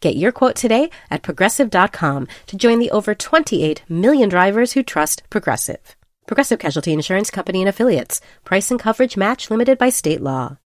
Get 0.00 0.16
your 0.16 0.32
quote 0.32 0.56
today 0.56 0.90
at 1.10 1.22
progressive.com 1.22 2.28
to 2.46 2.56
join 2.56 2.80
the 2.80 2.90
over 2.90 3.14
28 3.14 3.82
million 3.88 4.28
drivers 4.28 4.72
who 4.72 4.82
trust 4.82 5.22
Progressive. 5.30 5.96
Progressive 6.26 6.58
Casualty 6.58 6.92
Insurance 6.92 7.30
Company 7.30 7.60
and 7.62 7.68
Affiliates. 7.68 8.20
Price 8.44 8.70
and 8.70 8.80
coverage 8.80 9.16
match 9.16 9.50
limited 9.50 9.78
by 9.78 9.90
state 9.90 10.20
law. 10.20 10.58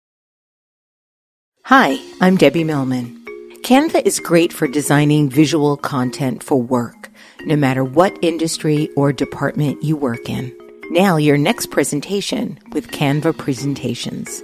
Hi, 1.65 1.99
I'm 2.19 2.37
Debbie 2.37 2.63
Millman. 2.63 3.23
Canva 3.61 4.03
is 4.03 4.19
great 4.19 4.51
for 4.51 4.67
designing 4.67 5.29
visual 5.29 5.77
content 5.77 6.41
for 6.41 6.59
work, 6.59 7.11
no 7.41 7.55
matter 7.55 7.83
what 7.83 8.17
industry 8.23 8.89
or 8.95 9.13
department 9.13 9.83
you 9.83 9.95
work 9.95 10.27
in. 10.27 10.51
Now, 10.89 11.17
your 11.17 11.37
next 11.37 11.67
presentation 11.67 12.57
with 12.73 12.87
Canva 12.87 13.37
Presentations. 13.37 14.43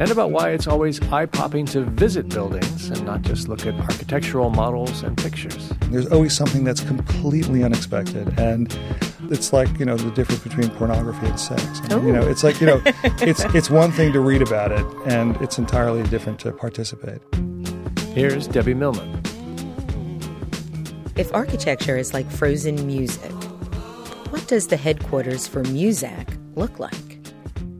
and 0.00 0.10
about 0.10 0.32
why 0.32 0.50
it's 0.50 0.66
always 0.66 1.00
eye 1.12 1.26
popping 1.26 1.66
to 1.66 1.82
visit 1.82 2.28
buildings 2.28 2.90
and 2.90 3.06
not 3.06 3.22
just 3.22 3.46
look 3.46 3.64
at 3.64 3.74
architectural 3.74 4.50
models 4.50 5.04
and 5.04 5.16
pictures. 5.16 5.68
There's 5.82 6.10
always 6.10 6.36
something 6.36 6.64
that's 6.64 6.80
completely 6.80 7.62
unexpected, 7.62 8.36
and 8.40 8.76
it's 9.30 9.52
like 9.52 9.78
you 9.78 9.84
know 9.84 9.96
the 9.96 10.10
difference 10.10 10.42
between 10.42 10.70
pornography 10.70 11.26
and 11.26 11.38
sex. 11.38 11.80
And, 11.90 12.06
you 12.06 12.12
know, 12.12 12.22
it's 12.22 12.44
like 12.44 12.60
you 12.60 12.66
know, 12.66 12.82
it's 13.20 13.44
it's 13.54 13.70
one 13.70 13.92
thing 13.92 14.12
to 14.12 14.20
read 14.20 14.42
about 14.42 14.72
it, 14.72 14.84
and 15.06 15.36
it's 15.42 15.58
entirely 15.58 16.02
different 16.04 16.38
to 16.40 16.52
participate. 16.52 17.20
Here's 18.14 18.46
Debbie 18.46 18.74
Millman. 18.74 19.22
If 21.16 21.32
architecture 21.32 21.96
is 21.96 22.12
like 22.12 22.30
frozen 22.30 22.86
music, 22.86 23.32
what 24.30 24.46
does 24.48 24.68
the 24.68 24.76
headquarters 24.76 25.46
for 25.46 25.62
Muzak 25.62 26.38
look 26.56 26.78
like? 26.78 26.92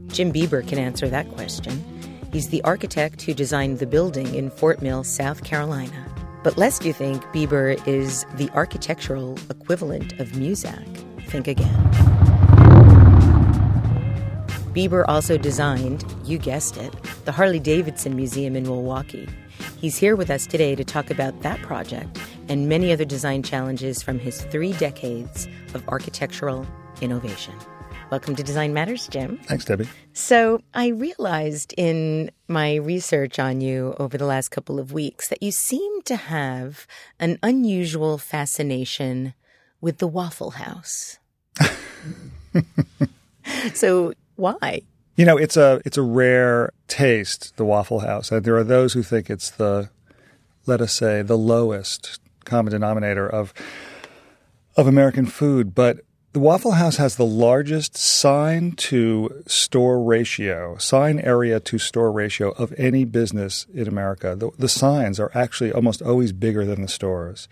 Jim 0.07 0.31
Biber 0.31 0.65
can 0.65 0.79
answer 0.79 1.09
that 1.09 1.29
question. 1.31 1.83
He's 2.31 2.49
the 2.49 2.61
architect 2.63 3.21
who 3.21 3.33
designed 3.33 3.79
the 3.79 3.85
building 3.85 4.33
in 4.35 4.49
Fort 4.49 4.81
Mill, 4.81 5.03
South 5.03 5.43
Carolina. 5.43 6.05
But 6.43 6.57
lest 6.57 6.85
you 6.85 6.93
think 6.93 7.23
Biber 7.33 7.85
is 7.87 8.25
the 8.35 8.49
architectural 8.51 9.37
equivalent 9.49 10.13
of 10.19 10.29
Muzak, 10.29 10.85
think 11.41 11.59
again. 11.59 11.75
Biber 14.73 15.05
also 15.07 15.37
designed, 15.37 16.05
you 16.23 16.37
guessed 16.37 16.77
it, 16.77 16.93
the 17.25 17.31
Harley 17.31 17.59
Davidson 17.59 18.15
Museum 18.15 18.55
in 18.55 18.63
Milwaukee. 18.63 19.27
He's 19.77 19.97
here 19.97 20.15
with 20.15 20.29
us 20.29 20.47
today 20.47 20.75
to 20.75 20.83
talk 20.83 21.09
about 21.09 21.41
that 21.41 21.61
project 21.61 22.19
and 22.47 22.69
many 22.69 22.91
other 22.91 23.05
design 23.05 23.43
challenges 23.43 24.01
from 24.01 24.19
his 24.19 24.41
three 24.43 24.73
decades 24.73 25.47
of 25.73 25.87
architectural 25.89 26.65
innovation. 27.01 27.53
Welcome 28.11 28.35
to 28.35 28.43
Design 28.43 28.73
Matters, 28.73 29.07
Jim. 29.07 29.37
Thanks, 29.43 29.65
Debbie. 29.65 29.89
So, 30.13 30.61
I 30.73 30.87
realized 30.87 31.73
in 31.75 32.29
my 32.47 32.75
research 32.75 33.39
on 33.39 33.61
you 33.61 33.95
over 33.97 34.17
the 34.17 34.27
last 34.27 34.49
couple 34.49 34.79
of 34.79 34.93
weeks 34.93 35.27
that 35.29 35.41
you 35.41 35.51
seem 35.51 36.01
to 36.03 36.15
have 36.15 36.85
an 37.19 37.39
unusual 37.41 38.17
fascination 38.17 39.33
with 39.81 39.97
the 39.97 40.07
Waffle 40.07 40.51
House. 40.51 41.19
so, 43.73 44.13
why? 44.35 44.81
You 45.15 45.25
know, 45.25 45.37
it's 45.37 45.57
a 45.57 45.81
it's 45.85 45.97
a 45.97 46.01
rare 46.01 46.71
taste, 46.87 47.55
the 47.57 47.65
Waffle 47.65 47.99
House. 47.99 48.31
And 48.31 48.43
there 48.43 48.57
are 48.57 48.63
those 48.63 48.93
who 48.93 49.03
think 49.03 49.29
it's 49.29 49.49
the 49.49 49.89
let 50.65 50.81
us 50.81 50.93
say 50.93 51.21
the 51.21 51.37
lowest 51.37 52.19
common 52.43 52.71
denominator 52.71 53.27
of 53.27 53.53
of 54.75 54.87
American 54.87 55.25
food, 55.25 55.73
but 55.73 56.01
the 56.35 56.39
Waffle 56.39 56.71
House 56.71 56.97
has 56.97 57.15
the 57.15 57.25
largest 57.25 57.95
sign 57.95 58.73
to 58.73 59.41
store 59.47 60.03
ratio, 60.03 60.75
sign 60.75 61.17
area 61.19 61.61
to 61.61 61.77
store 61.77 62.11
ratio 62.11 62.49
of 62.51 62.73
any 62.77 63.05
business 63.05 63.65
in 63.73 63.87
America. 63.87 64.35
The, 64.35 64.51
the, 64.59 64.67
signs 64.67 65.17
are 65.17 65.31
actually 65.33 65.71
almost 65.71 66.01
always 66.01 66.33
bigger 66.33 66.65
than 66.65 66.81
the 66.81 66.89
stores. 66.89 67.47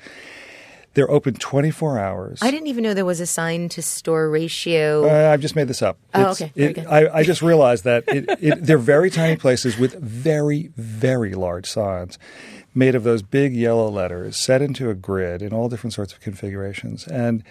They're 0.95 1.09
open 1.09 1.33
24 1.33 1.97
hours. 1.97 2.39
I 2.41 2.51
didn't 2.51 2.67
even 2.67 2.83
know 2.83 2.93
there 2.93 3.05
was 3.05 3.19
a 3.19 3.25
sign 3.25 3.67
to 3.69 3.81
store 3.81 4.29
ratio. 4.29 5.09
Uh, 5.09 5.31
I've 5.31 5.41
just 5.41 5.55
made 5.55 5.67
this 5.67 5.81
up. 5.81 5.97
Oh, 6.13 6.31
it's, 6.31 6.41
okay. 6.41 6.51
It, 6.55 6.85
I, 6.85 7.19
I, 7.19 7.23
just 7.23 7.41
realized 7.41 7.83
that 7.85 8.03
it, 8.07 8.25
it, 8.39 8.63
they're 8.63 8.77
very 8.77 9.09
tiny 9.09 9.35
places 9.35 9.77
with 9.77 9.95
very, 9.95 10.69
very 10.77 11.33
large 11.33 11.65
signs 11.65 12.19
made 12.75 12.95
of 12.95 13.03
those 13.03 13.21
big 13.21 13.55
yellow 13.55 13.89
letters 13.89 14.37
set 14.37 14.61
into 14.61 14.89
a 14.89 14.95
grid 14.95 15.41
in 15.41 15.53
all 15.53 15.69
different 15.69 15.93
sorts 15.93 16.13
of 16.13 16.19
configurations. 16.19 17.07
And 17.07 17.43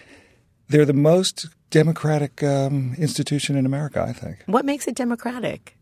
they're 0.69 0.84
the 0.84 0.92
most 0.92 1.48
democratic 1.70 2.42
um, 2.42 2.94
institution 2.98 3.56
in 3.56 3.66
America, 3.66 4.04
I 4.06 4.12
think. 4.12 4.42
What 4.47 4.64
makes 4.64 4.86
it 4.86 4.94
democratic? 4.94 5.76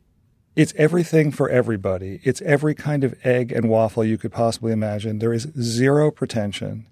It's 0.56 0.75
everything 0.76 1.31
for 1.31 1.49
everybody. 1.49 2.20
It's 2.25 2.43
every 2.43 2.75
kind 2.75 3.04
of 3.04 3.15
egg 3.25 3.53
and 3.53 3.69
waffle 3.69 4.04
you 4.04 4.19
could 4.19 4.32
possibly 4.32 4.72
imagine. 4.72 5.19
There 5.19 5.32
is 5.32 5.49
zero 5.60 6.10
pretension. 6.10 6.87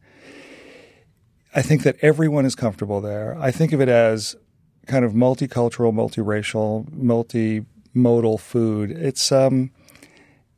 I 1.54 1.62
think 1.62 1.82
that 1.82 1.97
everyone 2.03 2.44
is 2.44 2.54
comfortable 2.54 3.00
there. 3.00 3.36
I 3.41 3.50
think 3.50 3.72
of 3.72 3.81
it 3.81 3.88
as 3.88 4.36
kind 4.86 5.04
of 5.04 5.12
multicultural, 5.12 5.92
multiracial, 5.92 6.88
multimodal 6.91 8.41
food. 8.41 8.91
It's 8.91 9.32
um, 9.32 9.70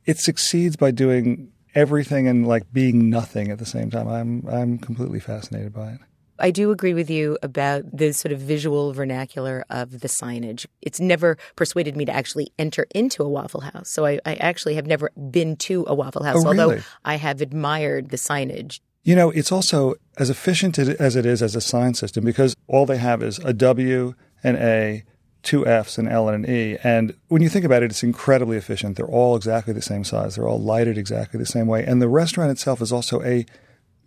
it 0.05 0.19
succeeds 0.19 0.77
by 0.77 0.91
doing 0.91 1.53
everything 1.75 2.27
and 2.27 2.47
like 2.47 2.73
being 2.73 3.11
nothing 3.11 3.51
at 3.51 3.59
the 3.59 3.67
same 3.67 3.91
time. 3.91 4.09
I'm 4.09 4.47
I'm 4.49 4.79
completely 4.79 5.21
fascinated 5.21 5.73
by 5.73 5.93
it. 5.93 6.01
I 6.41 6.51
do 6.51 6.71
agree 6.71 6.95
with 6.95 7.11
you 7.11 7.37
about 7.43 7.85
the 7.93 8.13
sort 8.13 8.33
of 8.33 8.41
visual 8.41 8.93
vernacular 8.93 9.65
of 9.69 10.01
the 10.01 10.09
signage. 10.09 10.65
It's 10.81 10.99
never 10.99 11.37
persuaded 11.55 11.97
me 11.97 12.07
to 12.07 12.13
actually 12.13 12.51
enter 12.59 12.87
into 12.95 13.23
a 13.23 13.29
Waffle 13.29 13.61
House. 13.61 13.91
So 13.91 14.07
I, 14.07 14.21
I 14.25 14.37
actually 14.37 14.75
have 14.77 14.87
never 14.87 15.11
been 15.31 15.57
to 15.57 15.85
a 15.87 15.95
Waffle 15.95 16.25
House, 16.25 16.43
oh, 16.43 16.49
although? 16.49 16.79
I 17.05 17.17
have 17.17 17.43
admired 17.43 18.09
the 18.09 18.17
signage. 18.17 18.81
You 19.03 19.17
know, 19.17 19.31
it's 19.31 19.51
also 19.51 19.95
as 20.19 20.29
efficient 20.29 20.79
as 20.79 21.17
it 21.17 21.27
is 21.27 21.43
as 21.43 21.57
a 21.57 21.61
sign 21.61 21.95
system 21.95 22.25
because 22.25 22.55
all 22.67 22.85
they 22.87 22.99
have 22.99 23.23
is 23.23 23.39
a 23.39 23.53
W, 23.53 24.15
an 24.45 24.57
A, 24.57 25.05
two 25.43 25.67
F's, 25.67 25.97
an 25.97 26.07
L, 26.07 26.29
and 26.29 26.45
an 26.45 26.55
E. 26.55 26.77
And 26.85 27.15
when 27.29 27.41
you 27.41 27.49
think 27.49 27.65
about 27.65 27.83
it, 27.83 27.91
it's 27.91 28.03
incredibly 28.03 28.59
efficient. 28.59 28.97
They're 28.97 29.07
all 29.07 29.37
exactly 29.37 29.73
the 29.73 29.81
same 29.81 30.05
size. 30.05 30.37
They're 30.37 30.49
all 30.49 30.61
lighted 30.61 30.99
exactly 30.99 31.39
the 31.39 31.47
same 31.47 31.67
way. 31.67 31.85
And 31.85 32.03
the 32.03 32.09
restaurant 32.09 32.51
itself 32.51 32.83
is 32.83 32.93
also 32.93 33.23
a 33.23 33.47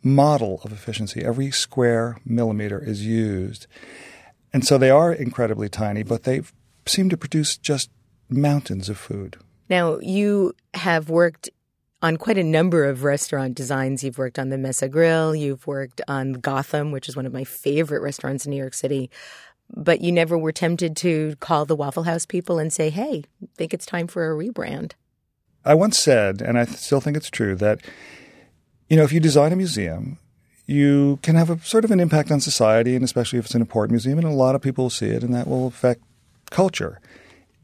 model 0.03 0.61
of 0.63 0.71
efficiency. 0.71 1.23
Every 1.23 1.49
square 1.49 2.17
millimeter 2.25 2.83
is 2.83 3.05
used. 3.05 3.65
And 4.51 4.63
so 4.63 4.77
they 4.77 4.91
are 4.91 5.11
incredibly 5.11 5.69
tiny, 5.69 6.03
but 6.03 6.23
they 6.23 6.41
seem 6.85 7.09
to 7.09 7.17
produce 7.17 7.57
just 7.57 7.89
mountains 8.29 8.89
of 8.89 8.97
food. 8.97 9.37
Now, 9.69 9.97
you 10.01 10.53
have 10.75 11.09
worked 11.09 11.49
on 12.03 12.17
quite 12.17 12.37
a 12.37 12.43
number 12.43 12.83
of 12.83 13.05
restaurant 13.05 13.55
designs. 13.55 14.03
You've 14.03 14.17
worked 14.17 14.37
on 14.37 14.49
the 14.49 14.57
Mesa 14.57 14.89
Grill, 14.89 15.33
you've 15.33 15.65
worked 15.65 16.01
on 16.07 16.33
Gotham, 16.33 16.91
which 16.91 17.07
is 17.07 17.15
one 17.15 17.25
of 17.25 17.33
my 17.33 17.45
favorite 17.45 18.01
restaurants 18.01 18.45
in 18.45 18.51
New 18.51 18.57
York 18.57 18.73
City. 18.73 19.09
But 19.75 20.01
you 20.01 20.11
never 20.11 20.37
were 20.37 20.51
tempted 20.51 20.97
to 20.97 21.37
call 21.39 21.65
the 21.65 21.75
Waffle 21.75 22.03
House 22.03 22.25
people 22.25 22.59
and 22.59 22.71
say, 22.71 22.89
hey, 22.89 23.23
I 23.41 23.47
think 23.55 23.73
it's 23.73 23.85
time 23.85 24.07
for 24.07 24.29
a 24.29 24.35
rebrand. 24.35 24.91
I 25.65 25.73
once 25.75 25.97
said, 25.97 26.41
and 26.41 26.59
I 26.59 26.65
still 26.65 26.99
think 26.99 27.15
it's 27.15 27.29
true, 27.29 27.55
that 27.55 27.79
you 28.89 28.97
know 28.97 29.03
if 29.03 29.13
you 29.13 29.21
design 29.21 29.53
a 29.53 29.55
museum, 29.55 30.19
you 30.67 31.19
can 31.23 31.35
have 31.35 31.49
a 31.49 31.59
sort 31.59 31.85
of 31.85 31.91
an 31.91 32.01
impact 32.01 32.31
on 32.31 32.41
society, 32.41 32.95
and 32.95 33.05
especially 33.05 33.39
if 33.39 33.45
it's 33.45 33.55
an 33.55 33.61
important 33.61 33.93
museum, 33.93 34.19
and 34.19 34.27
a 34.27 34.31
lot 34.31 34.55
of 34.55 34.61
people 34.61 34.83
will 34.83 34.89
see 34.89 35.07
it, 35.07 35.23
and 35.23 35.33
that 35.33 35.47
will 35.47 35.67
affect 35.67 36.03
culture. 36.51 36.99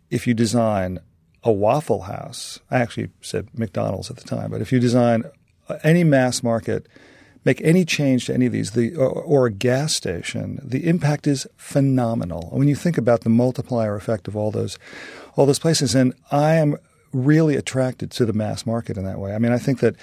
If 0.09 0.25
you 0.25 0.33
design 0.33 0.99
a 1.43 1.51
Waffle 1.51 2.01
House, 2.01 2.59
I 2.69 2.79
actually 2.79 3.09
said 3.21 3.47
McDonald's 3.57 4.09
at 4.09 4.17
the 4.17 4.23
time, 4.23 4.51
but 4.51 4.61
if 4.61 4.71
you 4.71 4.79
design 4.79 5.23
any 5.83 6.03
mass 6.03 6.43
market, 6.43 6.87
make 7.45 7.61
any 7.61 7.85
change 7.85 8.25
to 8.25 8.33
any 8.33 8.47
of 8.47 8.51
these, 8.51 8.71
the, 8.71 8.95
or, 8.95 9.09
or 9.09 9.45
a 9.45 9.51
gas 9.51 9.95
station, 9.95 10.59
the 10.63 10.87
impact 10.87 11.27
is 11.27 11.47
phenomenal. 11.55 12.49
When 12.51 12.67
you 12.67 12.75
think 12.75 12.97
about 12.97 13.21
the 13.21 13.29
multiplier 13.29 13.95
effect 13.95 14.27
of 14.27 14.35
all 14.35 14.51
those, 14.51 14.77
all 15.35 15.45
those 15.45 15.59
places, 15.59 15.95
and 15.95 16.13
I 16.31 16.55
am 16.55 16.77
really 17.13 17.55
attracted 17.55 18.11
to 18.11 18.25
the 18.25 18.33
mass 18.33 18.65
market 18.65 18.97
in 18.97 19.05
that 19.05 19.19
way. 19.19 19.33
I 19.33 19.39
mean, 19.39 19.51
I 19.51 19.57
think 19.57 19.79
that 19.79 19.95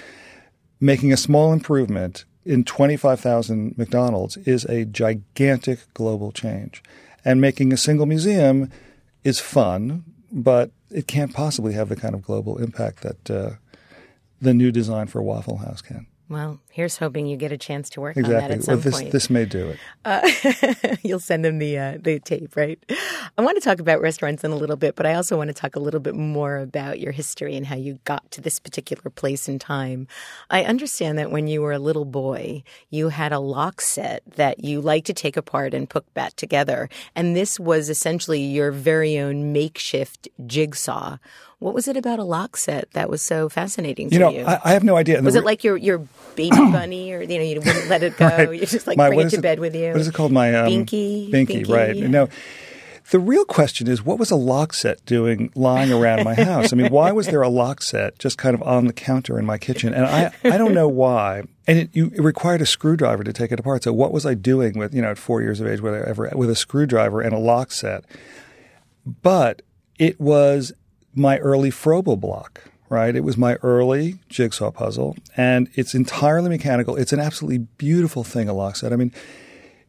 making 0.80 1.12
a 1.12 1.16
small 1.16 1.52
improvement 1.52 2.24
in 2.44 2.64
25,000 2.64 3.76
McDonald's 3.76 4.36
is 4.38 4.64
a 4.64 4.84
gigantic 4.84 5.80
global 5.94 6.32
change. 6.32 6.82
And 7.24 7.40
making 7.40 7.72
a 7.72 7.76
single 7.76 8.06
museum 8.06 8.70
is 9.24 9.40
fun, 9.40 10.04
but 10.30 10.70
it 10.90 11.06
can't 11.06 11.34
possibly 11.34 11.72
have 11.72 11.88
the 11.88 11.96
kind 11.96 12.14
of 12.14 12.22
global 12.22 12.58
impact 12.58 13.02
that 13.02 13.30
uh, 13.30 13.50
the 14.40 14.54
new 14.54 14.70
design 14.70 15.06
for 15.06 15.22
Waffle 15.22 15.58
House 15.58 15.82
can. 15.82 16.06
Well, 16.28 16.60
here's 16.76 16.98
hoping 16.98 17.26
you 17.26 17.38
get 17.38 17.52
a 17.52 17.56
chance 17.56 17.88
to 17.88 18.02
work 18.02 18.18
exactly. 18.18 18.36
on 18.36 18.42
that 18.42 18.50
at 18.50 18.62
some 18.62 18.74
well, 18.74 18.82
this, 18.82 18.94
point. 18.94 19.10
This 19.10 19.30
may 19.30 19.46
do 19.46 19.70
it. 19.70 19.78
Uh, 20.04 20.96
you'll 21.02 21.18
send 21.18 21.42
them 21.42 21.58
the 21.58 21.78
uh, 21.78 21.98
the 21.98 22.20
tape, 22.20 22.54
right? 22.54 22.78
I 23.38 23.42
want 23.42 23.56
to 23.56 23.62
talk 23.62 23.80
about 23.80 24.02
restaurants 24.02 24.44
in 24.44 24.50
a 24.50 24.56
little 24.56 24.76
bit, 24.76 24.94
but 24.94 25.06
I 25.06 25.14
also 25.14 25.38
want 25.38 25.48
to 25.48 25.54
talk 25.54 25.74
a 25.74 25.80
little 25.80 26.00
bit 26.00 26.14
more 26.14 26.58
about 26.58 27.00
your 27.00 27.12
history 27.12 27.56
and 27.56 27.66
how 27.66 27.76
you 27.76 27.98
got 28.04 28.30
to 28.32 28.42
this 28.42 28.58
particular 28.58 29.10
place 29.10 29.48
in 29.48 29.58
time. 29.58 30.06
I 30.50 30.64
understand 30.64 31.18
that 31.18 31.30
when 31.30 31.48
you 31.48 31.62
were 31.62 31.72
a 31.72 31.78
little 31.78 32.04
boy, 32.04 32.62
you 32.90 33.08
had 33.08 33.32
a 33.32 33.38
lock 33.38 33.80
set 33.80 34.22
that 34.36 34.62
you 34.62 34.82
liked 34.82 35.06
to 35.06 35.14
take 35.14 35.38
apart 35.38 35.72
and 35.72 35.88
put 35.88 36.12
back 36.12 36.36
together, 36.36 36.90
and 37.14 37.34
this 37.34 37.58
was 37.58 37.88
essentially 37.88 38.42
your 38.42 38.70
very 38.70 39.18
own 39.18 39.50
makeshift 39.54 40.28
jigsaw. 40.46 41.16
What 41.58 41.72
was 41.72 41.88
it 41.88 41.96
about 41.96 42.18
a 42.18 42.24
lock 42.24 42.58
set 42.58 42.90
that 42.90 43.08
was 43.08 43.22
so 43.22 43.48
fascinating 43.48 44.10
to 44.10 44.14
you? 44.14 44.20
Know, 44.20 44.28
you? 44.28 44.44
I, 44.44 44.60
I 44.62 44.72
have 44.72 44.84
no 44.84 44.96
idea. 44.96 45.22
was 45.22 45.34
it 45.34 45.44
like 45.44 45.64
your 45.64 45.78
your 45.78 46.06
baby 46.34 46.54
bunny, 46.72 47.12
or 47.12 47.22
you 47.22 47.38
know, 47.38 47.44
you 47.44 47.60
wouldn't 47.60 47.88
let 47.88 48.02
it 48.02 48.16
go? 48.18 48.26
right. 48.26 48.52
You 48.52 48.66
just 48.66 48.86
like 48.86 48.96
My- 48.96 49.08
bring 49.08 49.20
it 49.20 49.26
it 49.26 49.36
to 49.36 49.42
bed 49.42 49.58
with 49.60 49.74
you. 49.74 49.88
What 49.92 50.00
is 50.00 50.08
it 50.08 50.14
called? 50.14 50.32
My 50.32 50.54
um, 50.54 50.68
Binky? 50.68 51.30
Binky, 51.30 51.64
Binky, 51.64 51.68
right? 51.68 51.96
yeah. 51.96 52.06
No. 52.06 52.28
The 53.12 53.20
real 53.20 53.44
question 53.44 53.86
is, 53.86 54.04
what 54.04 54.18
was 54.18 54.32
a 54.32 54.36
lock 54.36 54.72
set 54.74 55.04
doing 55.06 55.52
lying 55.54 55.92
around 55.92 56.24
my 56.24 56.34
house? 56.34 56.72
I 56.72 56.76
mean, 56.76 56.90
why 56.90 57.12
was 57.12 57.28
there 57.28 57.40
a 57.40 57.48
lock 57.48 57.80
set 57.80 58.18
just 58.18 58.36
kind 58.36 58.52
of 58.52 58.62
on 58.64 58.88
the 58.88 58.92
counter 58.92 59.38
in 59.38 59.46
my 59.46 59.58
kitchen? 59.58 59.94
And 59.94 60.04
I, 60.06 60.32
I 60.42 60.58
don't 60.58 60.74
know 60.74 60.88
why. 60.88 61.44
And 61.68 61.78
it, 61.78 61.90
you, 61.94 62.06
it 62.12 62.20
required 62.20 62.62
a 62.62 62.66
screwdriver 62.66 63.22
to 63.22 63.32
take 63.32 63.52
it 63.52 63.60
apart. 63.60 63.84
So 63.84 63.92
what 63.92 64.12
was 64.12 64.26
I 64.26 64.34
doing 64.34 64.76
with, 64.76 64.92
you 64.92 65.02
know, 65.02 65.12
at 65.12 65.18
four 65.18 65.40
years 65.40 65.60
of 65.60 65.68
age, 65.68 65.80
whatever, 65.80 66.28
with 66.34 66.50
a 66.50 66.56
screwdriver 66.56 67.20
and 67.20 67.32
a 67.32 67.38
lock 67.38 67.70
set? 67.70 68.04
But 69.22 69.62
it 70.00 70.20
was 70.20 70.72
my 71.14 71.38
early 71.38 71.70
Froebel 71.70 72.18
block, 72.20 72.64
right? 72.88 73.14
It 73.14 73.24
was 73.24 73.36
my 73.36 73.54
early 73.62 74.18
jigsaw 74.28 74.70
puzzle, 74.70 75.16
and 75.36 75.68
it's 75.74 75.94
entirely 75.94 76.48
mechanical. 76.48 76.96
It's 76.96 77.12
an 77.12 77.20
absolutely 77.20 77.58
beautiful 77.78 78.24
thing, 78.24 78.48
a 78.48 78.52
lock. 78.52 78.82
I 78.84 78.96
mean, 78.96 79.12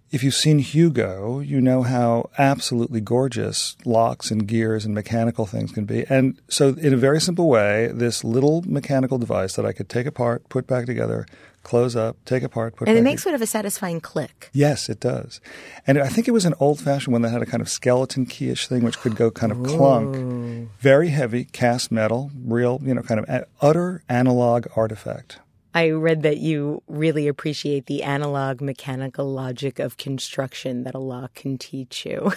if 0.10 0.24
you've 0.24 0.34
seen 0.34 0.60
Hugo, 0.60 1.40
you 1.40 1.60
know 1.60 1.84
how 1.84 2.30
absolutely 2.38 3.02
gorgeous 3.02 3.76
locks 3.84 4.32
and 4.32 4.48
gears 4.48 4.86
and 4.86 4.94
mechanical 4.96 5.46
things 5.46 5.72
can 5.72 5.86
be. 5.86 6.06
And 6.10 6.40
so, 6.48 6.70
in 6.70 6.94
a 6.94 6.98
very 6.98 7.20
simple 7.20 7.50
way, 7.50 7.92
this 7.94 8.24
little 8.24 8.64
mechanical 8.66 9.18
device 9.18 9.56
that 9.56 9.66
I 9.66 9.74
could 9.74 9.90
take 9.90 10.06
apart, 10.06 10.48
put 10.48 10.66
back 10.66 10.86
together, 10.86 11.26
close 11.68 11.96
up, 11.96 12.16
take 12.26 12.44
apart, 12.44 12.76
put 12.76 12.88
and 12.88 12.96
back 12.96 13.00
it 13.02 13.04
makes 13.04 13.22
together. 13.22 13.32
sort 13.32 13.36
of 13.36 13.42
a 13.42 13.48
satisfying 13.48 14.00
click. 14.02 14.50
Yes, 14.54 14.88
it 14.90 15.00
does. 15.00 15.42
And 15.86 16.00
I 16.00 16.08
think 16.08 16.28
it 16.28 16.32
was 16.32 16.46
an 16.46 16.54
old 16.60 16.80
fashioned 16.80 17.12
one 17.12 17.22
that 17.24 17.30
had 17.30 17.42
a 17.42 17.46
kind 17.46 17.62
of 17.62 17.70
skeleton 17.70 18.26
keyish 18.26 18.68
thing 18.68 18.84
which 18.84 18.98
could 19.00 19.16
go 19.16 19.30
kind 19.30 19.52
of 19.52 19.62
clunk. 19.64 20.70
Very 20.80 21.10
heavy, 21.10 21.44
cast 21.46 21.92
metal, 21.92 22.32
real, 22.44 22.80
you 22.84 22.94
know, 22.94 23.02
kind 23.02 23.20
of 23.20 23.46
utter 23.62 24.02
analog 24.10 24.66
artifact. 24.76 25.40
I 25.76 25.90
read 25.92 26.24
that 26.24 26.38
you 26.38 26.82
really 26.88 27.28
appreciate 27.28 27.86
the 27.86 28.02
analog 28.02 28.62
mechanical 28.62 29.32
logic 29.32 29.78
of 29.78 29.98
construction 29.98 30.86
that 30.86 30.96
a 30.96 31.00
lock 31.00 31.36
can 31.36 31.60
teach 31.60 32.04
you. 32.04 32.32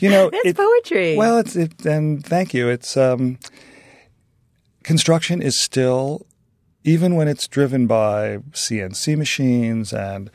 You 0.00 0.10
know, 0.10 0.30
That's 0.32 0.46
it- 0.46 0.56
poetry. 0.56 1.16
Well, 1.16 1.38
it's 1.38 1.54
it, 1.54 1.84
and 1.86 2.24
thank 2.26 2.52
you. 2.52 2.68
It's 2.68 2.96
um, 2.96 3.38
construction 4.82 5.42
is 5.42 5.60
still, 5.62 6.26
even 6.84 7.14
when 7.14 7.28
it's 7.28 7.46
driven 7.46 7.86
by 7.86 8.38
CNC 8.52 9.16
machines 9.16 9.92
and 9.92 10.30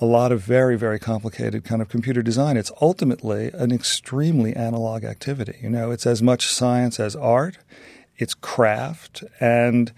a 0.00 0.06
lot 0.06 0.32
of 0.32 0.42
very 0.42 0.78
very 0.78 0.98
complicated 0.98 1.64
kind 1.64 1.82
of 1.82 1.88
computer 1.88 2.22
design, 2.22 2.56
it's 2.56 2.72
ultimately 2.80 3.50
an 3.52 3.72
extremely 3.72 4.54
analog 4.54 5.04
activity. 5.04 5.58
You 5.62 5.70
know, 5.70 5.90
it's 5.90 6.06
as 6.06 6.22
much 6.22 6.46
science 6.46 6.98
as 6.98 7.14
art. 7.16 7.58
It's 8.16 8.34
craft 8.34 9.24
and 9.40 9.92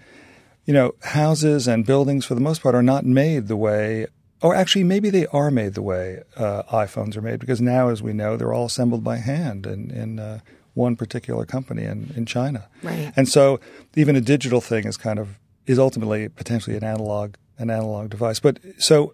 you 0.65 0.73
know, 0.73 0.95
houses 1.01 1.67
and 1.67 1.85
buildings 1.85 2.25
for 2.25 2.35
the 2.35 2.41
most 2.41 2.61
part 2.61 2.75
are 2.75 2.83
not 2.83 3.05
made 3.05 3.47
the 3.47 3.57
way, 3.57 4.07
or 4.41 4.55
actually 4.55 4.83
maybe 4.83 5.09
they 5.09 5.25
are 5.27 5.51
made 5.51 5.73
the 5.73 5.81
way 5.81 6.21
uh, 6.37 6.63
iPhones 6.63 7.17
are 7.17 7.21
made 7.21 7.39
because 7.39 7.59
now, 7.59 7.89
as 7.89 8.01
we 8.01 8.13
know, 8.13 8.37
they're 8.37 8.53
all 8.53 8.65
assembled 8.65 9.03
by 9.03 9.17
hand 9.17 9.65
in, 9.65 9.91
in 9.91 10.19
uh, 10.19 10.39
one 10.73 10.95
particular 10.95 11.45
company 11.45 11.83
in, 11.83 12.13
in 12.15 12.25
China. 12.25 12.67
Right. 12.81 13.11
And 13.15 13.27
so 13.27 13.59
even 13.95 14.15
a 14.15 14.21
digital 14.21 14.61
thing 14.61 14.85
is 14.85 14.97
kind 14.97 15.19
of 15.19 15.37
is 15.65 15.79
ultimately 15.79 16.29
potentially 16.29 16.75
an 16.75 16.83
analog 16.83 17.35
an 17.57 17.69
analog 17.69 18.09
device. 18.09 18.39
But 18.39 18.59
so 18.77 19.13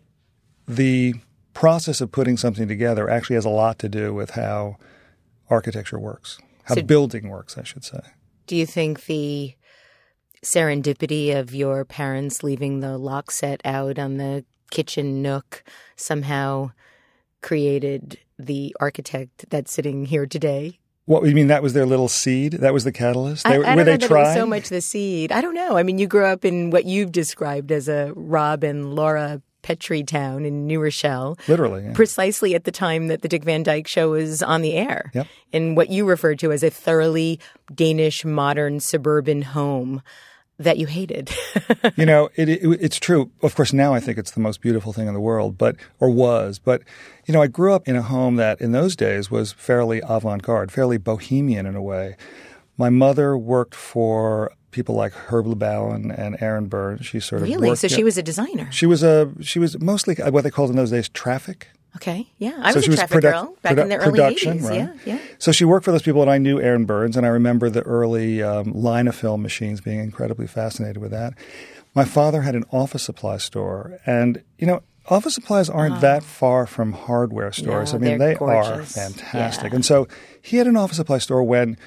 the 0.68 1.16
process 1.54 2.00
of 2.00 2.12
putting 2.12 2.38
something 2.38 2.68
together 2.68 3.10
actually 3.10 3.36
has 3.36 3.46
a 3.46 3.50
lot 3.50 3.80
to 3.80 3.90
do 3.90 4.14
with 4.14 4.32
how 4.32 4.78
architecture 5.50 6.00
works, 6.00 6.40
how 6.64 6.76
So- 6.76 6.82
building 6.84 7.30
works, 7.30 7.58
I 7.58 7.64
should 7.64 7.84
say. 7.84 8.00
Do 8.48 8.56
you 8.56 8.66
think 8.66 9.06
the 9.06 9.56
serendipity 10.44 11.38
of 11.38 11.54
your 11.54 11.84
parents 11.86 12.44
leaving 12.44 12.80
the 12.80 12.98
lock 12.98 13.30
set 13.30 13.62
out 13.66 14.00
on 14.00 14.18
the 14.18 14.46
kitchen 14.72 15.22
nook 15.22 15.64
somehow 15.96 16.72
created 17.42 18.18
the 18.38 18.76
architect 18.80 19.46
that's 19.50 19.74
sitting 19.74 20.06
here 20.06 20.26
today? 20.26 20.79
What 21.10 21.26
you 21.26 21.34
mean? 21.34 21.48
That 21.48 21.64
was 21.64 21.74
their 21.74 21.88
little 21.88 22.08
seed. 22.08 22.54
That 22.54 22.72
was 22.72 22.84
the 22.84 22.92
catalyst. 22.92 23.44
They, 23.44 23.56
I 23.56 23.58
were 23.58 23.64
don't 23.64 23.78
they 23.78 23.84
know 23.84 23.84
that 23.86 23.94
it 23.94 24.02
was 24.02 24.08
trying? 24.10 24.36
so 24.36 24.46
much 24.46 24.70
the 24.70 24.80
seed. 24.80 25.32
I 25.32 25.42
don't 25.42 25.56
know. 25.56 25.76
I 25.76 25.82
mean, 25.82 25.98
you 25.98 26.06
grew 26.06 26.26
up 26.26 26.46
in 26.46 26.70
what 26.70 26.86
you've 26.86 27.12
described 27.12 27.72
as 27.72 27.88
a 27.88 28.14
Rob 28.16 28.64
and 28.64 28.94
Laura 28.94 29.42
Petrie 29.64 30.04
town 30.04 30.46
in 30.46 30.68
New 30.68 30.80
Rochelle. 30.80 31.36
Literally. 31.48 31.86
yeah. 31.86 31.94
precisely 31.94 32.54
at 32.54 32.66
the 32.66 32.72
time 32.72 33.08
that 33.08 33.24
the 33.24 33.28
Dick 33.28 33.44
Van 33.44 33.64
Dyke 33.64 33.88
show 33.88 34.12
was 34.12 34.44
on 34.44 34.62
the 34.62 34.74
air. 34.74 35.10
Yep. 35.16 35.26
In 35.52 35.74
what 35.74 35.90
you 35.90 36.06
referred 36.06 36.38
to 36.40 36.52
as 36.52 36.62
a 36.62 36.70
thoroughly 36.70 37.40
Danish, 37.74 38.24
modern, 38.24 38.80
suburban 38.80 39.42
home 39.42 40.04
that 40.60 40.78
you 40.78 40.86
hated. 40.88 41.32
you 41.96 42.06
know, 42.06 42.30
it, 42.36 42.50
it, 42.50 42.60
it's 42.82 43.00
true. 43.00 43.32
Of 43.42 43.56
course, 43.56 43.74
now 43.74 43.94
I 43.94 44.00
think 44.00 44.18
it's 44.18 44.32
the 44.32 44.40
most 44.42 44.62
beautiful 44.62 44.94
thing 44.94 45.08
in 45.08 45.14
the 45.14 45.20
world, 45.20 45.58
but 45.58 45.76
or 46.00 46.10
was. 46.10 46.60
But 46.60 46.84
you 47.26 47.34
know, 47.34 47.42
I 47.42 47.48
grew 47.48 47.74
up 47.74 47.88
in 47.88 47.96
a 47.96 48.02
home 48.02 48.36
that 48.36 48.60
in 48.62 48.72
those 48.74 48.96
days 48.96 49.32
was 49.32 49.54
fairly 49.54 50.02
avant-garde, 50.08 50.72
fairly 50.72 50.98
bohemian 50.98 51.66
in 51.66 51.76
a 51.76 51.82
way. 51.82 52.16
My 52.78 52.90
mother 52.90 53.38
worked 53.38 53.74
for 53.76 54.52
people 54.72 54.96
like 54.96 55.14
Herb 55.14 55.46
Lubalin 55.46 56.16
and 56.18 56.42
Aaron 56.42 56.68
Burns. 56.68 57.06
She 57.06 57.20
sort 57.20 57.42
of 57.42 57.48
really? 57.48 57.70
worked- 57.70 57.82
So 57.82 57.88
she 57.88 58.04
was 58.04 58.18
a 58.18 58.24
designer. 58.24 58.72
She 58.72 58.86
was 58.86 59.02
a 59.02 59.32
she 59.42 59.60
was 59.60 59.80
mostly 59.80 60.16
what 60.16 60.44
they 60.44 60.52
called 60.52 60.70
in 60.70 60.76
those 60.76 60.92
days 60.92 61.10
traffic. 61.10 61.70
Okay. 61.96 62.28
Yeah. 62.38 62.54
I 62.62 62.72
So 62.72 62.78
was 62.78 62.88
a 62.88 62.92
was 62.92 63.00
produ- 63.00 63.22
girl 63.22 63.56
back 63.62 63.74
produ- 63.76 63.82
in 63.84 63.90
the 63.90 63.96
early 63.98 64.12
production, 64.12 64.60
80s. 64.60 64.70
right? 64.70 64.76
Yeah. 64.78 64.94
Yeah. 65.06 65.20
So 65.40 65.52
she 65.52 65.66
worked 65.66 65.86
for 65.86 65.92
those 65.92 66.02
people, 66.04 66.22
and 66.22 66.30
I 66.32 66.38
knew 66.38 66.60
Aaron 66.62 66.86
Burns, 66.86 67.18
and 67.18 67.26
I 67.26 67.30
remember 67.30 67.70
the 67.70 67.82
early 67.82 68.42
um, 68.44 68.74
Linofilm 68.74 69.42
machines, 69.42 69.82
being 69.82 70.00
incredibly 70.00 70.48
fascinated 70.48 70.98
with 70.98 71.12
that. 71.12 71.34
My 71.96 72.06
father 72.06 72.44
had 72.44 72.56
an 72.56 72.66
office 72.72 73.04
supply 73.04 73.38
store, 73.38 74.00
and 74.06 74.44
you 74.60 74.68
know, 74.68 74.82
office 75.08 75.34
supplies 75.34 75.70
aren't 75.70 76.02
that 76.02 76.24
far 76.24 76.68
from 76.68 76.94
hardware 76.94 77.52
stores. 77.52 77.92
No, 77.94 77.98
I 78.00 78.02
mean, 78.02 78.18
they're 78.20 78.42
are 78.44 78.84
fantastic. 78.84 79.72
Yeah. 79.72 79.76
And 79.76 79.86
so 79.86 80.08
he 80.42 80.58
had 80.58 80.68
an 80.68 80.78
office 80.78 80.98
supply 80.98 81.18
store 81.18 81.44
when. 81.44 81.78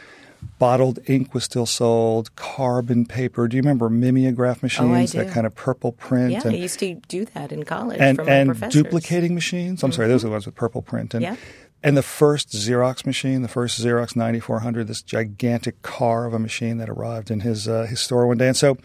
Bottled 0.58 0.98
ink 1.08 1.34
was 1.34 1.42
still 1.44 1.66
sold, 1.66 2.34
carbon 2.36 3.04
paper. 3.06 3.48
Do 3.48 3.56
you 3.56 3.62
remember 3.62 3.88
mimeograph 3.90 4.62
machines? 4.62 5.14
Oh, 5.14 5.18
That 5.18 5.26
do. 5.28 5.32
kind 5.32 5.46
of 5.46 5.54
purple 5.54 5.92
print. 5.92 6.32
Yeah. 6.32 6.42
I 6.44 6.50
used 6.50 6.78
to 6.80 6.94
do 7.08 7.24
that 7.34 7.50
in 7.52 7.64
college 7.64 7.98
and, 8.00 8.20
and 8.20 8.48
professors. 8.50 8.74
Mm-hmm. 8.74 8.82
duplicating 8.82 9.34
machines. 9.34 9.82
I'm 9.82 9.90
sorry, 9.92 10.06
those 10.08 10.22
are 10.24 10.28
the 10.28 10.32
ones 10.32 10.46
with 10.46 10.54
purple 10.54 10.82
print. 10.82 11.14
And, 11.14 11.22
Yeah. 11.22 11.36
and 11.82 11.96
the 11.96 12.02
first 12.02 12.50
Xerox 12.50 13.04
machine, 13.04 13.42
the 13.42 13.48
first 13.48 13.80
Xerox 13.80 14.14
9400, 14.14 14.86
this 14.86 15.02
gigantic 15.02 15.82
car 15.82 16.26
of 16.26 16.34
a 16.34 16.38
machine 16.38 16.78
that 16.78 16.88
arrived 16.88 17.30
in 17.30 17.40
his 17.40 17.66
uh, 17.66 17.86
his 17.88 17.98
store 18.00 18.26
one 18.28 18.38
day. 18.38 18.46
And 18.48 18.56
so, 18.56 18.78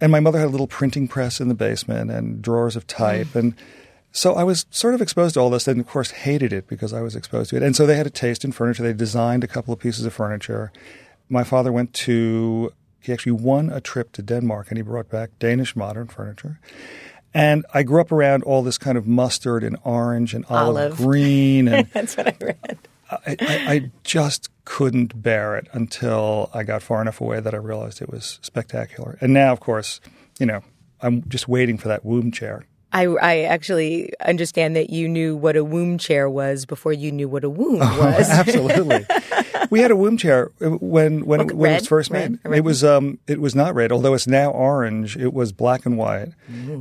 and 0.00 0.12
my 0.12 0.20
mother 0.20 0.38
had 0.38 0.46
a 0.46 0.50
little 0.50 0.68
printing 0.68 1.08
press 1.08 1.40
in 1.40 1.48
the 1.48 1.54
basement 1.54 2.10
and 2.12 2.40
drawers 2.40 2.76
of 2.76 2.86
type. 2.86 3.34
And 3.34 3.54
so 4.12 4.34
I 4.34 4.44
was 4.44 4.66
sort 4.70 4.94
of 4.94 5.02
exposed 5.02 5.34
to 5.34 5.40
all 5.40 5.50
this 5.50 5.68
and, 5.68 5.80
of 5.80 5.86
course, 5.86 6.10
hated 6.10 6.52
it 6.52 6.66
because 6.66 6.92
I 6.92 7.02
was 7.02 7.14
exposed 7.14 7.50
to 7.50 7.56
it. 7.56 7.62
And 7.62 7.76
so 7.76 7.86
they 7.86 7.96
had 7.96 8.06
a 8.06 8.10
taste 8.10 8.44
in 8.44 8.52
furniture. 8.52 8.82
They 8.82 8.92
designed 8.92 9.44
a 9.44 9.48
couple 9.48 9.72
of 9.74 9.80
pieces 9.80 10.04
of 10.04 10.12
furniture. 10.12 10.72
My 11.28 11.44
father 11.44 11.70
went 11.70 11.92
to 11.94 12.72
He 13.00 13.12
actually 13.12 13.32
won 13.32 13.70
a 13.70 13.80
trip 13.80 14.12
to 14.12 14.22
Denmark 14.22 14.68
and 14.68 14.78
he 14.78 14.82
brought 14.82 15.08
back 15.08 15.30
Danish 15.38 15.76
modern 15.76 16.08
furniture. 16.08 16.58
And 17.34 17.66
I 17.74 17.82
grew 17.82 18.00
up 18.00 18.10
around 18.10 18.42
all 18.44 18.62
this 18.62 18.78
kind 18.78 18.96
of 18.96 19.06
mustard 19.06 19.62
and 19.62 19.76
orange 19.84 20.34
and 20.34 20.44
olive, 20.48 20.76
Olive. 20.76 20.96
green. 20.96 21.68
And 21.68 21.86
That's 21.92 22.16
what 22.16 22.28
I 22.28 22.36
read. 22.40 22.78
I, 23.10 23.36
I, 23.40 23.72
I 23.72 23.90
just 24.04 24.50
couldn't 24.64 25.22
bear 25.22 25.56
it 25.56 25.68
until 25.72 26.50
I 26.52 26.62
got 26.62 26.82
far 26.82 27.00
enough 27.00 27.20
away 27.20 27.40
that 27.40 27.54
I 27.54 27.58
realized 27.58 28.02
it 28.02 28.10
was 28.10 28.38
spectacular. 28.42 29.18
And 29.20 29.32
now, 29.32 29.52
of 29.52 29.60
course, 29.60 30.00
you 30.38 30.46
know, 30.46 30.62
I'm 31.00 31.26
just 31.28 31.48
waiting 31.48 31.78
for 31.78 31.88
that 31.88 32.04
womb 32.04 32.30
chair. 32.32 32.64
I, 32.92 33.04
I 33.06 33.40
actually 33.42 34.12
understand 34.24 34.74
that 34.76 34.90
you 34.90 35.08
knew 35.08 35.36
what 35.36 35.56
a 35.56 35.64
womb 35.64 35.98
chair 35.98 36.28
was 36.28 36.64
before 36.64 36.92
you 36.92 37.12
knew 37.12 37.28
what 37.28 37.44
a 37.44 37.50
womb 37.50 37.80
was. 37.80 38.28
Absolutely. 38.30 39.06
we 39.70 39.80
had 39.80 39.90
a 39.90 39.96
womb 39.96 40.16
chair 40.16 40.50
when 40.60 41.26
when, 41.26 41.40
Okay, 41.40 41.50
it, 41.50 41.56
when 41.56 41.70
it 41.72 41.80
was 41.80 41.88
first 41.88 42.10
Red? 42.10 42.30
made. 42.32 42.40
Red 42.44 42.58
It 42.58 42.64
was 42.64 42.82
um 42.84 43.18
it 43.26 43.40
was 43.40 43.54
not 43.54 43.74
red, 43.74 43.92
although 43.92 44.14
it's 44.14 44.26
now 44.26 44.50
orange. 44.50 45.16
It 45.16 45.34
was 45.34 45.52
black 45.52 45.84
and 45.84 45.98
white, 45.98 46.28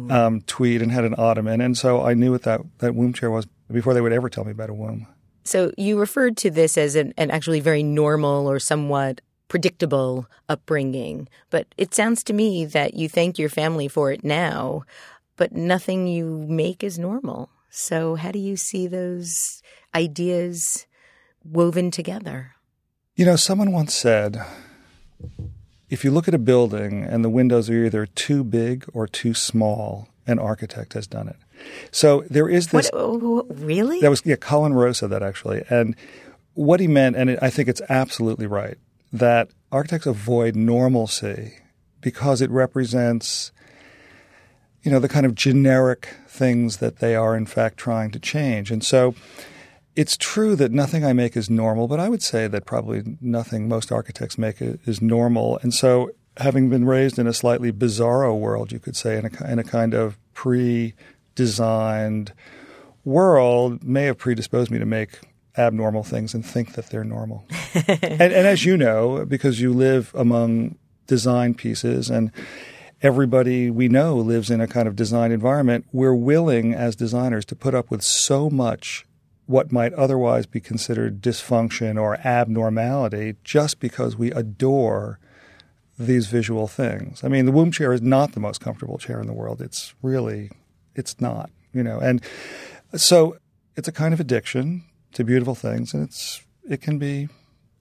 um, 0.10 0.42
tweed, 0.48 0.82
and 0.82 0.92
had 0.92 1.04
an 1.04 1.16
ottoman. 1.18 1.60
And 1.60 1.78
so 1.78 2.02
I 2.04 2.14
knew 2.14 2.32
what 2.32 2.44
that 2.44 2.62
that 2.80 2.96
womb 2.96 3.14
chair 3.14 3.30
was 3.30 3.46
before 3.72 3.94
they 3.94 4.02
would 4.02 4.14
ever 4.14 4.30
tell 4.30 4.46
me 4.46 4.52
about 4.52 4.70
a 4.70 4.74
womb. 4.74 5.08
So 5.44 5.72
you 5.78 6.00
referred 6.00 6.36
to 6.38 6.50
this 6.50 6.78
as 6.78 6.96
an, 6.96 7.14
an 7.18 7.32
actually 7.32 7.60
very 7.60 7.84
normal 7.84 8.50
or 8.50 8.60
somewhat 8.60 9.22
predictable 9.48 10.28
upbringing, 10.50 11.30
but 11.50 11.68
it 11.78 11.94
sounds 11.94 12.22
to 12.26 12.34
me 12.34 12.66
that 12.66 12.96
you 12.96 13.08
thank 13.08 13.40
your 13.40 13.48
family 13.48 13.88
for 13.88 14.12
it 14.12 14.24
now, 14.26 14.84
but 15.38 15.54
nothing 15.54 16.08
you 16.08 16.46
make 16.50 16.84
is 16.84 17.00
normal. 17.00 17.50
So 17.70 18.16
how 18.16 18.32
do 18.32 18.40
you 18.40 18.58
see 18.58 18.88
those 18.88 19.62
ideas 19.96 20.86
woven 21.44 21.92
together? 21.92 22.52
You 23.16 23.26
know, 23.26 23.36
someone 23.36 23.72
once 23.72 23.94
said, 23.94 24.44
if 25.90 26.04
you 26.04 26.12
look 26.12 26.28
at 26.28 26.34
a 26.34 26.40
building 26.40 27.04
and 27.04 27.24
the 27.24 27.30
windows 27.30 27.70
are 27.70 27.86
either 27.86 28.06
too 28.06 28.44
big 28.44 28.86
or 28.94 29.08
too 29.08 29.34
small, 29.34 30.10
an 30.28 30.40
architect 30.40 30.94
has 30.94 31.08
done 31.08 31.28
it. 31.30 31.38
So 31.92 32.26
there 32.30 32.50
is 32.50 32.68
this. 32.68 32.90
What, 32.92 32.94
oh, 32.94 33.48
really? 33.50 34.02
That 34.02 34.10
was 34.10 34.22
yeah, 34.26 34.36
Colin 34.36 34.74
Rowe 34.74 34.92
said 34.92 35.10
that 35.10 35.24
actually, 35.24 35.64
and 35.70 35.96
what 36.54 36.80
he 36.80 36.88
meant, 36.88 37.16
and 37.16 37.30
it, 37.30 37.40
I 37.42 37.50
think 37.50 37.70
it's 37.70 37.82
absolutely 37.90 38.48
right, 38.48 38.78
that 39.14 39.50
architects 39.72 40.06
avoid 40.06 40.56
normalcy 40.56 41.54
because 42.02 42.42
it 42.42 42.50
represents, 42.52 43.52
you 44.88 44.94
know, 44.94 45.00
the 45.00 45.10
kind 45.10 45.26
of 45.26 45.36
generic 45.36 46.16
things 46.30 46.78
that 46.78 47.00
they 47.00 47.14
are 47.14 47.36
in 47.36 47.46
fact 47.46 47.76
trying 47.76 48.10
to 48.12 48.20
change, 48.20 48.72
and 48.72 48.84
so. 48.84 49.14
It's 49.98 50.16
true 50.16 50.56
that 50.58 50.72
nothing 50.72 51.04
I 51.04 51.12
make 51.14 51.36
is 51.36 51.50
normal, 51.50 51.88
but 51.88 52.00
I 52.00 52.08
would 52.08 52.22
say 52.22 52.48
that 52.48 52.68
probably 52.68 53.18
nothing 53.20 53.68
most 53.68 53.92
architects 53.92 54.38
make 54.38 54.58
is 54.62 55.02
normal. 55.02 55.58
And 55.64 55.74
so, 55.74 56.12
having 56.38 56.70
been 56.70 56.86
raised 56.86 57.18
in 57.18 57.26
a 57.26 57.34
slightly 57.34 57.72
bizarro 57.72 58.38
world, 58.38 58.72
you 58.72 58.78
could 58.78 58.96
say, 58.96 59.18
in 59.18 59.26
a, 59.26 59.52
in 59.52 59.58
a 59.58 59.64
kind 59.64 59.96
of 59.96 60.20
pre 60.36 60.94
designed 61.34 62.32
world, 63.04 63.84
may 63.84 64.04
have 64.04 64.20
predisposed 64.20 64.70
me 64.70 64.78
to 64.78 64.86
make 64.86 65.20
abnormal 65.58 66.04
things 66.04 66.36
and 66.36 66.46
think 66.46 66.74
that 66.74 66.92
they're 66.92 67.04
normal. 67.04 67.48
and, 67.74 68.22
and 68.22 68.48
as 68.48 68.66
you 68.66 68.78
know, 68.78 69.26
because 69.26 69.60
you 69.60 69.74
live 69.74 70.12
among 70.14 70.78
design 71.08 71.56
pieces 71.56 72.12
and 72.12 72.32
everybody 73.02 73.70
we 73.70 73.88
know 73.88 74.16
lives 74.16 74.50
in 74.50 74.62
a 74.62 74.68
kind 74.68 74.88
of 74.88 74.96
design 74.96 75.32
environment, 75.32 75.86
we're 75.92 76.14
willing 76.14 76.74
as 76.74 76.96
designers 76.96 77.46
to 77.46 77.56
put 77.56 77.76
up 77.76 77.92
with 77.92 78.04
so 78.04 78.50
much 78.50 79.06
what 79.46 79.72
might 79.72 79.94
otherwise 79.94 80.46
be 80.46 80.60
considered 80.60 81.22
dysfunction 81.22 82.00
or 82.00 82.16
abnormality 82.28 83.36
just 83.44 83.80
because 83.80 84.18
we 84.18 84.32
adore 84.32 85.20
these 85.98 86.28
visual 86.28 86.68
things. 86.68 87.24
I 87.24 87.28
mean, 87.28 87.46
the 87.46 87.52
womb 87.52 87.72
chair 87.72 87.94
is 87.94 88.02
not 88.02 88.34
the 88.34 88.40
most 88.40 88.62
comfortable 88.62 88.98
chair 88.98 89.20
in 89.20 89.28
the 89.28 89.34
world. 89.34 89.62
It's 89.62 89.96
really, 90.02 90.52
it's 90.96 91.20
not, 91.20 91.50
you 91.74 91.82
know. 91.82 92.00
And 92.00 92.22
so 92.96 93.38
it's 93.76 93.88
a 93.88 93.94
kind 93.94 94.14
of 94.14 94.20
addiction 94.20 94.84
to 95.14 95.24
beautiful 95.24 95.56
things, 95.56 95.94
and 95.94 96.04
it's 96.04 96.44
it 96.70 96.82
can 96.82 97.00
be 97.00 97.30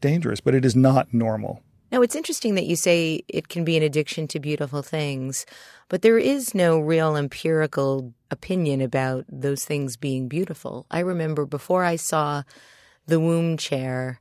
dangerous, 0.01 0.41
but 0.41 0.55
it 0.55 0.65
is 0.65 0.77
not 0.77 1.13
normal. 1.13 1.63
Now, 1.93 2.03
it's 2.03 2.17
interesting 2.17 2.57
that 2.57 2.67
you 2.67 2.75
say 2.75 3.23
it 3.29 3.49
can 3.49 3.65
be 3.65 3.77
an 3.77 3.83
addiction 3.83 4.27
to 4.29 4.41
beautiful 4.41 4.83
things, 4.83 5.47
but 5.89 6.03
there 6.03 6.19
is 6.19 6.55
no 6.55 6.79
real 6.79 7.17
empirical 7.17 8.13
opinion 8.31 8.81
about 8.81 9.25
those 9.29 9.65
things 9.65 9.97
being 9.97 10.27
beautiful. 10.27 10.87
I 10.91 11.01
remember 11.01 11.47
before 11.47 11.85
I 11.85 11.97
saw 11.97 12.43
the 13.07 13.21
womb 13.21 13.57
chair 13.57 14.21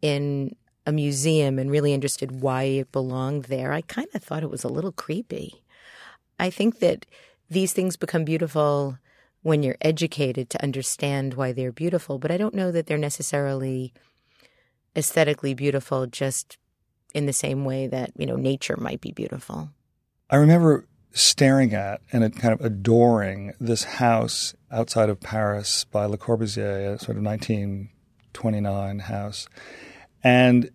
in 0.00 0.56
a 0.86 0.92
museum 0.92 1.58
and 1.58 1.70
really 1.70 1.92
understood 1.92 2.40
why 2.40 2.64
it 2.64 2.92
belonged 2.92 3.44
there, 3.44 3.72
I 3.72 3.82
kind 3.82 4.08
of 4.14 4.22
thought 4.22 4.42
it 4.42 4.50
was 4.50 4.64
a 4.64 4.68
little 4.68 4.92
creepy. 4.92 5.62
I 6.38 6.48
think 6.48 6.78
that 6.80 7.04
these 7.50 7.72
things 7.74 7.96
become 7.96 8.24
beautiful 8.24 8.98
when 9.42 9.62
you're 9.62 9.76
educated 9.82 10.48
to 10.50 10.62
understand 10.62 11.34
why 11.34 11.52
they're 11.52 11.72
beautiful, 11.72 12.18
but 12.18 12.30
I 12.30 12.38
don't 12.38 12.54
know 12.54 12.72
that 12.72 12.86
they're 12.86 12.96
necessarily 12.96 13.92
aesthetically 14.96 15.52
beautiful 15.52 16.06
just 16.06 16.56
in 17.14 17.26
the 17.26 17.32
same 17.32 17.64
way 17.64 17.86
that, 17.86 18.12
you 18.18 18.26
know, 18.26 18.36
nature 18.36 18.76
might 18.76 19.00
be 19.00 19.12
beautiful. 19.12 19.70
I 20.28 20.36
remember 20.36 20.86
staring 21.12 21.72
at 21.72 22.00
and 22.12 22.36
kind 22.36 22.52
of 22.52 22.60
adoring 22.60 23.54
this 23.60 23.84
house 23.84 24.54
outside 24.70 25.08
of 25.08 25.20
Paris 25.20 25.84
by 25.84 26.06
Le 26.06 26.18
Corbusier, 26.18 26.94
a 26.94 26.98
sort 26.98 27.16
of 27.16 27.22
1929 27.22 28.98
house. 28.98 29.48
And 30.24 30.70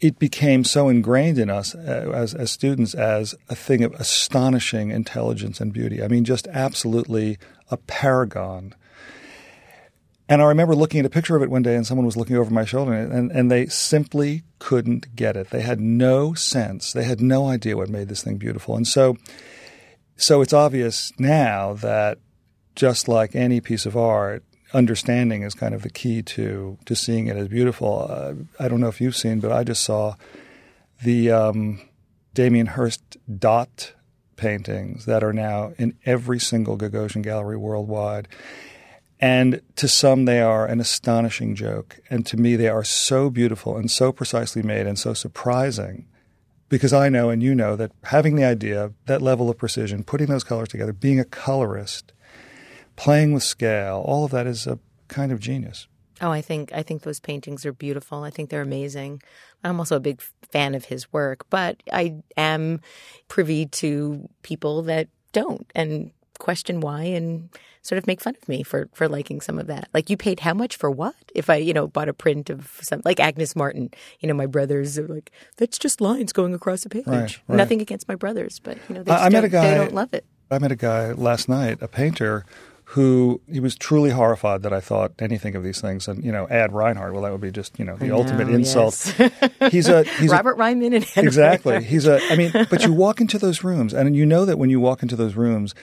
it 0.00 0.18
became 0.18 0.64
so 0.64 0.88
ingrained 0.88 1.38
in 1.38 1.50
us 1.50 1.74
uh, 1.74 2.12
as, 2.14 2.34
as 2.34 2.50
students 2.50 2.94
as 2.94 3.34
a 3.48 3.54
thing 3.54 3.82
of 3.84 3.92
astonishing 3.94 4.90
intelligence 4.90 5.60
and 5.60 5.72
beauty. 5.72 6.02
I 6.02 6.08
mean, 6.08 6.24
just 6.24 6.46
absolutely 6.48 7.38
a 7.70 7.76
paragon. 7.76 8.74
And 10.28 10.42
I 10.42 10.46
remember 10.46 10.74
looking 10.74 11.00
at 11.00 11.06
a 11.06 11.10
picture 11.10 11.36
of 11.36 11.42
it 11.42 11.50
one 11.50 11.62
day, 11.62 11.74
and 11.74 11.86
someone 11.86 12.04
was 12.04 12.16
looking 12.16 12.36
over 12.36 12.50
my 12.50 12.66
shoulder, 12.66 12.92
and, 12.92 13.32
and 13.32 13.50
they 13.50 13.66
simply 13.66 14.42
couldn't 14.58 15.16
get 15.16 15.36
it. 15.36 15.50
They 15.50 15.62
had 15.62 15.80
no 15.80 16.34
sense. 16.34 16.92
They 16.92 17.04
had 17.04 17.20
no 17.20 17.48
idea 17.48 17.76
what 17.76 17.88
made 17.88 18.08
this 18.08 18.22
thing 18.22 18.36
beautiful. 18.36 18.76
And 18.76 18.86
so, 18.86 19.16
so 20.16 20.42
it's 20.42 20.52
obvious 20.52 21.12
now 21.18 21.72
that 21.74 22.18
just 22.74 23.08
like 23.08 23.34
any 23.34 23.60
piece 23.60 23.86
of 23.86 23.96
art, 23.96 24.44
understanding 24.74 25.42
is 25.42 25.54
kind 25.54 25.74
of 25.74 25.82
the 25.82 25.88
key 25.90 26.22
to 26.22 26.76
to 26.84 26.94
seeing 26.94 27.26
it 27.26 27.36
as 27.36 27.48
beautiful. 27.48 28.06
Uh, 28.10 28.34
I 28.60 28.68
don't 28.68 28.80
know 28.80 28.88
if 28.88 29.00
you've 29.00 29.16
seen, 29.16 29.40
but 29.40 29.50
I 29.50 29.64
just 29.64 29.82
saw 29.82 30.16
the 31.02 31.30
um, 31.30 31.80
Damien 32.34 32.66
Hirst 32.66 33.16
dot 33.38 33.94
paintings 34.36 35.06
that 35.06 35.24
are 35.24 35.32
now 35.32 35.72
in 35.78 35.96
every 36.04 36.38
single 36.38 36.76
Gagosian 36.76 37.22
gallery 37.22 37.56
worldwide. 37.56 38.28
And 39.20 39.60
to 39.76 39.88
some, 39.88 40.26
they 40.26 40.40
are 40.40 40.66
an 40.66 40.80
astonishing 40.80 41.54
joke. 41.54 41.98
And 42.08 42.24
to 42.26 42.36
me, 42.36 42.56
they 42.56 42.68
are 42.68 42.84
so 42.84 43.30
beautiful 43.30 43.76
and 43.76 43.90
so 43.90 44.12
precisely 44.12 44.62
made 44.62 44.86
and 44.86 44.98
so 44.98 45.12
surprising 45.12 46.06
because 46.68 46.92
I 46.92 47.08
know 47.08 47.30
and 47.30 47.42
you 47.42 47.54
know 47.54 47.76
that 47.76 47.92
having 48.04 48.36
the 48.36 48.44
idea, 48.44 48.92
that 49.06 49.22
level 49.22 49.50
of 49.50 49.58
precision, 49.58 50.04
putting 50.04 50.26
those 50.28 50.44
colors 50.44 50.68
together, 50.68 50.92
being 50.92 51.18
a 51.18 51.24
colorist, 51.24 52.12
playing 52.96 53.32
with 53.32 53.42
scale, 53.42 54.02
all 54.06 54.24
of 54.24 54.30
that 54.32 54.46
is 54.46 54.66
a 54.66 54.78
kind 55.08 55.32
of 55.32 55.40
genius. 55.40 55.88
Oh, 56.20 56.30
I 56.30 56.40
think 56.40 56.72
I 56.72 56.82
think 56.82 57.02
those 57.02 57.20
paintings 57.20 57.64
are 57.64 57.72
beautiful. 57.72 58.24
I 58.24 58.30
think 58.30 58.50
they're 58.50 58.60
amazing. 58.60 59.22
I'm 59.62 59.78
also 59.78 59.96
a 59.96 60.00
big 60.00 60.20
fan 60.50 60.74
of 60.74 60.86
his 60.86 61.12
work, 61.12 61.46
but 61.48 61.82
I 61.92 62.16
am 62.36 62.80
privy 63.28 63.66
to 63.66 64.28
people 64.42 64.82
that 64.82 65.08
don't 65.32 65.70
and 65.74 66.10
question 66.38 66.80
why 66.80 67.02
and 67.04 67.48
sort 67.82 67.98
of 67.98 68.06
make 68.06 68.20
fun 68.20 68.34
of 68.40 68.48
me 68.48 68.62
for 68.62 68.88
for 68.92 69.08
liking 69.08 69.40
some 69.40 69.58
of 69.58 69.66
that. 69.66 69.88
Like 69.94 70.10
you 70.10 70.16
paid 70.16 70.40
how 70.40 70.54
much 70.54 70.76
for 70.76 70.90
what? 70.90 71.14
If 71.34 71.48
I, 71.50 71.56
you 71.56 71.72
know, 71.72 71.86
bought 71.86 72.08
a 72.08 72.12
print 72.14 72.50
of 72.50 72.78
some 72.82 73.02
like 73.04 73.20
Agnes 73.20 73.54
Martin, 73.56 73.90
you 74.20 74.28
know, 74.28 74.34
my 74.34 74.46
brothers 74.46 74.98
are 74.98 75.06
like, 75.06 75.30
that's 75.56 75.78
just 75.78 76.00
lines 76.00 76.32
going 76.32 76.54
across 76.54 76.84
a 76.84 76.88
page. 76.88 77.06
Right, 77.06 77.38
right. 77.48 77.56
Nothing 77.56 77.80
against 77.80 78.08
my 78.08 78.14
brothers, 78.14 78.58
but 78.60 78.78
you 78.88 78.94
know, 78.96 79.02
they, 79.02 79.10
I- 79.12 79.14
just 79.16 79.24
I 79.24 79.28
met 79.28 79.40
don't, 79.40 79.44
a 79.44 79.48
guy- 79.48 79.70
they 79.70 79.76
don't 79.76 79.94
love 79.94 80.12
it. 80.14 80.24
I 80.50 80.58
met 80.58 80.72
a 80.72 80.76
guy 80.76 81.12
last 81.12 81.48
night, 81.48 81.78
a 81.82 81.88
painter, 81.88 82.44
who 82.92 83.38
he 83.52 83.60
was 83.60 83.76
truly 83.76 84.08
horrified 84.10 84.62
that 84.62 84.72
I 84.72 84.80
thought 84.80 85.12
anything 85.18 85.54
of 85.54 85.62
these 85.62 85.78
things. 85.78 86.08
And 86.08 86.24
you 86.24 86.32
know, 86.32 86.48
Ad 86.48 86.72
Reinhardt. 86.72 87.12
Well, 87.12 87.20
that 87.22 87.32
would 87.32 87.40
be 87.42 87.50
just 87.50 87.78
you 87.78 87.84
know 87.84 87.96
the 87.96 88.12
ultimate 88.12 88.48
insult. 88.48 89.14
yes. 89.18 89.50
He's 89.70 89.88
a 89.88 90.04
he's 90.04 90.32
a, 90.32 90.34
Robert 90.36 90.56
Ryman 90.56 90.94
and 90.94 91.04
Henry 91.04 91.26
exactly. 91.28 91.72
Reinhardt. 91.72 91.90
He's 91.90 92.06
a. 92.06 92.18
I 92.32 92.36
mean, 92.36 92.50
but 92.70 92.84
you 92.84 92.94
walk 92.94 93.20
into 93.20 93.38
those 93.38 93.62
rooms, 93.62 93.92
and 93.92 94.16
you 94.16 94.24
know 94.24 94.46
that 94.46 94.58
when 94.58 94.70
you 94.70 94.80
walk 94.80 95.02
into 95.02 95.16
those 95.16 95.34
rooms, 95.34 95.74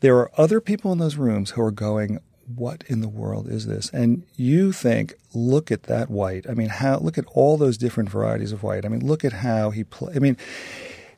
there 0.00 0.16
are 0.16 0.30
other 0.36 0.60
people 0.60 0.92
in 0.92 0.98
those 0.98 1.16
rooms 1.16 1.50
who 1.50 1.62
are 1.62 1.70
going, 1.70 2.18
"What 2.54 2.84
in 2.86 3.00
the 3.00 3.08
world 3.08 3.48
is 3.48 3.66
this?" 3.66 3.90
And 3.92 4.24
you 4.36 4.72
think, 4.72 5.14
"Look 5.34 5.70
at 5.70 5.84
that 5.84 6.10
white. 6.10 6.46
I 6.48 6.54
mean, 6.54 6.68
how? 6.68 6.98
Look 6.98 7.18
at 7.18 7.26
all 7.34 7.56
those 7.56 7.78
different 7.78 8.10
varieties 8.10 8.52
of 8.52 8.62
white. 8.62 8.84
I 8.84 8.88
mean, 8.88 9.06
look 9.06 9.24
at 9.24 9.32
how 9.34 9.70
he 9.70 9.84
play. 9.84 10.14
I 10.16 10.18
mean, 10.18 10.36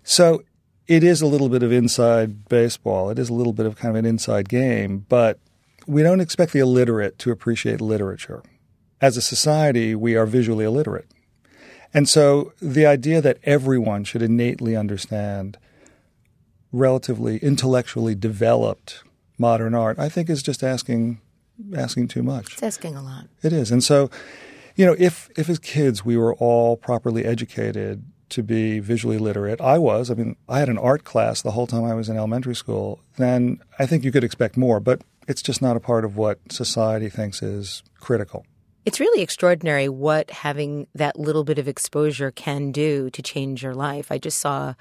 so." 0.02 0.42
It 0.88 1.04
is 1.04 1.22
a 1.22 1.26
little 1.26 1.48
bit 1.48 1.62
of 1.62 1.70
inside 1.70 2.48
baseball. 2.48 3.10
It 3.10 3.18
is 3.20 3.28
a 3.28 3.32
little 3.32 3.52
bit 3.52 3.64
of 3.64 3.76
kind 3.76 3.90
of 3.90 3.96
an 3.96 4.06
inside 4.06 4.48
game, 4.48 5.06
but 5.08 5.38
we 5.86 6.02
don't 6.02 6.18
expect 6.18 6.52
the 6.52 6.58
illiterate 6.58 7.16
to 7.20 7.30
appreciate 7.30 7.80
literature. 7.80 8.42
As 9.00 9.16
a 9.16 9.22
society, 9.22 9.94
we 9.94 10.16
are 10.16 10.26
visually 10.26 10.64
illiterate. 10.64 11.06
And 11.94 12.08
so 12.08 12.54
the 12.60 12.86
idea 12.86 13.20
that 13.20 13.38
everyone 13.44 14.02
should 14.02 14.20
innately 14.20 14.74
understand 14.74 15.58
relatively 16.72 17.38
intellectually 17.38 18.14
developed 18.14 19.02
modern 19.38 19.74
art, 19.74 19.98
I 19.98 20.08
think 20.08 20.30
is 20.30 20.42
just 20.42 20.62
asking 20.62 21.20
asking 21.76 22.08
too 22.08 22.22
much. 22.22 22.54
It's 22.54 22.62
asking 22.62 22.96
a 22.96 23.02
lot. 23.02 23.26
It 23.42 23.52
is. 23.52 23.70
And 23.70 23.84
so, 23.84 24.10
you 24.76 24.86
know, 24.86 24.96
if 24.98 25.28
if 25.36 25.48
as 25.48 25.58
kids 25.58 26.04
we 26.04 26.16
were 26.16 26.34
all 26.34 26.76
properly 26.76 27.24
educated 27.24 28.04
to 28.30 28.42
be 28.42 28.78
visually 28.78 29.18
literate, 29.18 29.60
I 29.60 29.78
was. 29.78 30.10
I 30.10 30.14
mean, 30.14 30.36
I 30.48 30.60
had 30.60 30.68
an 30.68 30.78
art 30.78 31.04
class 31.04 31.42
the 31.42 31.50
whole 31.50 31.66
time 31.66 31.84
I 31.84 31.94
was 31.94 32.08
in 32.08 32.16
elementary 32.16 32.54
school. 32.54 33.00
Then 33.16 33.60
I 33.78 33.86
think 33.86 34.04
you 34.04 34.12
could 34.12 34.24
expect 34.24 34.56
more, 34.56 34.78
but 34.78 35.02
it's 35.26 35.42
just 35.42 35.60
not 35.60 35.76
a 35.76 35.80
part 35.80 36.04
of 36.04 36.16
what 36.16 36.38
society 36.50 37.08
thinks 37.08 37.42
is 37.42 37.82
critical. 37.98 38.44
It's 38.86 39.00
really 39.00 39.20
extraordinary 39.20 39.88
what 39.88 40.30
having 40.30 40.86
that 40.94 41.18
little 41.18 41.44
bit 41.44 41.58
of 41.58 41.68
exposure 41.68 42.30
can 42.30 42.72
do 42.72 43.10
to 43.10 43.22
change 43.22 43.62
your 43.62 43.74
life. 43.74 44.10
I 44.10 44.18
just 44.18 44.38
saw 44.38 44.74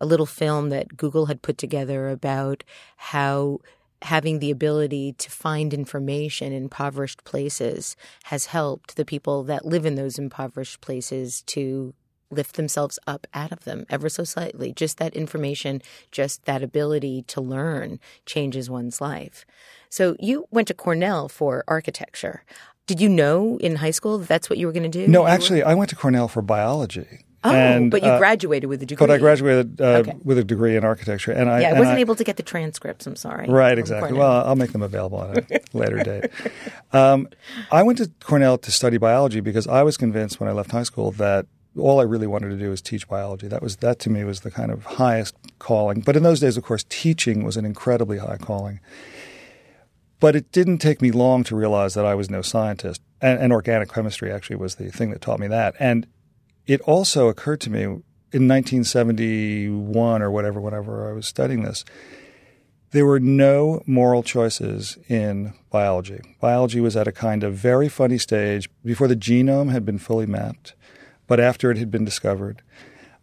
a 0.00 0.06
little 0.06 0.26
film 0.26 0.70
that 0.70 0.96
Google 0.96 1.26
had 1.26 1.42
put 1.42 1.58
together 1.58 2.08
about 2.08 2.64
how 2.96 3.60
having 4.02 4.38
the 4.38 4.50
ability 4.50 5.12
to 5.18 5.30
find 5.30 5.74
information 5.74 6.52
in 6.52 6.64
impoverished 6.64 7.22
places 7.24 7.96
has 8.24 8.46
helped 8.46 8.96
the 8.96 9.04
people 9.04 9.42
that 9.44 9.66
live 9.66 9.84
in 9.84 9.94
those 9.94 10.18
impoverished 10.18 10.80
places 10.80 11.42
to 11.42 11.94
lift 12.30 12.56
themselves 12.56 12.98
up 13.06 13.26
out 13.34 13.52
of 13.52 13.64
them 13.64 13.84
ever 13.90 14.08
so 14.08 14.24
slightly. 14.24 14.72
Just 14.72 14.98
that 14.98 15.14
information, 15.14 15.82
just 16.10 16.44
that 16.44 16.62
ability 16.62 17.22
to 17.22 17.40
learn 17.40 17.98
changes 18.24 18.70
one's 18.70 19.00
life. 19.00 19.44
So 19.88 20.16
you 20.20 20.46
went 20.50 20.68
to 20.68 20.74
Cornell 20.74 21.28
for 21.28 21.64
architecture. 21.66 22.44
Did 22.86 23.00
you 23.00 23.08
know 23.08 23.58
in 23.58 23.76
high 23.76 23.90
school 23.90 24.18
that 24.18 24.28
that's 24.28 24.48
what 24.48 24.58
you 24.58 24.66
were 24.66 24.72
going 24.72 24.90
to 24.90 25.06
do? 25.06 25.08
No, 25.08 25.26
actually, 25.26 25.62
I 25.62 25.74
went 25.74 25.90
to 25.90 25.96
Cornell 25.96 26.28
for 26.28 26.42
biology. 26.42 27.24
Oh, 27.42 27.50
and, 27.50 27.90
but 27.90 28.02
you 28.02 28.08
uh, 28.10 28.18
graduated 28.18 28.68
with 28.68 28.82
a 28.82 28.86
degree. 28.86 29.06
But 29.06 29.12
I 29.14 29.18
graduated 29.18 29.80
uh, 29.80 29.84
Okay. 30.00 30.12
with 30.22 30.36
a 30.36 30.44
degree 30.44 30.76
in 30.76 30.84
architecture, 30.84 31.32
and 31.32 31.48
I 31.48 31.62
Yeah, 31.62 31.70
I 31.70 31.78
wasn't 31.78 31.96
I- 31.96 32.00
able 32.00 32.14
to 32.16 32.24
get 32.24 32.36
the 32.36 32.42
transcripts. 32.42 33.06
I'm 33.06 33.16
sorry. 33.16 33.48
Right, 33.48 33.78
exactly. 33.78 34.12
Well, 34.12 34.44
I'll 34.46 34.56
make 34.56 34.72
them 34.72 34.82
available 34.82 35.18
on 35.18 35.38
a 35.38 35.60
later 35.72 36.02
date. 36.02 36.30
Um, 36.92 37.28
I 37.70 37.84
went 37.84 37.98
to 37.98 38.10
Cornell 38.20 38.58
to 38.58 38.70
study 38.72 38.98
biology 38.98 39.38
because 39.38 39.68
I 39.68 39.84
was 39.84 39.96
convinced 39.96 40.40
when 40.40 40.48
I 40.48 40.52
left 40.52 40.72
high 40.72 40.82
school 40.82 41.12
that 41.12 41.46
all 41.78 42.00
I 42.00 42.02
really 42.02 42.26
wanted 42.26 42.48
to 42.48 42.56
do 42.56 42.68
was 42.70 42.82
teach 42.82 43.06
biology. 43.08 43.46
That 43.46 43.62
was 43.62 43.76
that 43.76 44.00
to 44.00 44.10
me 44.10 44.24
was 44.24 44.40
the 44.40 44.50
kind 44.50 44.72
of 44.72 44.84
highest 44.84 45.36
calling. 45.60 46.00
But 46.00 46.16
in 46.16 46.24
those 46.24 46.40
days, 46.40 46.56
of 46.56 46.64
course, 46.64 46.84
teaching 46.88 47.44
was 47.44 47.56
an 47.56 47.64
incredibly 47.64 48.18
high 48.18 48.38
calling. 48.38 48.80
But 50.18 50.34
it 50.36 50.50
didn't 50.52 50.78
take 50.78 51.00
me 51.00 51.12
long 51.12 51.44
to 51.44 51.54
realize 51.56 51.94
that 51.94 52.04
I 52.04 52.14
was 52.16 52.28
no 52.28 52.42
scientist, 52.42 53.00
and, 53.22 53.38
and 53.38 53.52
organic 53.52 53.90
chemistry 53.92 54.30
actually 54.32 54.56
was 54.56 54.74
the 54.74 54.90
thing 54.90 55.10
that 55.12 55.20
taught 55.22 55.38
me 55.40 55.46
that. 55.46 55.74
And 55.78 56.06
it 56.70 56.80
also 56.82 57.26
occurred 57.26 57.60
to 57.60 57.68
me 57.68 57.82
in 57.82 58.46
1971 58.46 60.22
or 60.22 60.30
whatever, 60.30 60.60
whenever 60.60 61.10
I 61.10 61.12
was 61.12 61.26
studying 61.26 61.62
this, 61.62 61.84
there 62.92 63.04
were 63.04 63.18
no 63.18 63.82
moral 63.86 64.22
choices 64.22 64.96
in 65.08 65.52
biology. 65.72 66.20
Biology 66.40 66.80
was 66.80 66.96
at 66.96 67.08
a 67.08 67.12
kind 67.12 67.42
of 67.42 67.54
very 67.54 67.88
funny 67.88 68.18
stage 68.18 68.70
before 68.84 69.08
the 69.08 69.16
genome 69.16 69.72
had 69.72 69.84
been 69.84 69.98
fully 69.98 70.26
mapped, 70.26 70.74
but 71.26 71.40
after 71.40 71.72
it 71.72 71.76
had 71.76 71.90
been 71.90 72.04
discovered. 72.04 72.62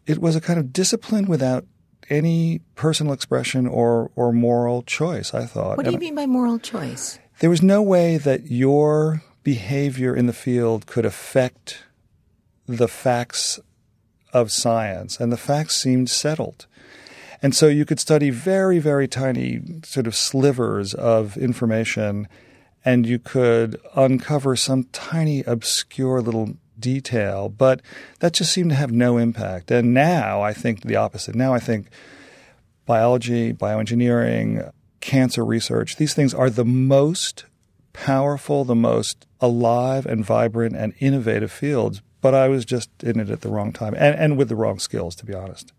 It 0.06 0.20
was 0.20 0.36
a 0.36 0.42
kind 0.42 0.60
of 0.60 0.74
discipline 0.74 1.27
without 1.27 1.66
any 2.10 2.60
personal 2.75 3.13
expression 3.13 3.66
or, 3.66 4.12
or 4.18 4.34
moral 4.34 4.84
choice, 4.84 5.34
I 5.34 5.46
thought. 5.46 5.77
What 5.77 5.86
do 5.86 5.94
you 5.94 6.00
mean 6.00 6.16
by 6.16 6.25
moral 6.25 6.60
choice? 6.60 7.18
there 7.39 7.50
was 7.50 7.62
no 7.62 7.82
way 7.82 8.18
that 8.18 8.51
your 8.51 9.22
behavior 9.44 10.13
in 10.13 10.25
the 10.25 10.34
field 10.34 10.86
could 10.86 11.06
affect 11.06 11.84
the 12.68 12.88
facts 12.88 13.60
of 14.34 14.52
science, 14.52 15.20
and 15.20 15.32
the 15.32 15.38
facts 15.38 15.76
seemed 15.76 16.10
settled. 16.10 16.68
And 17.42 17.56
so 17.56 17.68
you 17.68 17.86
could 17.86 18.00
study 18.00 18.30
very, 18.30 18.80
very 18.80 19.08
tiny 19.08 19.62
sort 19.84 20.08
of 20.08 20.16
slivers 20.16 20.94
of 20.94 21.38
information, 21.38 22.28
and 22.84 23.06
you 23.06 23.20
could 23.20 23.80
uncover 23.96 24.56
some 24.56 24.86
tiny, 24.86 25.44
obscure 25.44 26.22
little 26.22 26.56
detail, 26.80 27.50
but 27.50 27.82
that 28.20 28.34
just 28.34 28.54
seemed 28.54 28.70
to 28.72 28.76
have 28.76 28.91
no 28.91 29.18
impact. 29.18 29.72
And 29.72 29.94
now 29.94 30.41
I 30.41 30.54
think 30.54 30.82
the 30.82 30.96
opposite. 30.96 31.36
Now 31.36 31.54
I 31.54 31.60
think 31.60 31.88
biology, 32.86 33.54
bioengineering, 33.54 34.72
cancer 35.02 35.46
research, 35.46 35.98
these 35.98 36.13
things 36.13 36.34
are 36.34 36.50
the 36.50 36.65
most 36.65 37.46
powerful, 37.94 38.63
the 38.63 38.76
most 38.76 39.26
alive 39.39 40.06
and 40.06 40.24
vibrant 40.24 40.76
and 40.76 40.94
innovative 41.00 41.52
fields. 41.52 42.02
But 42.28 42.36
I 42.36 42.50
was 42.50 42.66
just 42.66 42.90
in 43.02 43.22
it 43.22 43.30
at 43.30 43.40
the 43.40 43.48
wrong 43.48 43.72
time 43.72 43.94
and, 43.94 44.13
and 44.13 44.38
with 44.38 44.50
the 44.50 44.56
wrong 44.58 44.80
skills, 44.80 45.16
to 45.16 45.26
be 45.26 45.34
honest. 45.34 45.72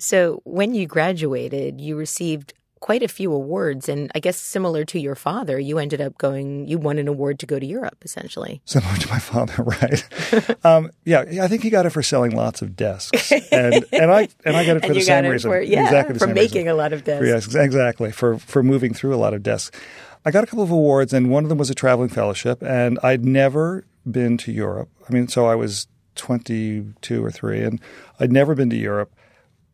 So 0.00 0.40
when 0.42 0.74
you 0.74 0.88
graduated, 0.88 1.80
you 1.80 1.94
received 1.94 2.54
quite 2.80 3.04
a 3.04 3.06
few 3.06 3.32
awards, 3.32 3.88
and 3.88 4.10
I 4.16 4.18
guess 4.18 4.36
similar 4.36 4.84
to 4.86 4.98
your 4.98 5.14
father, 5.14 5.60
you 5.60 5.78
ended 5.78 6.00
up 6.00 6.18
going. 6.18 6.66
You 6.66 6.78
won 6.78 6.98
an 6.98 7.06
award 7.06 7.38
to 7.38 7.46
go 7.46 7.60
to 7.60 7.64
Europe, 7.64 7.98
essentially. 8.04 8.60
Similar 8.64 8.96
to 8.96 9.08
my 9.10 9.20
father, 9.20 9.62
right? 9.62 10.66
um, 10.66 10.90
yeah, 11.04 11.20
I 11.40 11.46
think 11.46 11.62
he 11.62 11.70
got 11.70 11.86
it 11.86 11.90
for 11.90 12.02
selling 12.02 12.34
lots 12.34 12.62
of 12.62 12.74
desks, 12.74 13.30
and 13.52 13.84
and 13.92 14.10
I 14.10 14.28
and 14.44 14.56
I 14.56 14.66
got 14.66 14.78
it 14.78 14.84
for 14.88 14.94
the 14.94 15.02
same 15.02 15.26
reason. 15.26 15.52
for 15.52 15.60
yeah, 15.60 15.84
exactly 15.84 16.14
the 16.14 16.18
for 16.18 16.26
same 16.26 16.34
making 16.34 16.64
reason. 16.64 16.68
a 16.70 16.74
lot 16.74 16.92
of 16.92 17.04
desks. 17.04 17.24
Yes, 17.24 17.54
exactly. 17.54 18.10
For 18.10 18.40
for 18.40 18.64
moving 18.64 18.92
through 18.92 19.14
a 19.14 19.20
lot 19.22 19.34
of 19.34 19.44
desks. 19.44 19.80
I 20.24 20.32
got 20.32 20.42
a 20.42 20.48
couple 20.48 20.64
of 20.64 20.72
awards, 20.72 21.12
and 21.12 21.30
one 21.30 21.44
of 21.44 21.48
them 21.48 21.58
was 21.58 21.70
a 21.70 21.76
traveling 21.76 22.08
fellowship, 22.08 22.60
and 22.60 22.98
I'd 23.04 23.24
never 23.24 23.84
been 24.10 24.36
to 24.38 24.52
Europe. 24.52 24.88
I 25.08 25.12
mean, 25.12 25.28
so 25.28 25.46
I 25.46 25.54
was 25.54 25.86
22 26.14 27.24
or 27.24 27.30
3, 27.30 27.62
and 27.62 27.80
I'd 28.20 28.32
never 28.32 28.54
been 28.54 28.70
to 28.70 28.76
Europe. 28.76 29.12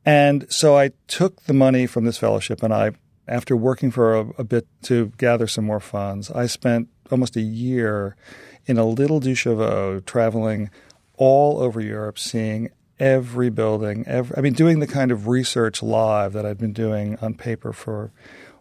And 0.04 0.50
so 0.50 0.76
I 0.76 0.92
took 1.06 1.42
the 1.44 1.52
money 1.52 1.86
from 1.86 2.04
this 2.04 2.18
fellowship, 2.18 2.62
and 2.62 2.72
I, 2.72 2.92
after 3.26 3.56
working 3.56 3.90
for 3.90 4.16
a, 4.16 4.28
a 4.38 4.44
bit 4.44 4.66
to 4.84 5.12
gather 5.18 5.46
some 5.46 5.64
more 5.64 5.80
funds, 5.80 6.30
I 6.30 6.46
spent 6.46 6.88
almost 7.10 7.36
a 7.36 7.42
year 7.42 8.16
in 8.66 8.78
a 8.78 8.86
little 8.86 9.20
Deux 9.20 9.34
Chevaux 9.34 10.00
traveling 10.00 10.70
all 11.16 11.60
over 11.60 11.80
Europe, 11.80 12.18
seeing 12.18 12.70
every 12.98 13.50
building. 13.50 14.04
Every, 14.06 14.36
I 14.36 14.40
mean, 14.40 14.52
doing 14.52 14.80
the 14.80 14.86
kind 14.86 15.10
of 15.10 15.28
research 15.28 15.82
live 15.82 16.32
that 16.32 16.46
I'd 16.46 16.58
been 16.58 16.72
doing 16.72 17.18
on 17.20 17.34
paper 17.34 17.72
for 17.72 18.12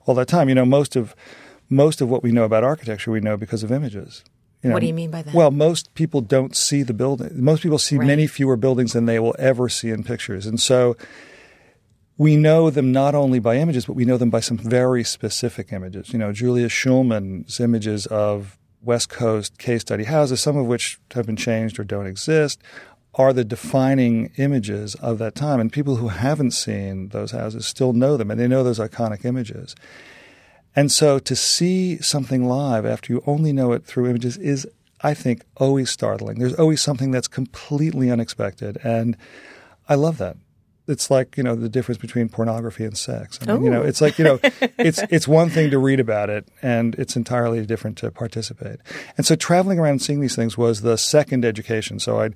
all 0.05 0.15
that 0.15 0.27
time. 0.27 0.49
You 0.49 0.55
know, 0.55 0.65
most 0.65 0.95
of 0.95 1.15
most 1.69 2.01
of 2.01 2.09
what 2.09 2.23
we 2.23 2.31
know 2.31 2.45
about 2.45 2.63
architecture 2.63 3.11
we 3.11 3.19
know 3.19 3.37
because 3.37 3.63
of 3.63 3.71
images. 3.71 4.23
You 4.63 4.69
know, 4.69 4.73
What 4.73 4.79
do 4.81 4.87
you 4.87 4.93
mean 4.93 5.11
by 5.11 5.21
that? 5.21 5.33
Well, 5.33 5.51
most 5.51 5.93
people 5.93 6.21
don't 6.21 6.55
see 6.55 6.81
the 6.83 6.93
building. 6.93 7.29
Most 7.33 7.61
people 7.61 7.77
see 7.77 7.97
Right. 7.97 8.07
many 8.07 8.27
fewer 8.27 8.55
buildings 8.55 8.93
than 8.93 9.05
they 9.05 9.19
will 9.19 9.35
ever 9.37 9.69
see 9.69 9.89
in 9.89 10.03
pictures, 10.03 10.45
and 10.45 10.59
so 10.59 10.97
we 12.17 12.35
know 12.35 12.71
them 12.71 12.91
not 12.91 13.13
only 13.13 13.37
by 13.39 13.57
images, 13.57 13.85
but 13.85 13.93
we 13.93 14.03
know 14.05 14.17
them 14.17 14.31
by 14.31 14.39
some 14.39 14.57
very 14.57 15.03
specific 15.03 15.71
images. 15.71 16.11
You 16.11 16.17
know, 16.19 16.31
Julius 16.33 16.71
Shulman's 16.71 17.59
images 17.59 18.07
of 18.07 18.57
West 18.81 19.09
Coast 19.09 19.59
case 19.59 19.81
study 19.81 20.05
houses, 20.05 20.41
some 20.41 20.57
of 20.57 20.65
which 20.65 20.99
have 21.13 21.27
been 21.27 21.35
changed 21.35 21.79
or 21.79 21.83
don't 21.83 22.07
exist, 22.07 22.59
are 23.13 23.33
the 23.33 23.43
defining 23.43 24.31
images 24.37 24.95
of 24.95 25.19
that 25.19 25.35
time. 25.35 25.59
And 25.59 25.71
people 25.71 25.97
who 25.97 26.07
haven't 26.07 26.51
seen 26.51 27.09
those 27.09 27.31
houses 27.31 27.67
still 27.67 27.93
know 27.93 28.17
them, 28.17 28.31
and 28.31 28.39
they 28.39 28.47
know 28.47 28.63
those 28.63 28.79
iconic 28.79 29.23
images. 29.23 29.75
And 30.77 30.91
so 30.91 31.17
to 31.19 31.35
see 31.35 31.97
something 31.97 32.45
live 32.47 32.85
after 32.85 33.11
you 33.11 33.23
only 33.25 33.51
know 33.51 33.73
it 33.73 33.83
through 33.83 34.07
images 34.07 34.37
is, 34.37 34.67
I 35.01 35.13
think, 35.15 35.41
always 35.57 35.89
startling. 35.89 36.37
There's 36.39 36.53
always 36.53 36.81
something 36.81 37.09
that's 37.11 37.27
completely 37.27 38.11
unexpected. 38.11 38.77
And 38.83 39.17
I 39.89 39.95
love 39.95 40.19
that. 40.19 40.37
It's 40.87 41.09
like, 41.11 41.35
you 41.35 41.43
know, 41.43 41.55
the 41.55 41.67
difference 41.67 41.97
between 41.99 42.29
pornography 42.29 42.85
and 42.85 42.97
sex. 42.97 43.39
I 43.41 43.53
mean, 43.53 43.63
you 43.65 43.69
know, 43.71 43.81
Oh. 43.81 43.85
it's 43.85 43.99
like, 44.01 44.17
you 44.19 44.23
know, 44.23 44.39
oh. 44.41 44.49
it's 44.77 45.01
it's 45.09 45.27
one 45.27 45.49
thing 45.49 45.69
to 45.71 45.79
read 45.79 45.99
about 45.99 46.29
it 46.29 46.47
and 46.61 46.93
it's 46.95 47.15
entirely 47.17 47.65
different 47.65 47.97
to 47.97 48.11
participate. 48.11 48.77
And 49.17 49.25
so 49.25 49.35
traveling 49.35 49.79
around 49.79 49.91
and 49.93 50.01
seeing 50.01 50.21
these 50.21 50.35
things 50.35 50.57
was 50.57 50.81
the 50.81 50.95
second 50.95 51.43
education. 51.43 51.99
So 51.99 52.19
I'd 52.19 52.35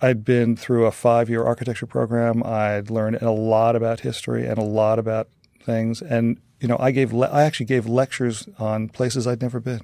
I'd 0.00 0.24
been 0.24 0.56
through 0.56 0.86
a 0.86 0.92
five 0.92 1.28
year 1.30 1.42
architecture 1.42 1.86
program. 1.86 2.42
I'd 2.44 2.90
learned 2.90 3.16
a 3.22 3.32
lot 3.32 3.74
about 3.76 4.00
history 4.00 4.46
and 4.46 4.58
a 4.58 4.64
lot 4.64 4.98
about 5.00 5.28
things. 5.64 6.02
And 6.02 6.38
you 6.62 6.68
know, 6.68 6.76
I 6.80 6.90
gave 6.92 7.12
le- 7.12 7.28
I 7.28 7.42
actually 7.42 7.66
gave 7.66 7.86
lectures 7.86 8.48
on 8.58 8.88
places 8.88 9.26
I'd 9.26 9.42
never 9.42 9.60
been. 9.60 9.82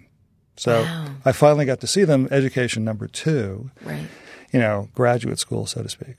So 0.56 0.82
Wow. 0.82 1.08
I 1.24 1.32
finally 1.32 1.66
got 1.66 1.80
to 1.80 1.86
see 1.86 2.04
them. 2.04 2.28
Education 2.30 2.84
number 2.84 3.06
two, 3.08 3.70
Right. 3.82 4.06
you 4.52 4.60
know, 4.60 4.88
graduate 4.94 5.38
school, 5.38 5.66
so 5.66 5.82
to 5.82 5.88
speak. 5.88 6.16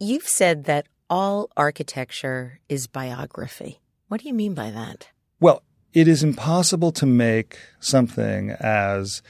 You've 0.00 0.26
said 0.28 0.64
that 0.64 0.86
all 1.10 1.50
architecture 1.56 2.60
is 2.68 2.86
biography. 2.86 3.80
What 4.08 4.20
do 4.22 4.28
you 4.28 4.34
mean 4.34 4.54
by 4.54 4.70
that? 4.70 5.08
Well, 5.40 5.62
it 5.92 6.06
is 6.08 6.22
impossible 6.22 6.92
to 6.92 7.06
make 7.06 7.58
something 7.80 8.50
as 8.52 9.22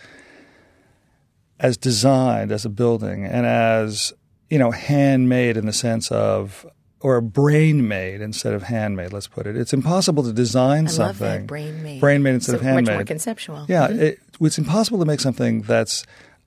as 1.60 1.76
designed 1.76 2.52
as 2.52 2.64
a 2.64 2.68
building 2.68 3.24
and 3.24 3.44
as 3.46 4.12
you 4.50 4.58
know 4.58 4.70
handmade 4.70 5.56
in 5.56 5.66
the 5.66 5.72
sense 5.72 6.10
of 6.12 6.64
or 7.00 7.16
a 7.16 7.22
brain 7.22 7.86
made 7.86 8.20
instead 8.20 8.54
of 8.54 8.64
handmade. 8.64 9.12
Let's 9.12 9.28
put 9.28 9.46
it. 9.46 9.56
It's 9.56 9.72
impossible 9.72 10.22
to 10.24 10.32
design 10.32 10.86
I 10.86 10.90
something 10.90 11.06
love 11.26 11.40
that 11.40 11.46
brain 11.46 11.82
made. 11.82 12.00
brain 12.00 12.22
made 12.22 12.34
instead 12.34 12.52
so 12.52 12.56
of 12.58 12.62
handmade. 12.62 12.86
Much 12.86 12.94
more 12.94 13.04
conceptual. 13.04 13.66
Yeah, 13.68 13.88
Mhm. 13.88 13.98
it, 14.00 14.18
it's 14.40 14.58
impossible 14.58 14.98
to 14.98 15.04
make 15.04 15.20
something 15.20 15.62
that's 15.62 16.04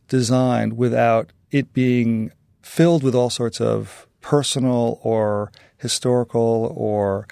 designed 0.10 0.78
without 0.78 1.32
it 1.52 1.74
being 1.74 2.32
filled 2.62 3.02
with 3.04 3.16
all 3.16 3.30
sorts 3.30 3.62
of 3.62 4.08
personal 4.22 5.00
or 5.04 5.52
historical 5.78 6.74
or 6.76 7.28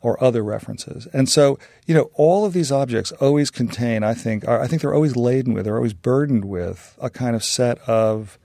or 0.00 0.22
other 0.22 0.42
references. 0.42 1.06
And 1.14 1.30
so, 1.30 1.58
you 1.86 1.94
know, 1.94 2.10
all 2.12 2.44
of 2.44 2.52
these 2.52 2.70
objects 2.70 3.10
always 3.12 3.50
contain, 3.50 4.02
I 4.04 4.12
think, 4.12 4.46
are, 4.46 4.60
I 4.60 4.66
think 4.66 4.82
they're 4.82 4.92
always 4.92 5.16
laden 5.16 5.54
with, 5.54 5.64
they're 5.64 5.76
always 5.76 5.94
burdened 5.94 6.44
with 6.44 6.94
a 7.00 7.08
kind 7.08 7.34
of 7.34 7.42
set 7.42 7.78
of 7.88 8.38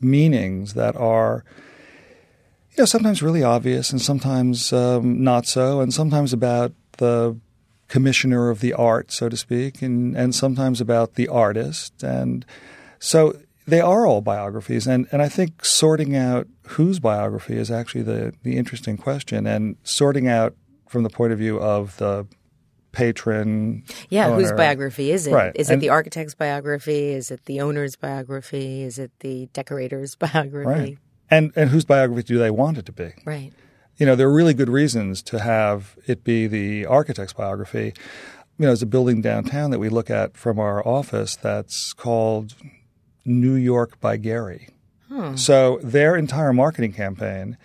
meanings 0.00 0.74
that 0.74 0.94
are, 0.96 1.44
you 2.72 2.82
know, 2.82 2.84
sometimes 2.86 3.22
really 3.22 3.42
obvious 3.42 3.90
and 3.92 4.00
sometimes 4.00 4.72
um, 4.72 5.22
not 5.22 5.46
so, 5.46 5.80
and 5.80 5.92
sometimes 5.92 6.32
about 6.32 6.72
the 6.98 7.38
commissioner 7.88 8.48
of 8.48 8.60
the 8.60 8.72
art, 8.72 9.12
so 9.12 9.28
to 9.28 9.36
speak, 9.36 9.82
and, 9.82 10.16
and 10.16 10.34
sometimes 10.34 10.80
about 10.80 11.14
the 11.14 11.28
artist. 11.28 12.02
And 12.02 12.46
so 12.98 13.36
they 13.66 13.80
are 13.80 14.06
all 14.06 14.22
biographies. 14.22 14.86
And, 14.86 15.06
and 15.12 15.20
I 15.20 15.28
think 15.28 15.64
sorting 15.64 16.16
out 16.16 16.46
whose 16.68 16.98
biography 16.98 17.56
is 17.56 17.70
actually 17.70 18.02
the, 18.02 18.32
the 18.42 18.56
interesting 18.56 18.96
question 18.96 19.46
and 19.46 19.76
sorting 19.84 20.26
out 20.26 20.54
from 20.88 21.02
the 21.02 21.10
point 21.10 21.32
of 21.32 21.38
view 21.38 21.60
of 21.60 21.96
the 21.98 22.26
patron. 22.92 23.82
Yeah, 24.10 24.28
owner. 24.28 24.36
whose 24.36 24.52
biography 24.52 25.10
is 25.10 25.26
it? 25.26 25.32
Right. 25.32 25.52
Is 25.54 25.68
it 25.70 25.74
And- 25.74 25.82
the 25.82 25.90
architect's 25.90 26.34
biography? 26.34 27.10
Is 27.10 27.30
it 27.30 27.44
the 27.44 27.60
owner's 27.60 27.96
biography? 27.96 28.82
Is 28.82 28.98
it 28.98 29.10
the 29.20 29.46
decorator's 29.52 30.14
biography? 30.16 30.66
Right. 30.66 30.98
And, 31.32 31.52
and 31.56 31.70
whose 31.70 31.84
biography 31.84 32.22
do 32.22 32.38
they 32.38 32.50
want 32.50 32.78
it 32.78 32.86
to 32.86 32.92
be? 32.92 33.10
Right. 33.24 33.52
you 33.96 34.06
know, 34.06 34.14
there 34.14 34.28
are 34.28 34.32
really 34.32 34.54
good 34.54 34.68
reasons 34.68 35.22
to 35.24 35.38
have 35.38 35.96
it 36.06 36.24
be 36.24 36.46
the 36.46 36.86
architect's 36.86 37.32
biography. 37.32 37.94
You 38.58 38.64
know, 38.64 38.66
there's 38.68 38.82
a 38.82 38.86
building 38.86 39.22
downtown 39.22 39.70
that 39.70 39.78
we 39.78 39.88
look 39.88 40.10
at 40.10 40.36
from 40.36 40.58
our 40.58 40.86
office 40.86 41.36
that's 41.36 41.92
called 41.92 42.54
New 43.24 43.54
York 43.54 43.98
by 44.00 44.18
Gehry. 44.18 44.68
So 45.36 45.78
their 45.82 46.16
entire 46.16 46.52
marketing 46.52 46.92
campaign 46.94 47.58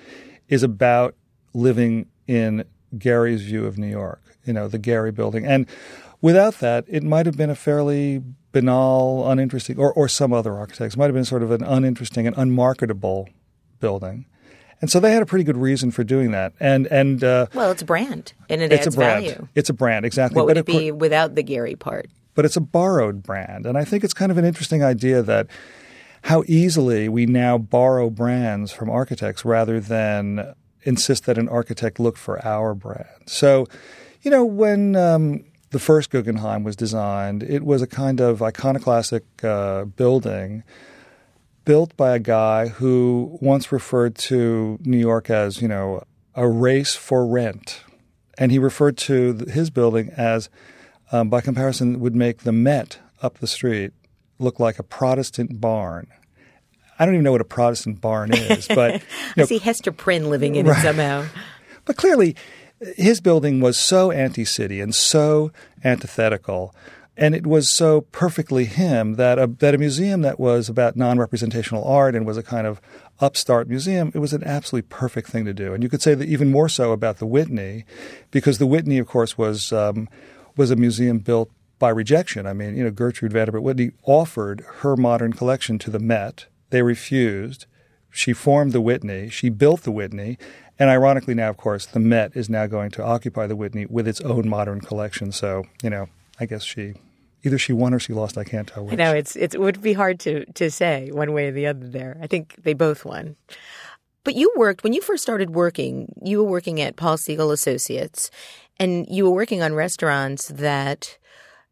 is 0.49 0.63
about 0.63 1.15
living 1.53 2.07
in 2.27 2.65
Gehry's 2.95 3.41
view 3.43 3.65
of 3.65 3.77
New 3.77 3.87
York, 3.87 4.21
you 4.45 4.53
know, 4.53 4.67
the 4.67 4.79
Gehry 4.79 5.13
building. 5.15 5.45
And 5.45 5.65
without 6.21 6.55
that, 6.59 6.83
it 6.87 7.03
might 7.03 7.25
have 7.25 7.37
been 7.37 7.49
a 7.49 7.55
fairly 7.55 8.21
banal, 8.51 9.29
uninteresting, 9.29 9.77
or, 9.79 9.93
or 9.93 10.07
some 10.09 10.33
other 10.33 10.55
architects, 10.57 10.97
might 10.97 11.05
have 11.05 11.13
been 11.13 11.25
sort 11.25 11.43
of 11.43 11.51
an 11.51 11.63
uninteresting 11.63 12.27
and 12.27 12.37
unmarketable 12.37 13.29
building. 13.79 14.25
And 14.79 14.91
so 14.91 14.99
they 14.99 15.11
had 15.11 15.23
a 15.23 15.25
pretty 15.25 15.43
good 15.43 15.57
reason 15.57 15.89
for 15.91 16.03
doing 16.03 16.31
that. 16.31 16.53
And 16.59 16.85
and 16.87 17.23
uh, 17.23 17.47
Well, 17.53 17.71
it's 17.71 17.81
a 17.81 17.85
brand, 17.85 18.33
and 18.49 18.61
it 18.61 18.71
it's 18.71 18.85
adds 18.87 18.95
a 18.95 18.97
brand. 18.99 19.25
value. 19.25 19.47
It's 19.55 19.69
a 19.69 19.73
brand, 19.73 20.05
exactly. 20.05 20.35
What 20.35 20.45
would 20.45 20.53
but 20.53 20.59
it 20.59 20.65
be 20.65 20.91
without 20.91 21.35
the 21.35 21.43
Gehry 21.43 21.77
part? 21.77 22.07
but 22.35 22.45
it's 22.45 22.55
a 22.55 22.61
borrowed 22.61 23.23
brand. 23.23 23.65
And 23.65 23.79
I 23.79 23.83
think 23.83 24.03
it's 24.03 24.13
kind 24.13 24.31
of 24.31 24.37
an 24.37 24.45
interesting 24.45 24.83
idea 24.83 25.23
that 25.23 25.47
how 26.21 26.43
easily 26.45 27.09
we 27.09 27.25
now 27.25 27.57
borrow 27.57 28.11
brands 28.11 28.71
from 28.71 28.91
architects 28.91 29.43
rather 29.43 29.79
than 29.79 30.53
insist 30.83 31.25
that 31.25 31.39
an 31.39 31.49
architect 31.49 31.99
look 31.99 32.15
for 32.15 32.39
our 32.45 32.75
brand. 32.75 33.07
So, 33.25 33.65
you 34.21 34.29
know, 34.29 34.45
when 34.45 34.95
um, 34.95 35.45
the 35.71 35.79
first 35.79 36.11
Guggenheim 36.11 36.63
was 36.63 36.75
designed, 36.75 37.41
it 37.41 37.63
was 37.63 37.81
a 37.81 37.87
kind 37.87 38.21
of 38.21 38.43
iconoclastic 38.43 39.23
uh, 39.43 39.85
building 39.85 40.61
built 41.67 41.97
by 41.97 42.15
a 42.15 42.19
guy 42.19 42.69
who 42.69 43.37
once 43.41 43.73
referred 43.73 44.15
to 44.15 44.79
New 44.83 44.97
York 44.97 45.29
as, 45.29 45.61
you 45.61 45.67
know, 45.67 46.01
a 46.33 46.47
race 46.47 46.95
for 46.95 47.27
rent. 47.27 47.81
And 48.37 48.53
he 48.53 48.57
referred 48.57 48.95
to 48.99 49.45
his 49.49 49.69
building 49.69 50.09
as, 50.15 50.49
um, 51.11 51.29
by 51.29 51.41
comparison, 51.41 51.99
would 51.99 52.15
make 52.15 52.39
the 52.39 52.53
Met 52.53 52.99
up 53.21 53.39
the 53.39 53.47
street 53.47 53.91
look 54.39 54.61
like 54.61 54.79
a 54.79 54.83
Protestant 54.83 55.59
barn. 55.59 56.07
I 56.97 57.05
don't 57.05 57.15
even 57.15 57.25
know 57.25 57.33
what 57.33 57.41
a 57.41 57.45
Protestant 57.45 57.99
barn 57.99 58.33
is, 58.33 58.65
but 58.73 59.01
you 59.35 59.43
I 59.43 59.45
see 59.45 59.57
Hester 59.57 59.91
Prynne 59.91 60.29
living 60.29 60.55
in 60.55 60.67
it 60.67 60.75
somehow. 60.75 61.25
but 61.85 61.97
clearly, 61.97 62.37
his 62.95 63.19
building 63.19 63.59
was 63.59 63.77
so 63.77 64.09
anti 64.09 64.45
city 64.45 64.79
and 64.79 64.95
so 64.95 65.51
antithetical. 65.83 66.73
And 67.19 67.33
it 67.33 67.47
was 67.47 67.71
so 67.71 68.01
perfectly 68.01 68.65
him 68.65 69.15
that 69.15 69.39
a, 69.39 69.47
that 69.47 69.73
a 69.73 69.79
museum 69.79 70.21
that 70.21 70.39
was 70.39 70.69
about 70.69 70.95
non 70.95 71.17
representational 71.17 71.83
art 71.83 72.15
and 72.15 72.27
was 72.27 72.37
a 72.37 72.43
kind 72.43 72.67
of 72.67 72.79
upstart 73.19 73.67
museum, 73.67 74.11
it 74.13 74.19
was 74.19 74.33
an 74.33 74.43
absolutely 74.43 74.87
perfect 74.87 75.29
thing 75.29 75.43
to 75.45 75.53
do. 75.53 75.73
And 75.73 75.81
you 75.81 75.89
could 75.89 76.03
say 76.03 76.13
that 76.13 76.29
even 76.29 76.51
more 76.51 76.69
so 76.69 76.91
about 76.91 77.17
the 77.17 77.25
Whitney, 77.25 77.85
because 78.29 78.59
the 78.59 78.67
Whitney, 78.67 78.99
of 78.99 79.07
course, 79.07 79.35
was, 79.35 79.73
um, 79.73 80.07
was 80.55 80.69
a 80.69 80.75
museum 80.75 81.17
built 81.17 81.49
by 81.79 81.89
rejection. 81.89 82.45
I 82.45 82.53
mean, 82.53 82.77
you 82.77 82.83
know, 82.83 82.91
Gertrude 82.91 83.33
Vanderbilt 83.33 83.63
Whitney 83.63 83.91
offered 84.03 84.63
her 84.77 84.95
modern 84.95 85.33
collection 85.33 85.79
to 85.79 85.89
the 85.89 85.99
Met. 85.99 86.45
They 86.69 86.83
refused. 86.83 87.65
She 88.11 88.31
formed 88.31 88.73
the 88.73 88.81
Whitney. 88.81 89.29
She 89.29 89.49
built 89.49 89.81
the 89.81 89.91
Whitney. 89.91 90.37
And 90.77 90.91
ironically, 90.91 91.33
now, 91.33 91.49
of 91.49 91.57
course, 91.57 91.87
the 91.87 91.99
Met 91.99 92.35
is 92.35 92.47
now 92.47 92.67
going 92.67 92.91
to 92.91 93.03
occupy 93.03 93.47
the 93.47 93.55
Whitney 93.55 93.87
with 93.87 94.07
its 94.07 94.21
own 94.21 94.47
modern 94.47 94.81
collection. 94.81 95.31
So, 95.31 95.63
you 95.81 95.89
know, 95.89 96.09
I 96.39 96.45
guess 96.45 96.63
she 96.63 96.93
either 97.43 97.57
she 97.57 97.73
won 97.73 97.93
or 97.93 97.99
she 97.99 98.13
lost. 98.13 98.37
I 98.37 98.43
can't 98.43 98.67
tell 98.67 98.83
which. 98.85 98.93
I 98.93 98.95
know 98.97 99.13
it's, 99.13 99.35
it's 99.35 99.55
it 99.55 99.61
would 99.61 99.81
be 99.81 99.93
hard 99.93 100.19
to 100.21 100.45
to 100.53 100.69
say 100.71 101.09
one 101.11 101.33
way 101.33 101.47
or 101.47 101.51
the 101.51 101.67
other. 101.67 101.87
There, 101.87 102.17
I 102.21 102.27
think 102.27 102.55
they 102.63 102.73
both 102.73 103.05
won. 103.05 103.35
But 104.23 104.35
you 104.35 104.51
worked 104.57 104.83
when 104.83 104.93
you 104.93 105.01
first 105.01 105.23
started 105.23 105.51
working. 105.51 106.13
You 106.21 106.43
were 106.43 106.49
working 106.49 106.81
at 106.81 106.95
Paul 106.97 107.17
Siegel 107.17 107.51
Associates, 107.51 108.29
and 108.79 109.05
you 109.09 109.23
were 109.25 109.31
working 109.31 109.61
on 109.61 109.73
restaurants 109.73 110.49
that 110.49 111.17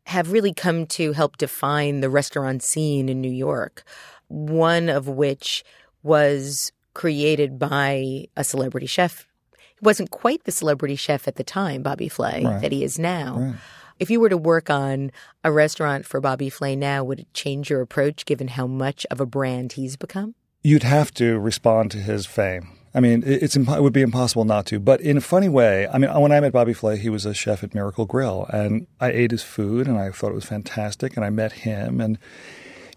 have 0.06 0.32
really 0.32 0.54
come 0.54 0.86
to 0.86 1.14
help 1.14 1.36
define 1.38 2.00
the 2.00 2.10
restaurant 2.10 2.64
scene 2.64 3.10
in 3.10 3.20
New 3.22 3.32
York. 3.32 3.84
One 4.28 4.88
of 4.88 5.08
which 5.08 5.64
was 6.04 6.72
created 6.94 7.60
by 7.60 8.26
a 8.38 8.44
celebrity 8.44 8.88
chef. 8.88 9.28
He 9.58 9.80
wasn't 9.82 10.12
quite 10.12 10.46
the 10.46 10.52
celebrity 10.52 10.96
chef 10.96 11.28
at 11.28 11.36
the 11.36 11.44
time, 11.44 11.82
Bobby 11.84 12.08
Flay, 12.08 12.44
Right. 12.46 12.62
that 12.62 12.72
he 12.72 12.84
is 12.84 12.98
now. 12.98 13.38
Right. 13.38 13.56
If 14.00 14.10
you 14.10 14.20
were 14.20 14.30
to 14.30 14.38
work 14.38 14.70
on 14.70 15.12
a 15.44 15.52
restaurant 15.52 16.06
for 16.06 16.20
Bobby 16.20 16.50
Flay 16.50 16.76
now, 16.76 17.04
would 17.04 17.22
it 17.22 17.34
change 17.34 17.70
your 17.70 17.82
approach 17.82 18.26
given 18.26 18.50
how 18.50 18.68
much 18.68 19.06
of 19.10 19.22
a 19.22 19.26
brand 19.26 19.74
he's 19.74 19.96
become? 19.96 20.36
You'd 20.64 20.84
have 20.84 21.14
to 21.16 21.40
respond 21.40 21.92
to 21.92 22.00
his 22.00 22.26
fame. 22.26 22.70
I 22.94 23.00
mean, 23.00 23.24
it- 23.26 23.44
it's 23.44 23.56
it 23.56 23.68
would 23.68 23.94
be 23.94 24.02
impossible 24.02 24.46
not 24.46 24.66
to. 24.68 24.80
But 24.80 25.00
in 25.02 25.18
a 25.18 25.22
funny 25.22 25.50
way, 25.50 25.88
I 25.88 25.98
mean, 25.98 26.10
when 26.20 26.32
I 26.32 26.40
met 26.40 26.52
Bobby 26.54 26.74
Flay, 26.74 26.98
he 26.98 27.10
was 27.10 27.26
a 27.26 27.34
chef 27.34 27.64
at 27.64 27.74
Miracle 27.74 28.06
Grill, 28.06 28.48
and 28.50 28.88
I 29.00 29.12
ate 29.12 29.32
his 29.32 29.44
food, 29.44 29.88
and 29.88 29.98
I 29.98 30.12
thought 30.12 30.32
it 30.32 30.36
was 30.36 30.46
fantastic, 30.46 31.16
and 31.16 31.26
I 31.26 31.30
met 31.30 31.52
him, 31.54 32.02
and 32.02 32.18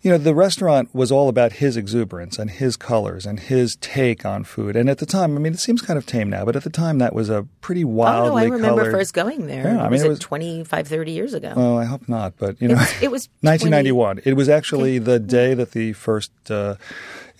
you 0.00 0.10
know, 0.12 0.18
the 0.18 0.34
restaurant 0.34 0.94
was 0.94 1.10
all 1.10 1.28
about 1.28 1.54
his 1.54 1.76
exuberance 1.76 2.38
and 2.38 2.50
his 2.50 2.76
colors 2.76 3.26
and 3.26 3.40
his 3.40 3.74
take 3.76 4.24
on 4.24 4.44
food. 4.44 4.76
And 4.76 4.88
at 4.88 4.98
the 4.98 5.06
time, 5.06 5.36
I 5.36 5.40
mean, 5.40 5.52
it 5.52 5.58
seems 5.58 5.82
kind 5.82 5.98
of 5.98 6.06
tame 6.06 6.30
now, 6.30 6.44
but 6.44 6.54
at 6.54 6.62
the 6.62 6.70
time, 6.70 6.98
that 6.98 7.14
was 7.14 7.28
a 7.28 7.46
pretty 7.60 7.84
wildly 7.84 8.28
oh, 8.30 8.34
no, 8.34 8.36
I 8.36 8.44
remember 8.44 8.80
colored. 8.82 8.92
first 8.92 9.12
going 9.12 9.46
there. 9.48 9.64
Yeah, 9.64 9.80
I 9.80 9.82
mean, 9.84 9.90
was 9.92 10.02
it 10.04 10.08
was- 10.08 10.18
25, 10.20 10.86
30 10.86 11.12
years 11.12 11.34
ago? 11.34 11.52
Well, 11.56 11.78
I 11.78 11.84
hope 11.84 12.08
not, 12.08 12.34
but 12.38 12.60
you 12.62 12.68
know, 12.68 12.74
was- 12.74 13.02
it 13.02 13.10
was 13.10 13.28
1991. 13.40 14.20
It 14.24 14.34
was 14.34 14.48
actually 14.48 14.98
the 14.98 15.18
day 15.18 15.54
that 15.54 15.72
the 15.72 15.92
first 15.94 16.30
uh, 16.50 16.76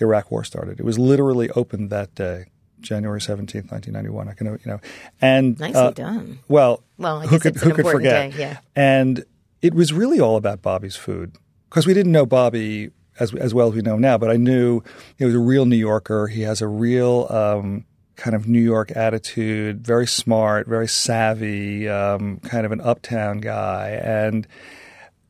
Iraq 0.01 0.31
War 0.31 0.42
started. 0.42 0.81
It 0.81 0.85
was 0.85 0.99
literally 0.99 1.51
opened 1.51 1.90
that 1.90 2.14
day, 2.16 2.47
January 2.81 3.21
17th, 3.21 3.71
1991. 3.71 4.29
I 4.29 4.33
can, 4.35 4.47
you 4.49 4.59
know, 4.66 4.81
and 5.21 5.59
Nicely 5.61 5.81
uh, 5.81 5.90
done. 5.92 6.40
Well, 6.49 6.83
Well, 6.97 7.18
I 7.18 7.27
who 7.27 7.38
could 7.38 7.55
it's 7.55 7.62
an 7.62 7.68
who 7.71 7.77
could 7.77 7.87
important 7.87 8.05
forget? 8.05 8.33
day, 8.33 8.38
yeah. 8.40 8.59
And 8.75 9.25
it 9.62 9.75
was 9.75 9.92
really 9.92 10.18
all 10.21 10.37
about 10.37 10.61
Bobby's 10.62 10.97
food 10.97 11.37
because 11.68 11.87
we 11.87 11.94
didn't 11.94 12.12
know 12.12 12.26
Bobby 12.26 12.90
as 13.18 13.35
as 13.35 13.54
well 13.54 13.68
as 13.68 13.74
we 13.74 13.83
know 13.83 13.96
now, 13.96 14.18
but 14.18 14.31
I 14.31 14.37
knew 14.37 14.83
he 15.16 15.24
was 15.24 15.35
a 15.35 15.38
real 15.38 15.66
New 15.66 15.76
Yorker. 15.76 16.28
He 16.28 16.42
has 16.42 16.62
a 16.62 16.68
real 16.68 17.26
um, 17.31 17.85
kind 18.16 18.35
of 18.35 18.48
New 18.48 18.61
York 18.61 18.90
attitude, 18.92 19.87
very 19.87 20.07
smart, 20.07 20.66
very 20.66 20.88
savvy, 20.88 21.88
um, 21.88 22.40
kind 22.40 22.66
of 22.66 22.72
an 22.72 22.81
uptown 22.81 23.38
guy, 23.38 24.00
and 24.02 24.46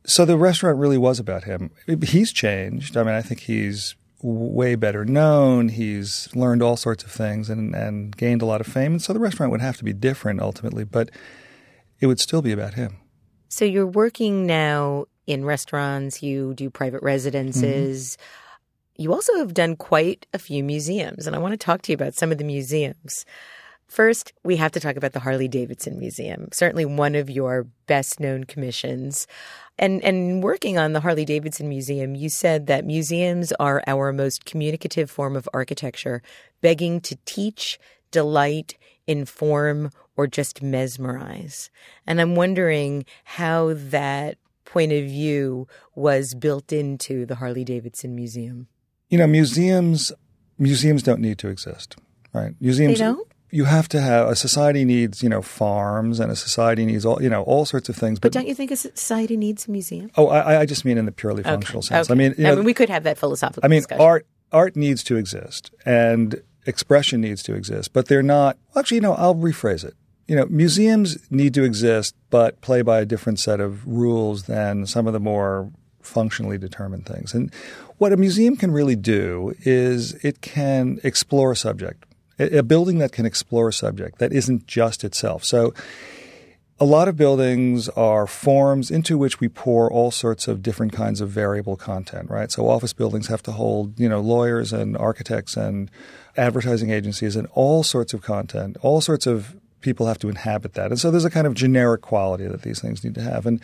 so 0.05 0.25
the 0.25 0.37
restaurant 0.37 0.77
really 0.79 0.97
was 0.97 1.19
about 1.19 1.43
him. 1.43 1.71
He's 2.03 2.31
changed. 2.31 2.97
I 2.97 3.03
mean, 3.03 3.13
I 3.13 3.21
think 3.21 3.41
he's 3.41 3.95
way 4.21 4.75
better 4.75 5.05
known. 5.05 5.69
He's 5.69 6.27
learned 6.35 6.61
all 6.61 6.77
sorts 6.77 7.03
of 7.03 7.11
things 7.11 7.49
and, 7.49 7.75
and 7.75 8.15
gained 8.15 8.41
a 8.41 8.45
lot 8.45 8.61
of 8.61 8.67
fame. 8.67 8.93
And 8.93 9.01
so 9.01 9.13
the 9.13 9.19
restaurant 9.19 9.51
would 9.51 9.61
have 9.61 9.77
to 9.77 9.83
be 9.83 9.93
different 9.93 10.41
ultimately, 10.41 10.83
but 10.83 11.09
it 11.99 12.07
would 12.07 12.19
still 12.19 12.41
be 12.41 12.51
about 12.51 12.73
him. 12.73 12.97
So 13.49 13.65
you're 13.65 13.87
working 13.87 14.45
now 14.45 15.05
in 15.29 15.45
restaurants, 15.45 16.23
you 16.23 16.53
do 16.55 16.69
private 16.69 16.97
mm-hmm. 16.97 17.05
residences. 17.05 18.17
You 18.97 19.13
also 19.13 19.37
have 19.37 19.53
done 19.53 19.75
quite 19.75 20.25
a 20.33 20.39
few 20.39 20.63
museums, 20.63 21.27
and 21.27 21.35
I 21.35 21.39
want 21.39 21.53
to 21.53 21.57
talk 21.57 21.83
to 21.83 21.91
you 21.91 21.95
about 21.95 22.15
some 22.15 22.31
of 22.31 22.37
the 22.37 22.43
museums. 22.43 23.25
First, 23.87 24.33
we 24.43 24.57
have 24.57 24.71
to 24.73 24.79
talk 24.79 24.97
about 24.97 25.13
the 25.13 25.19
Harley 25.19 25.47
Davidson 25.47 25.97
Museum, 25.97 26.49
certainly 26.51 26.85
one 26.85 27.15
of 27.15 27.29
your 27.29 27.67
best 27.87 28.19
known 28.19 28.43
commissions. 28.43 29.25
And 29.79 30.03
and 30.03 30.43
working 30.43 30.77
on 30.77 30.93
the 30.93 30.99
Harley 30.99 31.25
Davidson 31.25 31.69
Museum, 31.69 32.13
you 32.13 32.29
said 32.29 32.67
that 32.67 32.85
museums 32.85 33.51
are 33.53 33.81
our 33.87 34.11
most 34.11 34.45
communicative 34.45 35.09
form 35.09 35.35
of 35.35 35.47
architecture, 35.53 36.21
begging 36.61 37.01
to 37.01 37.17
teach, 37.25 37.79
delight, 38.11 38.77
inform, 39.07 39.91
or 40.17 40.27
just 40.27 40.61
mesmerize. 40.61 41.69
And 42.05 42.19
I'm 42.19 42.35
wondering 42.35 43.05
how 43.23 43.73
that 43.73 44.37
point 44.69 44.91
of 44.91 45.03
view 45.05 45.67
was 45.95 46.33
built 46.33 46.71
into 46.71 47.25
the 47.25 47.35
Harley 47.35 47.63
Davidson 47.63 48.15
Museum. 48.15 48.67
You 49.09 49.17
know, 49.17 49.27
museums 49.27 50.11
museums 50.57 51.01
don't 51.01 51.21
need 51.21 51.37
to 51.39 51.47
exist, 51.47 51.95
right? 52.33 52.53
Museums 52.59 52.99
They 52.99 53.05
don't? 53.05 53.27
You 53.51 53.65
have 53.65 53.89
to 53.89 53.99
have 53.99 54.27
a 54.27 54.35
society 54.35 54.85
needs, 54.85 55.23
you 55.23 55.29
know, 55.29 55.41
farms 55.41 56.19
and 56.19 56.31
a 56.31 56.35
society 56.35 56.85
needs 56.85 57.03
all, 57.03 57.19
you 57.19 57.29
know, 57.29 57.41
all 57.43 57.65
sorts 57.65 57.89
of 57.89 57.95
things. 57.95 58.19
But 58.19 58.31
don't 58.31 58.47
you 58.47 58.53
think 58.53 58.69
a 58.69 58.75
society 58.75 59.37
needs 59.37 59.67
a 59.67 59.71
museum? 59.71 60.11
Oh, 60.15 60.27
I, 60.27 60.59
I 60.59 60.65
just 60.67 60.85
mean 60.85 60.99
in 60.99 61.05
the 61.05 61.11
purely 61.11 61.41
functional 61.41 61.81
sense. 61.81 62.11
I 62.11 62.13
mean, 62.13 62.35
you 62.37 62.43
know, 62.43 62.61
we 62.61 62.75
could 62.75 62.89
have 62.89 63.03
that 63.03 63.17
philosophical 63.17 63.65
I 63.65 63.67
mean, 63.67 63.79
discussion. 63.79 64.05
art 64.05 64.27
art 64.51 64.75
needs 64.75 65.03
to 65.05 65.17
exist 65.17 65.71
and 65.83 66.43
expression 66.67 67.21
needs 67.21 67.41
to 67.43 67.55
exist, 67.55 67.91
but 67.91 68.07
they're 68.07 68.21
not. 68.21 68.57
Well, 68.75 68.81
actually, 68.81 68.97
you 68.97 69.01
know, 69.01 69.13
I'll 69.13 69.33
rephrase 69.33 69.83
it. 69.83 69.95
You 70.29 70.35
know, 70.35 70.45
museums 70.45 71.17
need 71.31 71.55
to 71.55 71.63
exist, 71.63 72.13
but 72.29 72.61
play 72.61 72.83
by 72.83 72.99
a 72.99 73.05
different 73.05 73.39
set 73.39 73.59
of 73.59 73.87
rules 73.87 74.43
than 74.43 74.85
some 74.85 75.07
of 75.07 75.13
the 75.13 75.19
more 75.19 75.71
functionally 76.01 76.59
determined 76.59 77.07
things. 77.07 77.33
And 77.33 77.51
what 77.97 78.13
a 78.13 78.17
museum 78.17 78.55
can 78.55 78.71
really 78.71 78.95
do 78.95 79.55
is 79.61 80.13
it 80.23 80.41
can 80.41 80.99
explore 81.03 81.53
a 81.53 81.55
subject, 81.55 82.05
a 82.37 82.61
building 82.61 82.99
that 82.99 83.11
can 83.11 83.25
explore 83.25 83.69
a 83.69 83.73
subject 83.73 84.19
that 84.19 84.31
isn't 84.31 84.67
just 84.67 85.03
itself. 85.03 85.43
So 85.43 85.73
a 86.79 86.85
lot 86.85 87.07
of 87.07 87.17
buildings 87.17 87.89
are 87.89 88.27
forms 88.27 88.91
into 88.91 89.17
which 89.17 89.39
we 89.39 89.49
pour 89.49 89.91
all 89.91 90.11
sorts 90.11 90.47
of 90.47 90.61
different 90.61 90.93
kinds 90.93 91.21
of 91.21 91.29
variable 91.29 91.75
content, 91.75 92.29
right? 92.29 92.51
So 92.51 92.69
office 92.69 92.93
buildings 92.93 93.29
have 93.29 93.41
to 93.43 93.51
hold, 93.53 93.99
you 93.99 94.07
know, 94.07 94.21
lawyers 94.21 94.73
and 94.73 94.95
architects 94.95 95.57
and 95.57 95.89
advertising 96.37 96.91
agencies 96.91 97.35
and 97.35 97.47
all 97.53 97.81
sorts 97.81 98.13
of 98.13 98.21
content, 98.21 98.77
all 98.83 99.01
sorts 99.01 99.25
of 99.25 99.55
people 99.81 100.07
have 100.07 100.19
to 100.19 100.29
inhabit 100.29 100.73
that. 100.73 100.91
And 100.91 100.99
so 100.99 101.11
there's 101.11 101.25
a 101.25 101.29
kind 101.29 101.47
of 101.47 101.53
generic 101.53 102.01
quality 102.01 102.47
that 102.47 102.61
these 102.63 102.81
things 102.81 103.03
need 103.03 103.15
to 103.15 103.21
have. 103.21 103.45
And 103.45 103.61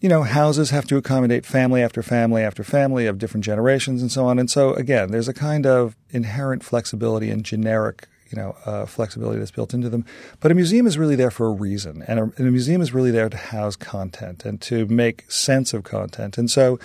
you 0.00 0.08
know, 0.08 0.22
houses 0.22 0.70
have 0.70 0.86
to 0.86 0.96
accommodate 0.96 1.44
family 1.44 1.82
after 1.82 2.02
family 2.02 2.42
after 2.42 2.64
family 2.64 3.06
of 3.06 3.18
different 3.18 3.44
generations 3.44 4.00
and 4.00 4.10
so 4.10 4.26
on. 4.26 4.38
And 4.38 4.50
so 4.50 4.72
again, 4.74 5.10
there's 5.10 5.28
a 5.28 5.34
kind 5.34 5.66
of 5.66 5.94
inherent 6.08 6.64
flexibility 6.64 7.30
and 7.30 7.44
generic, 7.44 8.08
you 8.30 8.40
know, 8.40 8.56
uh, 8.64 8.86
flexibility 8.86 9.38
that's 9.38 9.50
built 9.50 9.74
into 9.74 9.90
them. 9.90 10.06
But 10.40 10.52
a 10.52 10.54
museum 10.54 10.86
is 10.86 10.96
really 10.96 11.16
there 11.16 11.30
for 11.30 11.46
a 11.46 11.52
reason, 11.52 12.02
and 12.08 12.18
a, 12.18 12.22
and 12.22 12.48
a 12.48 12.50
museum 12.50 12.80
is 12.80 12.94
really 12.94 13.10
there 13.10 13.28
to 13.28 13.36
house 13.36 13.76
content 13.76 14.46
and 14.46 14.60
to 14.62 14.86
make 14.86 15.30
sense 15.30 15.72
of 15.72 15.84
content. 15.84 16.38
And 16.38 16.50
so. 16.50 16.78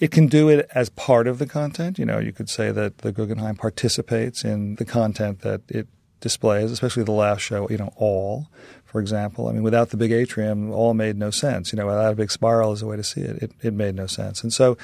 It 0.00 0.12
can 0.12 0.28
do 0.28 0.48
it 0.48 0.70
as 0.76 0.90
part 0.90 1.26
of 1.26 1.40
the 1.40 1.46
content. 1.46 1.98
You 1.98 2.06
know, 2.06 2.20
you 2.20 2.30
could 2.32 2.48
say 2.48 2.70
that 2.70 2.98
the 2.98 3.10
Guggenheim 3.10 3.56
participates 3.56 4.44
in 4.44 4.76
the 4.76 4.84
content 4.84 5.40
that 5.40 5.62
it 5.68 5.88
displays, 6.20 6.70
especially 6.70 7.04
the 7.04 7.12
last 7.12 7.40
show, 7.40 7.68
you 7.68 7.76
know, 7.76 7.92
all, 7.96 8.48
for 8.84 9.00
example. 9.00 9.48
I 9.48 9.52
mean, 9.52 9.62
without 9.62 9.90
the 9.90 9.96
big 9.96 10.12
atrium, 10.12 10.70
all 10.72 10.94
made 10.94 11.16
no 11.16 11.30
sense. 11.30 11.72
You 11.72 11.76
know, 11.76 11.86
without 11.86 12.12
a 12.12 12.16
big 12.16 12.30
spiral 12.30 12.72
as 12.72 12.82
a 12.82 12.86
way 12.86 12.96
to 12.96 13.04
see 13.04 13.20
it, 13.20 13.42
it, 13.42 13.52
it 13.62 13.74
made 13.74 13.94
no 13.94 14.06
sense. 14.06 14.42
And 14.42 14.52
so 14.52 14.76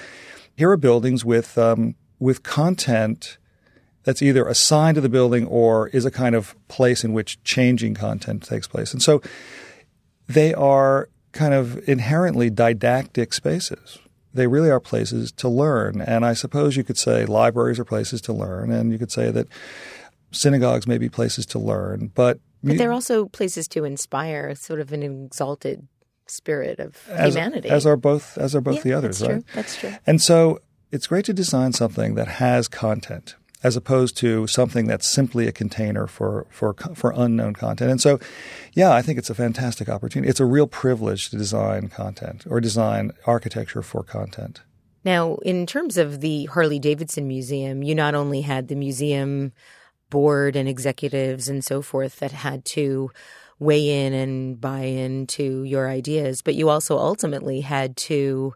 here 0.57 0.71
are 0.71 0.77
buildings 0.77 1.25
with, 1.25 1.59
um, 1.59 1.95
with 2.19 2.43
content 2.43 3.39
that's 4.05 4.23
either 4.23 4.47
assigned 4.47 4.95
to 4.97 5.01
the 5.01 5.09
building 5.09 5.47
or 5.47 5.89
is 5.89 6.05
a 6.05 6.11
kind 6.11 6.35
of 6.35 6.55
place 6.69 7.05
in 7.05 7.13
which 7.13 7.43
changing 7.43 7.95
content 7.95 8.43
takes 8.43 8.69
place. 8.69 8.93
And 8.93 9.03
so 9.03 9.23
they 10.29 10.55
are 10.55 11.09
kind 11.33 11.55
of 11.55 11.87
inherently 11.89 12.51
didactic 12.51 13.33
spaces. 13.33 13.99
They 14.33 14.47
really 14.47 14.71
are 14.71 14.81
places 14.81 15.33
to 15.33 15.49
learn. 15.49 16.01
And 16.01 16.25
I 16.25 16.35
suppose 16.35 16.77
you 16.77 16.85
could 16.85 16.99
say 16.99 17.25
libraries 17.25 17.79
are 17.79 17.85
places 17.85 18.21
to 18.23 18.33
learn, 18.33 18.71
and 18.71 18.93
you 18.93 18.99
could 18.99 19.13
say 19.13 19.31
that 19.31 19.49
synagogues 20.35 20.87
may 20.87 20.99
be 20.99 21.09
places 21.09 21.47
to 21.47 21.59
learn, 21.59 22.11
but 22.15 22.41
But 22.63 22.79
they're 22.79 22.93
also 22.93 23.27
places 23.27 23.69
to 23.69 23.85
inspire 23.85 24.55
sort 24.55 24.81
of 24.81 24.93
an 24.93 25.03
exalted 25.03 25.87
spirit 26.27 26.79
of 26.79 27.07
as, 27.11 27.35
humanity. 27.35 27.69
as 27.69 27.87
are 27.87 27.97
both 27.97 28.39
as 28.39 28.55
are 28.55 28.61
both 28.61 28.77
Yeah, 28.77 28.83
the 28.83 28.93
others, 28.95 29.19
that's 29.19 29.31
right? 29.31 29.47
True. 29.47 29.55
That's 29.55 29.77
true. 29.77 29.93
And 30.07 30.23
so 30.23 30.61
it's 30.91 31.07
great 31.07 31.25
to 31.27 31.33
design 31.35 31.73
something 31.73 32.15
that 32.15 32.29
has 32.29 32.69
content 32.69 33.37
as 33.63 33.77
opposed 33.77 34.17
to 34.19 34.47
something 34.47 34.87
that's 34.87 35.11
simply 35.11 35.49
a 35.49 35.53
container 35.53 36.07
for 36.07 36.47
for 36.51 36.75
for 36.95 37.13
unknown 37.17 37.55
content. 37.55 37.91
And 37.91 38.01
so, 38.01 38.21
yeah, 38.75 38.93
I 38.93 39.03
think 39.03 39.19
it's 39.19 39.31
a 39.31 39.35
fantastic 39.35 39.89
opportunity. 39.89 40.29
It's 40.31 40.41
a 40.41 40.45
real 40.45 40.67
privilege 40.67 41.31
to 41.31 41.37
design 41.37 41.89
content 41.89 42.47
or 42.49 42.61
design 42.61 43.13
architecture 43.27 43.83
for 43.83 44.03
content. 44.03 44.63
Now, 45.05 45.37
in 45.43 45.67
terms 45.67 45.99
of 45.99 46.21
the 46.21 46.47
Harley 46.47 46.79
Davidson 46.79 47.27
Museum, 47.29 47.83
you 47.83 47.95
not 47.95 48.15
only 48.15 48.41
had 48.41 48.69
the 48.69 48.75
museum 48.75 49.53
board 50.15 50.55
and 50.55 50.69
executives 50.69 51.49
and 51.49 51.65
so 51.65 51.83
forth 51.83 52.21
that 52.21 52.31
had 52.31 52.65
to 52.65 53.11
weigh 53.59 54.07
in 54.07 54.13
and 54.13 54.61
buy 54.61 54.83
into 54.83 55.65
your 55.65 55.89
ideas, 55.89 56.41
but 56.41 56.55
you 56.55 56.69
also 56.69 56.97
ultimately 56.97 57.63
had 57.63 57.97
to 57.97 58.55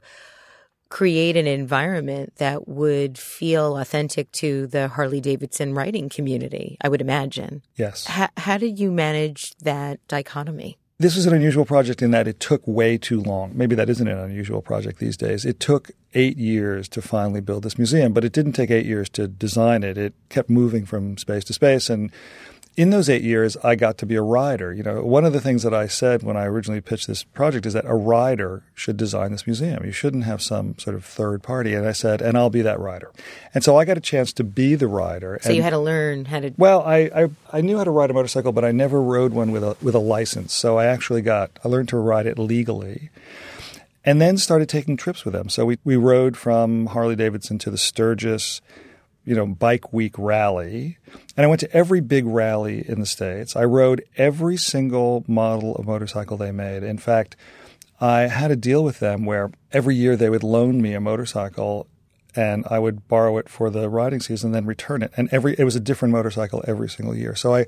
create 0.89 1.37
an 1.37 1.49
environment 1.49 2.33
that 2.37 2.69
would 2.69 3.19
feel 3.19 3.77
authentic 3.77 4.31
to 4.31 4.69
the 4.69 4.87
Harley 4.87 5.21
Davidson 5.21 5.75
writing 5.75 6.09
community, 6.09 6.77
I 6.81 6.89
would 6.89 7.01
imagine. 7.01 7.63
Yes. 7.77 8.07
How, 8.07 8.29
how 8.37 8.57
did 8.57 8.79
you 8.79 8.93
manage 8.93 9.55
that 9.57 9.99
dichotomy? 10.07 10.79
This 11.01 11.15
was 11.15 11.27
an 11.27 11.33
unusual 11.33 11.65
project 11.65 12.03
in 12.03 12.11
that 12.11 12.27
it 12.27 12.41
took 12.41 12.67
way 12.67 12.99
too 12.99 13.21
long. 13.21 13.53
Maybe 13.55 13.77
that 13.77 13.89
isn't 13.89 14.09
an 14.09 14.19
unusual 14.19 14.61
project 14.61 14.99
these 14.99 15.17
days. 15.17 15.45
It 15.45 15.61
took 15.61 15.93
eight 16.15 16.37
years 16.37 16.89
to 16.89 17.01
finally 17.01 17.41
build 17.41 17.63
this 17.63 17.79
museum, 17.79 18.13
but 18.13 18.25
it 18.25 18.33
didn't 18.33 18.55
take 18.55 18.73
eight 18.73 18.85
years 18.85 19.09
to 19.11 19.29
design 19.29 19.85
it. 19.85 19.97
It 19.97 20.13
kept 20.29 20.51
moving 20.51 20.85
from 20.85 21.17
space 21.17 21.45
to 21.45 21.53
space. 21.53 21.89
And 21.89 22.11
in 22.79 22.91
those 22.91 23.11
eight 23.11 23.23
years, 23.23 23.57
I 23.65 23.75
got 23.75 23.99
to 23.99 24.07
be 24.07 24.15
a 24.15 24.23
rider. 24.23 24.73
You 24.73 24.85
know, 24.85 25.03
one 25.03 25.25
of 25.25 25.33
the 25.33 25.41
things 25.41 25.65
that 25.65 25.75
I 25.75 25.89
said 25.89 26.23
when 26.23 26.37
I 26.37 26.45
originally 26.45 26.81
pitched 26.81 27.09
this 27.09 27.25
project 27.25 27.67
is 27.67 27.73
that 27.73 27.85
a 27.85 27.95
rider 27.95 28.63
should 28.73 28.97
design 28.97 29.33
this 29.33 29.49
museum. 29.49 29.85
You 29.85 29.91
shouldn't 29.91 30.23
have 30.23 30.41
some 30.41 30.79
sort 30.79 30.95
of 30.95 31.05
third 31.05 31.43
party. 31.43 31.75
And 31.75 31.89
I 31.89 31.91
said, 31.91 32.23
and 32.23 32.39
I'll 32.39 32.51
be 32.51 32.63
that 32.63 32.79
rider. 32.79 33.11
And 33.53 33.65
so 33.65 33.77
I 33.77 33.85
got 33.85 33.99
a 33.99 34.01
chance 34.01 34.33
to 34.35 34.45
be 34.45 34.77
the 34.77 34.87
rider. 34.87 35.41
So 35.43 35.49
and, 35.49 35.57
you 35.57 35.63
had 35.65 35.71
to 35.71 35.79
learn 35.81 36.27
how 36.27 36.39
to. 36.39 36.55
well, 36.57 36.83
I, 36.83 37.11
I 37.13 37.31
I 37.53 37.63
knew 37.63 37.79
how 37.79 37.83
to 37.83 37.91
ride 37.91 38.11
a 38.11 38.15
motorcycle, 38.15 38.53
but 38.53 38.65
I 38.65 38.71
never 38.71 39.03
rode 39.03 39.33
one 39.33 39.51
with 39.51 39.65
a 39.65 39.77
with 39.83 39.97
a 39.97 39.99
license. 39.99 40.55
So 40.55 40.79
I 40.79 40.87
actually 40.87 41.23
got 41.23 41.51
I 41.65 41.69
learned 41.69 41.89
to 41.89 41.97
ride 41.97 42.27
it 42.27 42.39
legally, 42.39 43.11
and 44.05 44.21
then 44.21 44.39
started 44.39 44.69
taking 44.69 44.97
trips 44.97 45.25
with 45.25 45.35
them. 45.35 45.49
So 45.49 45.67
we 45.67 45.79
we 45.83 45.97
rode 45.97 46.37
from 46.37 46.87
Harley 46.87 47.17
Davidson 47.17 47.59
to 47.59 47.73
the 47.73 47.79
Sturgis, 47.79 48.61
you 49.29 49.35
know, 49.35 49.47
Bike 49.47 49.93
Week 49.93 50.15
rally, 50.17 50.99
and 51.37 51.45
I 51.45 51.49
went 51.49 51.61
to 51.61 51.73
every 51.73 52.01
big 52.01 52.27
rally 52.27 52.85
in 52.89 53.01
the 53.01 53.07
states. 53.07 53.55
I 53.55 53.65
rode 53.65 54.05
every 54.17 54.57
single 54.57 55.25
model 55.29 55.77
of 55.77 55.87
motorcycle 55.87 56.37
they 56.37 56.53
made. 56.53 56.83
In 56.83 56.99
fact. 56.99 57.37
I 58.01 58.29
had 58.29 58.53
a 58.53 58.57
deal 58.57 58.85
with 58.85 59.01
them 59.01 59.25
where 59.25 59.51
every 59.73 59.97
year 59.97 60.15
they 60.15 60.31
would 60.31 60.45
loan 60.45 60.81
me 60.81 60.95
a 60.95 61.01
motorcycle 61.01 61.89
and 62.37 62.65
I 62.71 62.79
would 62.79 63.09
borrow 63.09 63.39
it 63.39 63.49
for 63.49 63.71
the 63.71 63.89
riding 63.89 64.21
season, 64.21 64.53
then 64.53 64.67
return 64.67 65.03
it. 65.03 65.13
And 65.17 65.29
every 65.33 65.57
it 65.59 65.65
was 65.65 65.77
a 65.77 65.81
different 65.81 66.13
motorcycle 66.13 66.63
every 66.67 66.89
single 66.89 67.17
year. 67.17 67.35
So 67.35 67.55
I 67.55 67.67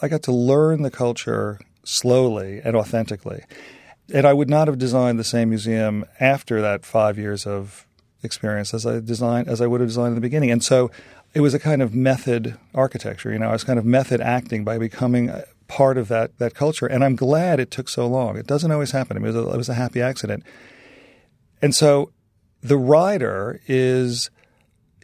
I 0.00 0.08
got 0.08 0.22
to 0.24 0.32
learn 0.32 0.82
the 0.82 0.90
culture 0.90 1.58
slowly 1.82 2.60
and 2.62 2.76
authentically. 2.76 3.42
And 4.12 4.26
I 4.26 4.32
would 4.32 4.48
not 4.48 4.68
have 4.68 4.78
designed 4.78 5.18
the 5.18 5.24
same 5.24 5.48
museum 5.48 6.04
after 6.20 6.60
that 6.60 6.84
five 6.84 7.18
years 7.18 7.46
of 7.46 7.86
experience 8.26 8.74
as 8.74 8.84
I 8.84 9.00
designed 9.00 9.48
as 9.48 9.62
I 9.62 9.66
would 9.66 9.80
have 9.80 9.88
designed 9.88 10.08
in 10.08 10.14
the 10.16 10.20
beginning. 10.20 10.50
And 10.50 10.62
so 10.62 10.90
it 11.32 11.40
was 11.40 11.54
a 11.54 11.58
kind 11.58 11.80
of 11.80 11.94
method 11.94 12.58
architecture. 12.74 13.32
You 13.32 13.38
know, 13.38 13.48
I 13.48 13.52
was 13.52 13.64
kind 13.64 13.78
of 13.78 13.86
method 13.86 14.20
acting 14.20 14.64
by 14.64 14.76
becoming 14.76 15.32
part 15.68 15.96
of 15.96 16.08
that 16.08 16.38
that 16.38 16.54
culture. 16.54 16.86
And 16.86 17.02
I'm 17.02 17.16
glad 17.16 17.58
it 17.60 17.70
took 17.70 17.88
so 17.88 18.06
long. 18.06 18.36
It 18.36 18.46
doesn't 18.46 18.70
always 18.70 18.90
happen. 18.90 19.16
I 19.16 19.20
mean, 19.20 19.34
it 19.34 19.36
was 19.36 19.46
a, 19.46 19.50
it 19.54 19.56
was 19.56 19.68
a 19.70 19.74
happy 19.74 20.02
accident. 20.02 20.44
And 21.62 21.74
so 21.74 22.12
the 22.62 22.76
rider 22.76 23.60
is, 23.66 24.30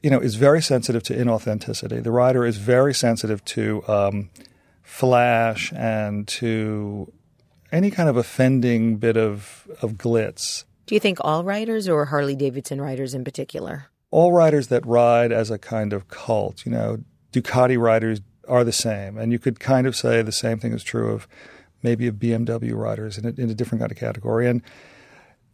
you 0.02 0.10
know, 0.10 0.18
is 0.18 0.34
very 0.34 0.60
sensitive 0.60 1.02
to 1.04 1.14
inauthenticity. 1.14 2.02
The 2.02 2.10
rider 2.10 2.44
is 2.44 2.56
very 2.58 2.92
sensitive 2.92 3.44
to 3.46 3.82
um, 3.88 4.30
flash 4.82 5.72
and 5.74 6.28
to 6.28 7.12
any 7.70 7.90
kind 7.90 8.08
of 8.08 8.16
offending 8.16 8.96
bit 8.96 9.16
of, 9.16 9.66
of 9.80 9.92
glitz. 9.92 10.64
Do 10.86 10.94
you 10.94 11.00
think 11.00 11.18
all 11.20 11.44
riders 11.44 11.88
or 11.88 12.06
Harley 12.06 12.34
Davidson 12.34 12.80
riders 12.80 13.14
in 13.14 13.24
particular? 13.24 13.86
All 14.10 14.32
riders 14.32 14.68
that 14.68 14.84
ride 14.86 15.32
as 15.32 15.50
a 15.50 15.58
kind 15.58 15.92
of 15.92 16.08
cult, 16.08 16.66
you 16.66 16.72
know, 16.72 16.98
Ducati 17.32 17.78
riders 17.78 18.20
are 18.48 18.64
the 18.64 18.72
same. 18.72 19.16
And 19.16 19.32
you 19.32 19.38
could 19.38 19.60
kind 19.60 19.86
of 19.86 19.96
say 19.96 20.22
the 20.22 20.32
same 20.32 20.58
thing 20.58 20.72
is 20.72 20.82
true 20.82 21.12
of 21.12 21.26
maybe 21.82 22.06
of 22.06 22.16
BMW 22.16 22.74
riders 22.74 23.18
in 23.18 23.24
a, 23.24 23.40
in 23.40 23.50
a 23.50 23.54
different 23.54 23.80
kind 23.80 23.90
of 23.90 23.98
category. 23.98 24.48
And 24.48 24.62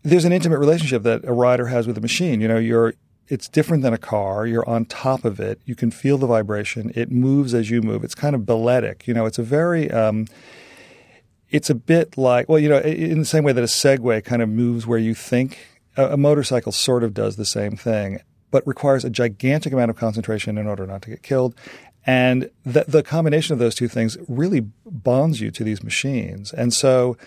there's 0.02 0.24
an 0.24 0.32
intimate 0.32 0.58
relationship 0.58 1.02
that 1.04 1.24
a 1.24 1.32
rider 1.32 1.66
has 1.66 1.86
with 1.86 1.98
a 1.98 2.00
machine. 2.00 2.40
You 2.40 2.48
know, 2.48 2.58
you're 2.58 2.94
it's 3.28 3.48
different 3.48 3.82
than 3.82 3.92
a 3.92 3.98
car. 3.98 4.46
You're 4.46 4.68
on 4.68 4.86
top 4.86 5.24
of 5.24 5.38
it. 5.38 5.60
You 5.66 5.74
can 5.74 5.90
feel 5.90 6.16
the 6.16 6.26
vibration. 6.26 6.90
It 6.94 7.10
moves 7.10 7.52
as 7.52 7.70
you 7.70 7.82
move. 7.82 8.02
It's 8.02 8.14
kind 8.14 8.34
of 8.34 8.46
balletic. 8.46 9.06
You 9.06 9.12
know, 9.12 9.26
it's 9.26 9.38
a 9.38 9.42
very 9.42 9.90
um, 9.90 10.26
it's 11.50 11.70
a 11.70 11.74
bit 11.74 12.16
like 12.16 12.48
well, 12.48 12.58
you 12.58 12.68
know, 12.68 12.78
in 12.78 13.18
the 13.18 13.24
same 13.24 13.44
way 13.44 13.52
that 13.52 13.62
a 13.62 13.68
Segway 13.68 14.22
kind 14.24 14.42
of 14.42 14.48
moves 14.48 14.86
where 14.86 14.98
you 14.98 15.14
think 15.14 15.58
a, 15.96 16.12
a 16.12 16.16
motorcycle 16.16 16.72
sort 16.72 17.02
of 17.02 17.14
does 17.14 17.36
the 17.36 17.44
same 17.44 17.76
thing, 17.76 18.20
but 18.50 18.66
requires 18.66 19.04
a 19.04 19.10
gigantic 19.10 19.72
amount 19.72 19.90
of 19.90 19.96
concentration 19.96 20.58
in 20.58 20.66
order 20.66 20.86
not 20.86 21.02
to 21.02 21.10
get 21.10 21.22
killed. 21.22 21.54
And 22.06 22.50
the, 22.64 22.84
the 22.88 23.02
combination 23.02 23.52
of 23.52 23.58
those 23.58 23.74
two 23.74 23.88
things 23.88 24.16
really 24.28 24.60
bonds 24.86 25.40
you 25.40 25.50
to 25.50 25.64
these 25.64 25.82
machines. 25.82 26.52
And 26.52 26.72
so 26.72 27.18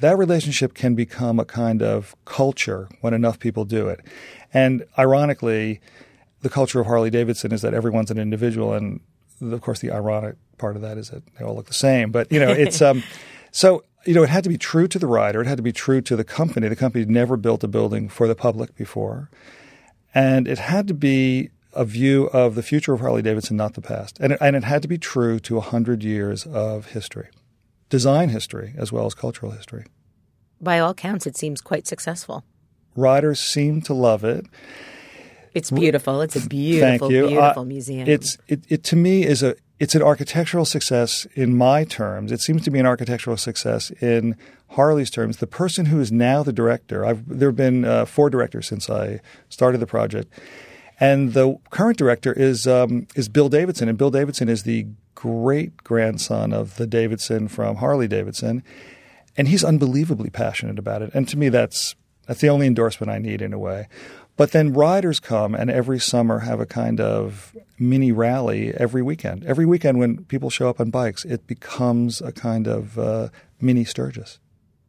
that 0.00 0.16
relationship 0.16 0.74
can 0.74 0.94
become 0.94 1.40
a 1.40 1.44
kind 1.44 1.82
of 1.82 2.14
culture 2.24 2.88
when 3.00 3.14
enough 3.14 3.38
people 3.38 3.64
do 3.64 3.88
it. 3.88 4.00
And 4.52 4.84
ironically, 4.98 5.80
the 6.42 6.50
culture 6.50 6.78
of 6.78 6.86
Harley 6.86 7.10
Davidson 7.10 7.52
is 7.52 7.62
that 7.62 7.74
everyone's 7.74 8.10
an 8.10 8.18
individual, 8.18 8.74
and 8.74 9.00
of 9.40 9.60
course, 9.62 9.80
the 9.80 9.90
ironic 9.90 10.36
part 10.58 10.76
of 10.76 10.82
that 10.82 10.98
is 10.98 11.10
that 11.10 11.22
they 11.36 11.44
all 11.44 11.56
look 11.56 11.66
the 11.66 11.74
same. 11.74 12.12
But 12.12 12.30
you 12.30 12.38
know, 12.38 12.50
it's 12.50 12.82
um, 12.82 13.02
so 13.54 13.84
you 14.04 14.12
know, 14.12 14.22
it 14.22 14.28
had 14.28 14.44
to 14.44 14.50
be 14.50 14.58
true 14.58 14.86
to 14.88 14.98
the 14.98 15.06
rider. 15.06 15.40
It 15.40 15.46
had 15.46 15.56
to 15.56 15.62
be 15.62 15.72
true 15.72 16.00
to 16.02 16.16
the 16.16 16.24
company. 16.24 16.68
The 16.68 16.76
company 16.76 17.02
had 17.02 17.10
never 17.10 17.36
built 17.36 17.64
a 17.64 17.68
building 17.68 18.08
for 18.08 18.28
the 18.28 18.34
public 18.34 18.76
before, 18.76 19.30
and 20.14 20.46
it 20.46 20.58
had 20.58 20.88
to 20.88 20.94
be 20.94 21.50
a 21.72 21.84
view 21.84 22.26
of 22.26 22.54
the 22.54 22.62
future 22.62 22.92
of 22.92 23.00
Harley 23.00 23.22
Davidson, 23.22 23.56
not 23.56 23.74
the 23.74 23.80
past. 23.80 24.18
And 24.20 24.34
it, 24.34 24.38
and 24.40 24.56
it 24.56 24.64
had 24.64 24.82
to 24.82 24.88
be 24.88 24.98
true 24.98 25.40
to 25.40 25.54
100 25.54 26.04
years 26.04 26.46
of 26.46 26.86
history, 26.86 27.28
design 27.88 28.28
history, 28.28 28.74
as 28.76 28.92
well 28.92 29.06
as 29.06 29.14
cultural 29.14 29.52
history. 29.52 29.86
By 30.60 30.78
all 30.78 30.94
counts, 30.94 31.26
it 31.26 31.36
seems 31.36 31.60
quite 31.60 31.86
successful. 31.86 32.44
Riders 32.96 33.40
seem 33.40 33.82
to 33.82 33.94
love 33.94 34.22
it. 34.24 34.46
It's 35.54 35.70
beautiful. 35.70 36.20
It's 36.20 36.36
a 36.36 36.48
beautiful, 36.48 37.08
beautiful 37.08 37.62
uh, 37.62 37.64
museum. 37.64 38.08
It's 38.08 38.36
it, 38.48 38.64
it 38.68 38.84
to 38.84 38.96
me 38.96 39.24
is 39.24 39.42
a 39.42 39.54
it's 39.80 39.94
an 39.94 40.02
architectural 40.02 40.64
success 40.64 41.26
in 41.34 41.56
my 41.56 41.84
terms. 41.84 42.30
It 42.30 42.40
seems 42.40 42.62
to 42.62 42.70
be 42.70 42.78
an 42.78 42.86
architectural 42.86 43.36
success 43.36 43.90
in 44.00 44.36
Harley's 44.68 45.10
terms. 45.10 45.38
The 45.38 45.46
person 45.46 45.86
who 45.86 46.00
is 46.00 46.12
now 46.12 46.42
the 46.42 46.52
director, 46.52 47.04
I've, 47.04 47.28
there 47.28 47.48
have 47.48 47.56
been 47.56 47.84
uh, 47.84 48.04
four 48.04 48.30
directors 48.30 48.68
since 48.68 48.88
I 48.88 49.20
started 49.48 49.78
the 49.78 49.86
project, 49.86 50.32
and 51.00 51.32
the 51.32 51.58
current 51.70 51.98
director 51.98 52.32
is 52.32 52.66
um, 52.66 53.08
is 53.16 53.28
Bill 53.28 53.48
Davidson, 53.48 53.88
and 53.88 53.98
Bill 53.98 54.10
Davidson 54.10 54.48
is 54.48 54.62
the 54.62 54.86
great 55.14 55.76
grandson 55.78 56.52
of 56.52 56.76
the 56.76 56.86
Davidson 56.86 57.48
from 57.48 57.76
Harley 57.76 58.06
Davidson, 58.06 58.62
and 59.36 59.48
he's 59.48 59.64
unbelievably 59.64 60.30
passionate 60.30 60.78
about 60.78 61.02
it. 61.02 61.10
And 61.14 61.28
to 61.28 61.36
me, 61.36 61.48
that's 61.48 61.96
that's 62.26 62.40
the 62.40 62.48
only 62.48 62.66
endorsement 62.66 63.10
I 63.10 63.18
need 63.18 63.42
in 63.42 63.52
a 63.52 63.58
way. 63.58 63.88
But 64.36 64.50
then 64.50 64.72
riders 64.72 65.20
come 65.20 65.54
and 65.54 65.70
every 65.70 66.00
summer 66.00 66.40
have 66.40 66.58
a 66.58 66.66
kind 66.66 67.00
of 67.00 67.56
mini 67.78 68.10
rally 68.10 68.74
every 68.74 69.02
weekend. 69.02 69.44
Every 69.44 69.64
weekend 69.64 69.98
when 69.98 70.24
people 70.24 70.50
show 70.50 70.68
up 70.68 70.80
on 70.80 70.90
bikes, 70.90 71.24
it 71.24 71.46
becomes 71.46 72.20
a 72.20 72.32
kind 72.32 72.66
of 72.66 72.98
uh, 72.98 73.28
mini 73.60 73.84
Sturgis. 73.84 74.40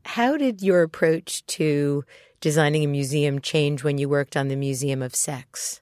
How 0.06 0.38
did 0.38 0.62
your 0.62 0.82
approach 0.82 1.46
to 1.48 2.04
designing 2.42 2.84
a 2.84 2.88
museum 2.88 3.40
change 3.40 3.84
when 3.84 3.98
you 3.98 4.10
worked 4.10 4.36
on 4.38 4.48
the 4.48 4.56
Museum 4.56 5.02
of 5.02 5.16
Sex? 5.16 5.82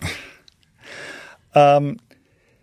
um, 1.54 1.98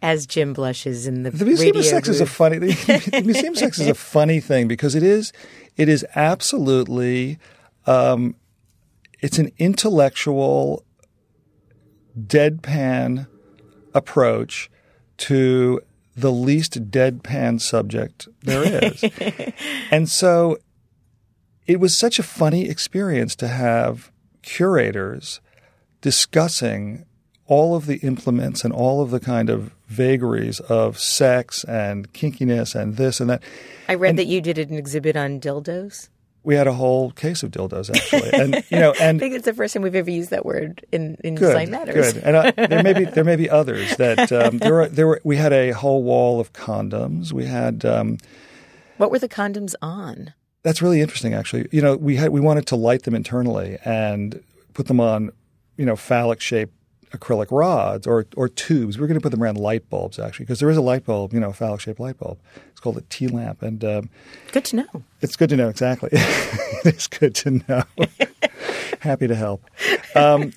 As 0.02 0.26
Jim 0.26 0.54
blushes 0.54 1.08
in 1.08 1.24
the 1.24 1.32
the 1.32 1.46
Museum 1.46 1.78
of 1.78 1.86
Sex 1.86 2.08
is 2.08 2.22
a 2.22 2.26
funny. 2.26 2.58
The, 2.58 2.68
the 3.12 3.22
Museum 3.26 3.54
of 3.54 3.60
Sex 3.60 3.80
is 3.80 3.88
a 3.88 3.96
funny 3.96 4.40
thing 4.40 4.68
because 4.68 4.96
it 4.96 5.04
is 5.04 5.34
it 5.78 5.90
is 5.90 6.06
absolutely 6.16 7.40
um, 7.88 8.36
it's 9.22 9.38
an 9.38 9.52
intellectual, 9.58 10.84
deadpan 12.18 13.28
approach 13.94 14.70
to 15.18 15.82
the 16.16 16.32
least 16.32 16.90
deadpan 16.92 17.62
subject 17.62 18.28
there 18.42 18.84
is. 18.84 19.04
and 19.92 20.10
so 20.10 20.58
it 21.66 21.80
was 21.80 21.98
such 21.98 22.20
a 22.20 22.24
funny 22.24 22.68
experience 22.68 23.36
to 23.38 23.48
have 23.48 24.12
curators 24.42 25.40
discussing 26.02 27.06
all 27.46 27.76
of 27.76 27.86
the 27.88 27.98
implements 27.98 28.64
and 28.64 28.74
all 28.74 29.02
of 29.02 29.12
the 29.12 29.20
kind 29.20 29.50
of 29.50 29.72
vagaries 29.88 30.60
of 30.62 31.00
sex 31.00 31.64
and 31.64 32.14
kinkiness 32.14 32.76
and 32.76 32.98
this 32.98 33.20
and 33.20 33.30
that. 33.30 33.42
I 33.88 33.96
read 33.96 34.12
and, 34.12 34.20
that 34.20 34.28
you 34.28 34.40
did 34.40 34.58
an 34.58 34.76
exhibit 34.76 35.16
on 35.16 35.40
dildos 35.40 36.10
we 36.50 36.56
had 36.56 36.66
a 36.66 36.74
whole 36.74 37.12
case 37.12 37.44
of 37.44 37.52
dildos 37.52 37.96
actually, 37.96 38.34
and 38.34 38.66
you 38.72 38.80
know, 38.80 38.92
and 39.00 39.18
I 39.18 39.20
think 39.20 39.36
it's 39.36 39.46
the 39.46 39.54
first 39.54 39.76
time 39.76 39.84
we've 39.84 39.94
ever 39.94 40.10
used 40.10 40.32
that 40.32 40.48
word 40.48 40.84
in, 40.92 41.16
in 41.24 41.36
good, 41.36 41.50
design 41.50 41.70
matters. 41.70 42.14
Good, 42.14 42.24
and 42.24 42.36
uh, 42.36 42.52
there 42.56 42.82
may 42.82 42.94
be 42.94 43.06
there 43.06 43.24
may 43.24 43.36
be 43.36 43.48
others 43.62 43.96
that 43.98 44.32
um, 44.32 44.58
there 44.58 44.74
were 44.74 44.88
there 44.88 45.06
were 45.06 45.22
we 45.24 45.36
had 45.36 45.54
a 45.54 45.70
whole 45.74 46.02
wall 46.02 46.40
of 46.40 46.52
condoms. 46.54 47.32
We 47.32 47.46
had 47.46 47.86
um, 47.86 48.18
what 48.98 49.12
were 49.12 49.20
the 49.20 49.30
condoms 49.30 49.76
on? 49.80 50.34
That's 50.64 50.82
really 50.82 51.02
interesting, 51.02 51.36
actually. 51.36 51.68
You 51.72 51.84
know, 51.84 51.96
we 51.96 52.16
had 52.16 52.30
we 52.32 52.40
wanted 52.40 52.66
to 52.68 52.76
light 52.76 53.04
them 53.04 53.14
internally 53.14 53.78
and 53.86 54.44
put 54.74 54.88
them 54.88 55.00
on, 55.00 55.30
you 55.78 55.86
know, 55.86 55.96
phallic 55.96 56.42
shaped 56.42 56.74
acrylic 57.12 57.48
rods 57.52 58.06
or 58.06 58.26
or 58.36 58.48
tubes. 58.48 58.98
We 58.98 59.04
are 59.04 59.08
going 59.08 59.20
to 59.20 59.24
put 59.24 59.32
them 59.32 59.42
around 59.42 59.58
light 59.58 59.90
bulbs 59.90 60.20
actually, 60.20 60.46
because 60.46 60.60
there 60.60 60.70
is 60.70 60.78
a 60.78 60.82
light 60.82 61.06
bulb, 61.06 61.34
you 61.34 61.40
know, 61.40 61.50
a 61.50 61.54
phallic 61.54 61.82
shaped 61.82 62.00
light 62.00 62.18
bulb. 62.18 62.40
It's 62.72 62.80
called 62.80 62.98
a 62.98 63.02
T 63.10 63.28
lamp, 63.28 63.62
and 63.62 63.84
um, 63.84 64.10
good 64.52 64.66
to 64.66 64.78
know. 64.78 65.04
It's 65.22 65.36
good 65.36 65.50
to 65.50 65.56
know 65.56 65.70
exactly. 65.70 66.10
it's 66.14 67.08
good 67.08 67.36
to 67.36 67.62
know. 67.68 67.84
Happy 69.00 69.28
to 69.28 69.36
help. 69.36 69.64
Um, 70.16 70.54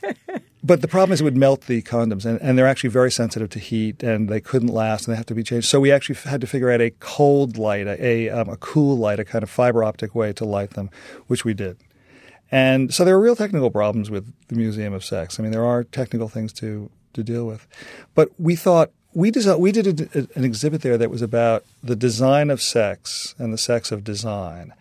but 0.65 0.81
the 0.81 0.89
problem 0.89 1.13
is 1.13 1.21
it 1.21 1.25
would 1.25 1.37
melt 1.37 1.63
the 1.63 1.83
condoms, 1.83 2.25
and, 2.25 2.41
and, 2.41 2.57
they're 2.57 2.67
actually 2.67 2.91
very 2.91 3.11
sensitive 3.11 3.51
to 3.51 3.59
heat, 3.59 4.03
and 4.03 4.29
they 4.29 4.41
couldn't 4.41 4.69
last, 4.69 5.07
and 5.07 5.13
they 5.13 5.17
have 5.17 5.27
to 5.27 5.35
be 5.35 5.43
changed. 5.43 5.69
So 5.69 5.81
we 5.81 5.91
actually 5.93 6.17
had 6.17 6.41
to 6.41 6.47
figure 6.47 6.71
out 6.71 6.81
a 6.81 6.91
cold 7.01 7.57
light, 7.57 7.87
a 7.87 8.29
a, 8.29 8.31
um, 8.31 8.49
a 8.49 8.57
cool 8.57 8.97
light, 8.97 9.21
a 9.21 9.25
kind 9.25 9.43
of 9.43 9.51
fiber 9.51 9.85
optic 9.85 10.15
way 10.15 10.33
to 10.35 10.45
light 10.45 10.71
them, 10.71 10.91
which 11.27 11.45
we 11.45 11.55
did. 11.55 11.79
And 12.53 12.93
so 12.93 13.05
there 13.07 13.17
are 13.17 13.21
real 13.21 13.35
technical 13.35 13.71
problems 13.71 14.11
with 14.11 14.31
the 14.49 14.55
Museum 14.55 14.93
of 14.93 15.03
Sex. 15.03 15.41
I 15.41 15.43
mean, 15.43 15.53
there 15.53 15.65
are 15.65 15.85
technical 15.85 16.29
things 16.29 16.53
to 16.55 16.91
to 17.15 17.23
deal 17.23 17.47
with, 17.47 17.67
but 18.15 18.31
we 18.39 18.57
thought 18.57 18.91
we 19.15 19.33
desi- 19.33 19.59
we 19.59 19.73
did 19.73 20.01
a, 20.01 20.19
a, 20.19 20.27
an 20.35 20.45
exhibit 20.45 20.83
there 20.83 20.97
that 20.99 21.11
was 21.11 21.23
about 21.23 21.65
the 21.83 21.97
design 21.97 22.51
of 22.51 22.61
sex 22.61 23.35
and 23.39 23.53
the 23.53 23.59
sex 23.59 23.91
of 23.91 24.05
design, 24.05 24.73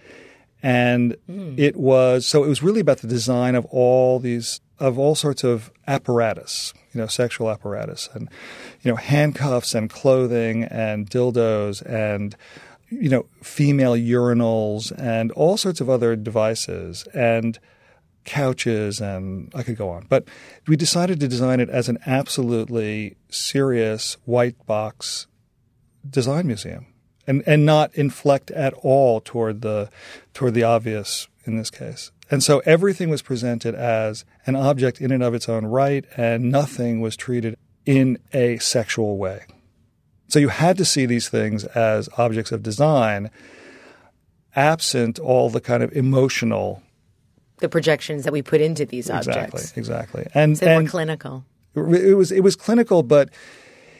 and 0.61 1.15
mm. 1.29 1.57
it 1.57 1.77
was 1.77 2.27
so 2.27 2.43
it 2.43 2.47
was 2.49 2.61
really 2.61 2.81
about 2.81 2.99
the 2.99 3.07
design 3.07 3.55
of 3.55 3.65
all 3.65 4.19
these 4.19 4.59
of 4.79 4.97
all 4.97 5.15
sorts 5.15 5.43
of 5.43 5.71
apparatus, 5.87 6.73
you 6.93 6.99
know, 6.99 7.07
sexual 7.07 7.49
apparatus, 7.49 8.09
and 8.13 8.29
you 8.81 8.91
know, 8.91 8.97
handcuffs 8.97 9.73
and 9.75 9.89
clothing 9.89 10.63
and 10.65 11.09
dildos 11.09 11.81
and 11.85 12.35
you 12.91 13.09
know, 13.09 13.25
female 13.41 13.93
urinals 13.93 14.91
and 14.97 15.31
all 15.31 15.57
sorts 15.57 15.81
of 15.81 15.89
other 15.89 16.15
devices 16.15 17.07
and 17.13 17.57
couches 18.25 18.99
and 18.99 19.51
I 19.55 19.63
could 19.63 19.77
go 19.77 19.89
on. 19.89 20.05
But 20.09 20.25
we 20.67 20.75
decided 20.75 21.19
to 21.21 21.27
design 21.27 21.59
it 21.59 21.69
as 21.69 21.89
an 21.89 21.97
absolutely 22.05 23.15
serious 23.29 24.17
white 24.25 24.65
box 24.65 25.27
design 26.07 26.47
museum 26.47 26.87
and, 27.25 27.43
and 27.45 27.65
not 27.65 27.95
inflect 27.95 28.51
at 28.51 28.73
all 28.73 29.21
toward 29.21 29.61
the 29.61 29.89
toward 30.33 30.53
the 30.53 30.63
obvious 30.63 31.27
in 31.45 31.57
this 31.57 31.69
case. 31.69 32.11
And 32.29 32.43
so 32.43 32.59
everything 32.59 33.09
was 33.09 33.21
presented 33.21 33.75
as 33.75 34.25
an 34.45 34.55
object 34.55 35.01
in 35.01 35.11
and 35.11 35.23
of 35.23 35.33
its 35.33 35.49
own 35.49 35.65
right 35.65 36.05
and 36.15 36.51
nothing 36.51 37.01
was 37.01 37.15
treated 37.15 37.57
in 37.85 38.19
a 38.33 38.57
sexual 38.57 39.17
way. 39.17 39.43
So 40.31 40.39
you 40.39 40.47
had 40.47 40.77
to 40.77 40.85
see 40.85 41.05
these 41.05 41.27
things 41.27 41.65
as 41.65 42.07
objects 42.17 42.53
of 42.53 42.63
design, 42.63 43.29
absent 44.55 45.19
all 45.19 45.49
the 45.49 45.59
kind 45.59 45.83
of 45.83 45.91
emotional. 45.91 46.81
The 47.57 47.67
projections 47.67 48.23
that 48.23 48.31
we 48.31 48.41
put 48.41 48.61
into 48.61 48.85
these 48.85 49.09
objects. 49.09 49.75
Exactly, 49.75 50.27
And 50.33 50.57
so 50.57 50.67
and 50.67 50.85
more 50.85 50.89
clinical. 50.89 51.43
It 51.75 52.15
was 52.15 52.31
it 52.31 52.43
was 52.43 52.55
clinical, 52.55 53.03
but 53.03 53.29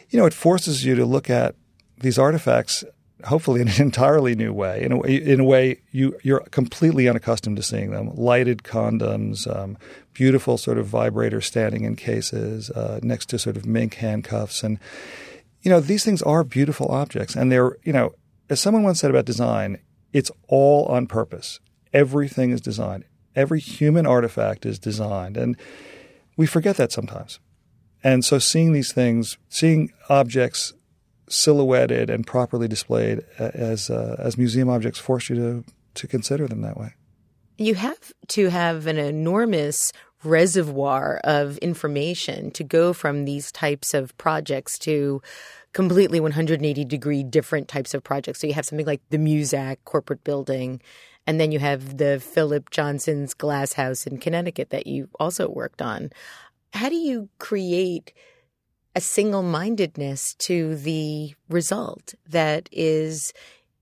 you 0.10 0.18
know 0.18 0.26
it 0.26 0.34
forces 0.34 0.86
you 0.86 0.96
to 0.96 1.06
look 1.06 1.30
at 1.30 1.56
these 2.00 2.18
artifacts 2.18 2.86
hopefully 3.26 3.62
in 3.62 3.68
an 3.68 3.80
entirely 3.82 4.34
new 4.34 4.54
way. 4.54 4.82
In 4.82 4.94
a 4.94 4.98
way, 4.98 5.16
in 5.16 5.42
a 5.42 5.44
way 5.44 5.82
you 5.92 6.18
you're 6.24 6.40
completely 6.52 7.10
unaccustomed 7.10 7.58
to 7.58 7.64
seeing 7.64 7.92
them. 7.92 8.16
Lighted 8.16 8.64
condoms, 8.64 9.54
um, 9.54 9.78
beautiful 10.14 10.58
sort 10.58 10.78
of 10.78 10.88
vibrators 10.88 11.44
standing 11.44 11.84
in 11.84 11.98
cases 11.98 12.70
uh, 12.70 13.02
next 13.04 13.26
to 13.28 13.38
sort 13.38 13.58
of 13.58 13.66
mink 13.66 13.96
handcuffs, 13.96 14.64
and 14.64 14.80
you 15.62 15.70
know, 15.70 15.80
these 15.80 16.04
things 16.04 16.22
are 16.22 16.44
beautiful 16.44 16.88
objects. 16.88 17.36
And 17.36 17.52
they're, 17.52 17.78
you 17.84 17.94
know, 17.94 18.12
as 18.50 18.60
someone 18.60 18.84
once 18.84 19.00
said 19.00 19.12
about 19.12 19.26
design, 19.26 19.80
it's 20.14 20.32
all 20.48 20.86
on 20.86 21.08
purpose. 21.08 21.60
Everything 21.94 22.52
is 22.52 22.62
designed. 22.62 23.06
Every 23.36 23.60
human 23.60 24.06
artifact 24.06 24.66
is 24.66 24.80
designed. 24.80 25.38
And 25.38 25.56
we 26.36 26.46
forget 26.46 26.78
that 26.78 26.92
sometimes. 26.92 27.40
And 28.04 28.26
so 28.26 28.40
seeing 28.40 28.74
these 28.74 28.92
things, 28.92 29.38
seeing 29.50 29.92
objects 30.10 30.74
silhouetted 31.30 32.10
and 32.10 32.28
properly 32.28 32.68
displayed 32.68 33.22
as, 33.38 33.90
uh, 33.90 34.16
as 34.20 34.38
museum 34.38 34.70
objects 34.70 35.00
force 35.00 35.30
you 35.30 35.36
to, 35.36 35.64
to 35.94 36.08
consider 36.08 36.48
them 36.48 36.62
that 36.62 36.78
way. 36.78 36.94
You 37.58 37.76
have 37.76 38.12
to 38.30 38.50
have 38.50 38.88
an 38.88 38.98
enormous 38.98 39.92
reservoir 40.24 41.20
of 41.24 41.58
information 41.60 42.52
to 42.52 42.64
go 42.64 42.94
from 42.94 43.26
these 43.26 43.52
types 43.52 43.94
of 43.94 44.16
projects 44.18 44.78
to 44.80 45.22
completely 45.74 46.20
180 46.20 46.86
degree 46.86 47.24
different 47.24 47.68
types 47.68 47.94
of 47.94 48.04
projects. 48.04 48.40
So 48.40 48.48
you 48.48 48.54
have 48.54 48.66
something 48.66 48.86
like 48.86 49.02
the 49.10 49.18
Muzak 49.18 49.78
corporate 49.86 50.24
building, 50.24 50.82
and 51.26 51.40
then 51.40 51.52
you 51.52 51.60
have 51.60 51.98
the 51.98 52.20
Philip 52.20 52.70
Johnson's 52.72 53.34
glass 53.34 53.74
house 53.74 54.06
in 54.06 54.18
Connecticut 54.18 54.70
that 54.72 54.88
you 54.88 55.10
also 55.20 55.50
worked 55.50 55.82
on. 55.82 56.12
How 56.74 56.90
do 56.90 56.96
you 56.96 57.30
create 57.38 58.14
a 58.96 59.02
single 59.02 59.44
mindedness 59.44 60.34
to 60.36 60.76
the 60.76 61.34
result 61.50 62.14
that 62.28 62.68
is 62.72 63.34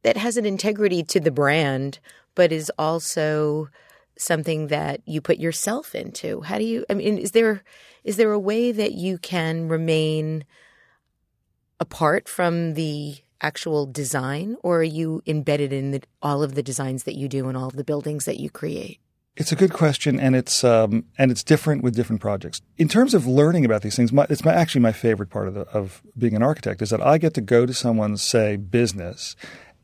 that 0.04 0.18
has 0.18 0.38
an 0.38 0.46
integrity 0.46 1.04
to 1.04 1.20
the 1.20 1.32
brand, 1.32 2.00
but 2.36 2.52
is 2.52 2.72
also 2.78 3.68
something 4.20 4.68
that 4.68 5.02
you 5.06 5.22
put 5.22 5.38
yourself 5.38 5.96
into? 5.96 6.42
How 6.42 6.58
do 6.58 6.64
you? 6.64 6.86
I 6.90 6.94
mean, 6.94 7.18
is 7.18 7.32
there 7.32 7.64
is 8.04 8.18
there 8.18 8.32
a 8.32 8.40
way 8.40 8.72
that 8.72 8.94
you 8.94 9.18
can 9.18 9.68
remain 9.68 10.46
apart 11.80 12.28
from 12.28 12.74
the 12.74 13.18
actual 13.42 13.86
design, 13.86 14.58
or 14.64 14.80
are 14.80 14.84
you 14.84 15.22
embedded 15.26 15.72
in 15.72 15.92
the, 15.92 16.04
all 16.22 16.44
of 16.44 16.56
the 16.56 16.64
designs 16.64 17.04
that 17.04 17.16
you 17.16 17.30
do 17.30 17.48
and 17.48 17.58
all 17.58 17.68
of 17.68 17.76
the 17.76 17.84
buildings 17.84 18.26
that 18.26 18.40
you 18.40 18.50
create? 18.50 19.00
It's 19.38 19.54
a 19.54 19.56
good 19.56 19.72
question, 19.72 20.20
and 20.20 20.36
it's 20.36 20.66
um, 20.66 21.06
and 21.18 21.32
it's 21.32 21.44
different 21.44 21.82
with 21.82 21.96
different 21.96 22.22
projects. 22.22 22.62
In 22.78 22.90
terms 22.90 23.14
of 23.14 23.26
learning 23.26 23.64
about 23.64 23.84
these 23.84 23.96
things, 23.96 24.12
my, 24.12 24.28
it's 24.30 24.44
my, 24.44 24.54
actually 24.54 24.82
my 24.82 24.92
favorite 24.92 25.30
part 25.30 25.48
of, 25.48 25.54
the, 25.54 25.62
of 25.70 26.02
being 26.18 26.36
an 26.36 26.44
architect 26.44 26.82
is 26.82 26.90
that 26.90 27.02
I 27.02 27.18
get 27.18 27.36
to 27.36 27.42
go 27.42 27.66
to 27.66 27.74
someone's 27.74 28.22
say 28.22 28.58
business 28.58 29.38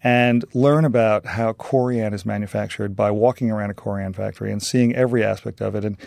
and 0.06 0.46
learn 0.54 0.86
about 0.86 1.26
how 1.26 1.52
corian 1.54 2.14
is 2.14 2.28
manufactured 2.28 2.96
by 2.96 3.10
walking 3.10 3.50
around 3.50 3.72
a 3.72 3.74
corian 3.74 4.16
factory 4.16 4.52
and 4.52 4.62
seeing 4.62 4.96
every 4.96 5.24
aspect 5.24 5.62
of 5.62 5.74
it. 5.74 5.84
And 5.84 5.98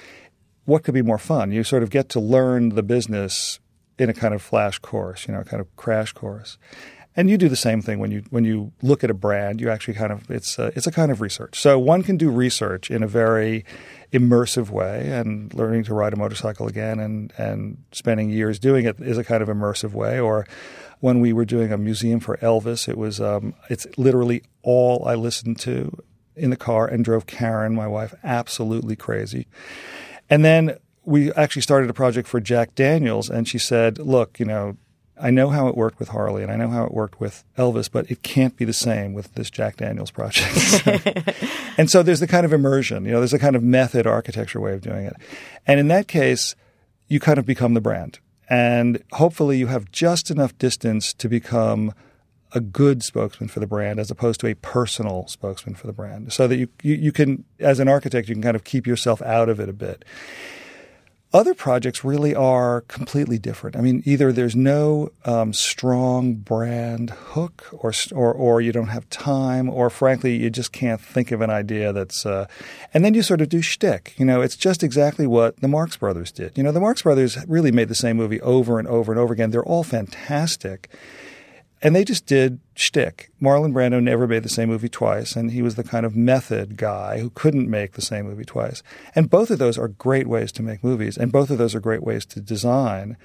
what 0.67 0.85
could 0.85 0.95
be 0.95 1.03
more 1.03 1.19
fun? 1.19 1.51
You 1.51 1.65
sort 1.65 1.83
of 1.83 1.91
get 1.91 2.09
to 2.11 2.21
learn 2.21 2.69
the 2.69 2.85
business 2.85 3.59
in 3.99 4.09
a 4.09 4.15
kind 4.15 4.35
of 4.35 4.41
flash 4.41 4.79
course, 4.79 5.27
you 5.27 5.35
know, 5.35 5.43
kind 5.43 5.61
of 5.61 5.75
crash 5.75 6.13
course. 6.13 6.59
And 7.17 7.29
you 7.29 7.37
do 7.37 7.49
the 7.49 7.57
same 7.57 7.83
thing 7.83 7.99
when 7.99 8.13
you 8.13 8.23
when 8.31 8.45
you 8.45 8.71
look 8.83 9.03
at 9.03 9.11
a 9.11 9.15
brand. 9.15 9.61
You 9.61 9.69
actually 9.69 9.95
kind 9.95 10.13
of 10.13 10.31
it's 10.31 10.57
a, 10.61 10.67
it's 10.77 10.87
a 10.87 10.93
kind 10.93 11.11
of 11.11 11.21
research. 11.21 11.59
So 11.59 11.77
one 11.77 12.05
can 12.05 12.17
do 12.17 12.31
research 12.31 12.93
in 12.93 13.03
a 13.03 13.09
very 13.09 13.65
immersive 14.13 14.71
way, 14.71 15.11
and 15.11 15.53
learning 15.53 15.83
to 15.85 15.95
ride 15.95 16.13
a 16.13 16.17
motorcycle 16.17 16.69
again 16.69 17.01
and 17.01 17.33
and 17.37 17.79
spending 17.91 18.31
years 18.31 18.61
doing 18.61 18.85
it 18.85 19.01
is 19.01 19.19
a 19.19 19.25
kind 19.25 19.43
of 19.43 19.49
immersive 19.49 19.95
way. 19.95 20.21
Or 20.21 20.47
when 21.01 21.21
we 21.21 21.33
were 21.33 21.45
doing 21.45 21.73
a 21.73 21.79
museum 21.79 22.21
for 22.21 22.37
Elvis, 22.39 22.89
it 22.89 22.99
was 22.99 23.21
um, 23.21 23.55
it's 23.71 23.87
literally 23.97 24.43
all 24.63 25.05
I 25.07 25.15
listened 25.15 25.59
to 25.61 26.03
in 26.37 26.51
the 26.51 26.57
car 26.57 26.87
and 26.87 27.05
drove 27.05 27.27
Karen, 27.27 27.75
my 27.75 27.87
wife, 27.87 28.15
absolutely 28.23 28.97
crazy. 28.97 29.47
And 30.31 30.45
then 30.45 30.77
we 31.05 31.33
actually 31.33 31.63
started 31.63 31.91
a 31.91 31.95
project 31.95 32.29
for 32.29 32.41
Jack 32.41 32.75
Daniels, 32.75 33.31
and 33.31 33.49
she 33.49 33.59
said, 33.59 33.99
"Look, 33.99 34.39
you 34.39 34.47
know." 34.47 34.77
I 35.21 35.31
know 35.31 35.49
how 35.49 35.67
it 35.67 35.77
worked 35.77 35.99
with 35.99 36.11
Harley 36.11 36.45
and 36.45 36.53
I 36.53 36.55
know 36.55 36.69
how 36.69 36.85
it 36.85 36.95
worked 36.95 37.19
with 37.19 37.43
Elvis, 37.57 37.91
but 37.91 38.09
it 38.09 38.23
can't 38.23 38.55
be 38.55 38.65
the 38.65 38.73
same 38.73 39.15
with 39.15 39.35
this 39.35 39.51
Jack 39.51 39.79
Daniels 39.79 40.13
project. 40.13 40.87
and 41.77 41.91
so 41.91 42.05
there's 42.05 42.21
the 42.21 42.29
kind 42.29 42.47
of 42.47 42.53
immersion, 42.53 43.05
you 43.05 43.11
know, 43.11 43.19
there's 43.19 43.33
a 43.33 43.39
kind 43.41 43.57
of 43.57 43.63
method 43.65 44.07
architecture 44.07 44.61
way 44.61 44.75
of 44.75 44.81
doing 44.81 45.07
it. 45.07 45.15
And 45.67 45.81
in 45.81 45.89
that 45.89 46.07
case, 46.07 46.55
you 47.09 47.19
kind 47.19 47.37
of 47.37 47.45
become 47.45 47.75
the 47.75 47.81
brand. 47.81 48.21
And 48.49 49.03
hopefully 49.13 49.59
you 49.59 49.67
have 49.67 49.91
just 49.91 50.31
enough 50.31 50.57
distance 50.59 51.13
to 51.15 51.29
become 51.29 51.93
a 52.53 52.61
good 52.61 53.03
spokesman 53.03 53.49
for 53.49 53.61
the 53.61 53.67
brand 53.67 54.01
as 54.01 54.11
opposed 54.11 54.41
to 54.41 54.47
a 54.47 54.55
personal 54.55 55.27
spokesman 55.27 55.75
for 55.75 55.87
the 55.87 55.93
brand 55.93 56.33
so 56.33 56.49
that 56.49 56.57
you, 56.57 56.69
you, 56.83 56.95
you 56.95 57.13
can, 57.13 57.45
as 57.61 57.79
an 57.79 57.89
architect, 57.89 58.29
you 58.29 58.35
can 58.35 58.43
kind 58.43 58.57
of 58.57 58.65
keep 58.65 58.87
yourself 58.87 59.21
out 59.23 59.51
of 59.51 59.61
it 59.61 59.69
a 59.69 59.73
bit. 59.73 60.05
Other 61.31 61.53
projects 61.53 62.05
really 62.05 62.35
are 62.35 62.81
completely 62.83 63.39
different. 63.39 63.77
I 63.77 63.83
mean, 63.83 64.03
either 64.07 64.33
there's 64.33 64.57
no 64.57 65.11
um, 65.27 65.53
strong 65.53 66.35
brand 66.37 67.11
hook, 67.11 67.67
or, 67.71 67.93
or 68.13 68.33
or 68.33 68.61
you 68.63 68.73
don't 68.73 68.89
have 68.89 69.11
time, 69.11 69.69
or 69.69 69.91
frankly, 69.91 70.37
you 70.37 70.49
just 70.49 70.73
can't 70.73 71.03
think 71.03 71.31
of 71.31 71.43
an 71.43 71.51
idea 71.51 71.93
that's. 71.93 72.25
Uh, 72.25 72.47
and 72.95 73.05
then 73.05 73.13
you 73.13 73.23
sort 73.23 73.43
of 73.43 73.51
do 73.51 73.61
shtick. 73.61 74.15
You 74.17 74.25
know, 74.25 74.41
it's 74.41 74.57
just 74.57 74.83
exactly 74.83 75.27
what 75.27 75.61
the 75.61 75.69
Marx 75.69 75.99
Brothers 75.99 76.33
did. 76.33 76.57
You 76.57 76.63
know, 76.63 76.73
the 76.73 76.81
Marx 76.81 77.03
Brothers 77.03 77.37
really 77.47 77.73
made 77.73 77.89
the 77.89 77.95
same 77.95 78.17
movie 78.17 78.41
over 78.41 78.79
and 78.79 78.89
over 78.89 79.13
and 79.13 79.21
over 79.21 79.35
again. 79.35 79.51
They're 79.51 79.63
all 79.63 79.85
fantastic, 79.85 80.89
and 81.83 81.95
they 81.95 82.05
just 82.05 82.27
did 82.27 82.61
shtick. 82.75 83.31
Marlon 83.41 83.73
Brando 83.73 84.03
never 84.03 84.27
made 84.27 84.43
the 84.43 84.49
same 84.49 84.69
movie 84.69 84.89
twice, 84.89 85.37
and 85.37 85.51
he 85.51 85.63
was 85.63 85.75
the 85.75 85.85
kind 85.85 86.05
of 86.05 86.17
method 86.17 86.77
guy 86.77 87.19
who 87.19 87.31
couldn't 87.31 87.69
make 87.69 87.93
the 87.93 88.03
same 88.03 88.27
movie 88.27 88.45
twice. 88.45 88.83
And 89.15 89.31
both 89.31 89.51
of 89.51 89.59
those 89.59 89.79
are 89.79 89.89
great 89.89 90.27
ways 90.27 90.53
to 90.53 90.63
make 90.63 90.83
movies, 90.83 91.17
and 91.17 91.33
both 91.33 91.51
of 91.51 91.59
those 91.59 91.75
are 91.75 91.81
great 91.81 92.03
ways 92.03 92.27
to 92.27 92.41
design, 92.41 93.17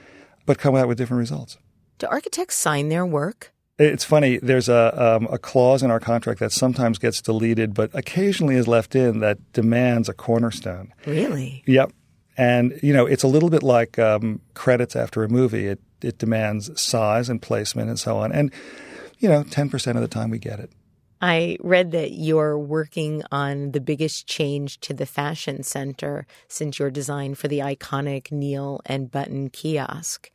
but 0.45 0.57
come 0.57 0.75
out 0.75 0.87
with 0.87 0.97
different 0.97 1.19
results. 1.19 1.57
Do 1.99 2.07
architects 2.07 2.55
sign 2.55 2.89
their 2.89 3.05
work? 3.05 3.53
It's 3.79 4.03
funny. 4.03 4.37
There's 4.37 4.69
a 4.69 5.15
um, 5.15 5.27
a 5.31 5.39
clause 5.39 5.81
in 5.81 5.89
our 5.89 5.99
contract 5.99 6.39
that 6.41 6.51
sometimes 6.51 6.99
gets 6.99 7.21
deleted, 7.21 7.73
but 7.73 7.89
occasionally 7.93 8.55
is 8.55 8.67
left 8.67 8.95
in 8.95 9.19
that 9.19 9.51
demands 9.51 10.07
a 10.09 10.13
cornerstone. 10.13 10.93
Really? 11.07 11.63
Yep. 11.65 11.91
And 12.37 12.79
you 12.83 12.93
know, 12.93 13.07
it's 13.07 13.23
a 13.23 13.27
little 13.27 13.49
bit 13.49 13.63
like 13.63 13.97
um, 13.97 14.41
credits 14.53 14.95
after 14.95 15.23
a 15.23 15.29
movie. 15.29 15.67
It 15.67 15.79
it 16.03 16.17
demands 16.17 16.69
size 16.81 17.29
and 17.29 17.41
placement 17.41 17.89
and 17.89 17.99
so 17.99 18.17
on. 18.17 18.31
And, 18.31 18.51
you 19.19 19.29
know, 19.29 19.43
10% 19.43 19.95
of 19.95 20.01
the 20.01 20.07
time 20.07 20.29
we 20.29 20.39
get 20.39 20.59
it. 20.59 20.71
I 21.21 21.57
read 21.61 21.91
that 21.91 22.11
you're 22.11 22.59
working 22.59 23.23
on 23.31 23.71
the 23.71 23.79
biggest 23.79 24.27
change 24.27 24.81
to 24.81 24.93
the 24.93 25.05
fashion 25.05 25.63
center 25.63 26.27
since 26.49 26.79
your 26.79 26.91
design 26.91 27.35
for 27.35 27.47
the 27.47 27.59
iconic 27.59 28.29
Needle 28.29 28.81
and 28.85 29.09
Button 29.09 29.49
kiosk. 29.49 30.29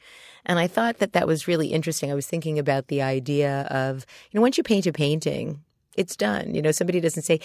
And 0.47 0.59
I 0.59 0.67
thought 0.67 0.97
that 0.99 1.13
that 1.13 1.27
was 1.27 1.47
really 1.47 1.69
interesting. 1.69 2.11
I 2.11 2.15
was 2.15 2.27
thinking 2.27 2.59
about 2.59 2.89
the 2.89 3.03
idea 3.03 3.69
of, 3.71 4.07
you 4.31 4.39
know, 4.39 4.43
once 4.43 4.57
you 4.57 4.65
paint 4.65 4.87
a 4.87 4.93
painting, 4.93 5.63
it's 5.95 6.17
done. 6.17 6.55
You 6.55 6.63
know, 6.63 6.73
somebody 6.73 7.01
doesn't 7.01 7.25
say, 7.25 7.41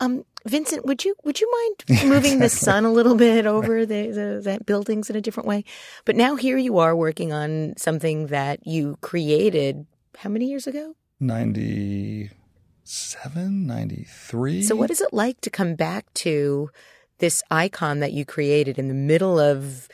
um, 0.00 0.24
Vincent, 0.46 0.86
would 0.86 1.04
you 1.04 1.14
would 1.24 1.40
you 1.40 1.52
mind 1.52 1.84
moving 2.10 2.38
the 2.38 2.48
sun 2.48 2.86
a 2.86 2.92
little 2.92 3.14
bit 3.14 3.46
over 3.46 3.84
the, 3.84 4.10
the 4.10 4.40
that 4.44 4.64
buildings 4.66 5.10
in 5.10 5.16
a 5.16 5.20
different 5.20 5.46
way? 5.46 5.64
But 6.04 6.16
now 6.16 6.36
here 6.36 6.56
you 6.56 6.78
are 6.78 6.96
working 6.96 7.32
on 7.32 7.74
something 7.76 8.28
that 8.28 8.66
you 8.66 8.96
created 9.02 9.86
how 10.16 10.30
many 10.30 10.46
years 10.46 10.66
ago? 10.66 10.96
97, 11.20 13.66
93. 13.66 14.62
So 14.62 14.74
what 14.74 14.90
is 14.90 15.02
it 15.02 15.12
like 15.12 15.40
to 15.42 15.50
come 15.50 15.74
back 15.74 16.06
to 16.14 16.70
this 17.18 17.42
icon 17.50 18.00
that 18.00 18.12
you 18.12 18.24
created 18.24 18.78
in 18.78 18.88
the 18.88 18.94
middle 18.94 19.38
of 19.38 19.86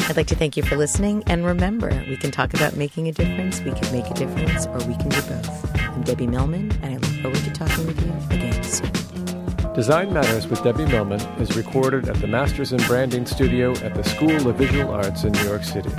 I'd 0.09 0.16
like 0.16 0.26
to 0.28 0.34
thank 0.34 0.57
you 0.57 0.62
for 0.62 0.76
listening, 0.76 1.22
and 1.26 1.45
remember, 1.45 1.91
we 2.09 2.16
can 2.16 2.30
talk 2.30 2.55
about 2.55 2.76
making 2.76 3.09
a 3.09 3.12
difference, 3.12 3.61
we 3.61 3.72
can 3.72 3.93
make 3.93 4.11
a 4.11 4.14
difference, 4.14 4.64
or 4.66 4.78
we 4.88 4.97
can 4.97 5.11
do 5.11 5.20
both. 5.22 5.78
I'm 5.80 6.03
Debbie 6.03 6.26
Millman, 6.26 6.72
and 6.82 6.95
I 6.95 6.97
look 6.97 7.20
forward 7.22 7.38
to 7.38 7.51
talking 7.51 7.86
with 7.86 8.01
you 8.01 8.11
again 8.34 8.64
soon. 8.64 8.91
Design 9.74 10.12
Matters 10.12 10.49
with 10.49 10.62
Debbie 10.64 10.86
Millman 10.86 11.20
is 11.41 11.57
recorded 11.57 12.09
at 12.09 12.16
the 12.16 12.26
Masters 12.26 12.72
in 12.72 12.82
Branding 12.84 13.24
Studio 13.26 13.72
at 13.84 13.95
the 13.95 14.03
School 14.03 14.49
of 14.49 14.57
Visual 14.57 14.91
Arts 14.91 15.22
in 15.24 15.32
New 15.32 15.45
York 15.45 15.62
City. 15.62 15.91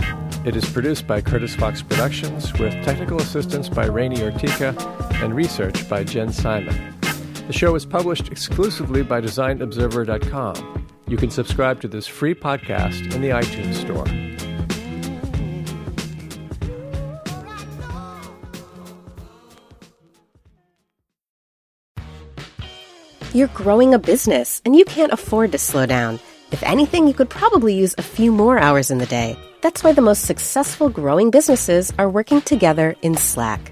It 0.44 0.56
is 0.56 0.68
produced 0.68 1.06
by 1.06 1.22
Curtis 1.22 1.54
Fox 1.56 1.84
Productions 1.84 2.52
with 2.54 2.74
technical 2.84 3.22
assistance 3.22 3.70
by 3.70 3.86
Rainey 3.86 4.18
Ortica 4.18 4.74
and 5.22 5.36
research 5.36 5.88
by 5.88 6.04
Jen 6.04 6.32
Simon. 6.32 6.98
The 7.48 7.54
show 7.54 7.76
is 7.76 7.86
published 7.86 8.30
exclusively 8.30 9.04
by 9.04 9.22
DesignObserver.com. 9.22 10.88
You 11.08 11.18
can 11.18 11.30
subscribe 11.30 11.82
to 11.82 11.88
this 11.88 12.08
free 12.08 12.34
podcast 12.34 13.14
in 13.14 13.22
the 13.22 13.30
iTunes 13.30 13.76
Store. 13.76 14.08
You're 23.34 23.48
growing 23.48 23.94
a 23.94 24.00
business 24.00 24.62
and 24.66 24.76
you 24.76 24.84
can't 24.84 25.14
afford 25.14 25.54
to 25.54 25.58
slow 25.58 25.86
down. 25.86 26.20
If 26.52 26.64
anything, 26.64 27.08
you 27.08 27.14
could 27.14 27.30
probably 27.30 27.74
use 27.74 27.96
a 27.98 28.02
few 28.02 28.32
more 28.32 28.60
hours 28.60 28.92
in 28.92 28.98
the 28.98 29.06
day. 29.06 29.38
That's 29.62 29.84
why 29.84 29.94
the 29.94 30.02
most 30.02 30.26
successful 30.26 30.90
growing 30.90 31.32
businesses 31.32 31.94
are 31.98 32.10
working 32.10 32.42
together 32.42 32.96
in 33.02 33.16
Slack. 33.16 33.72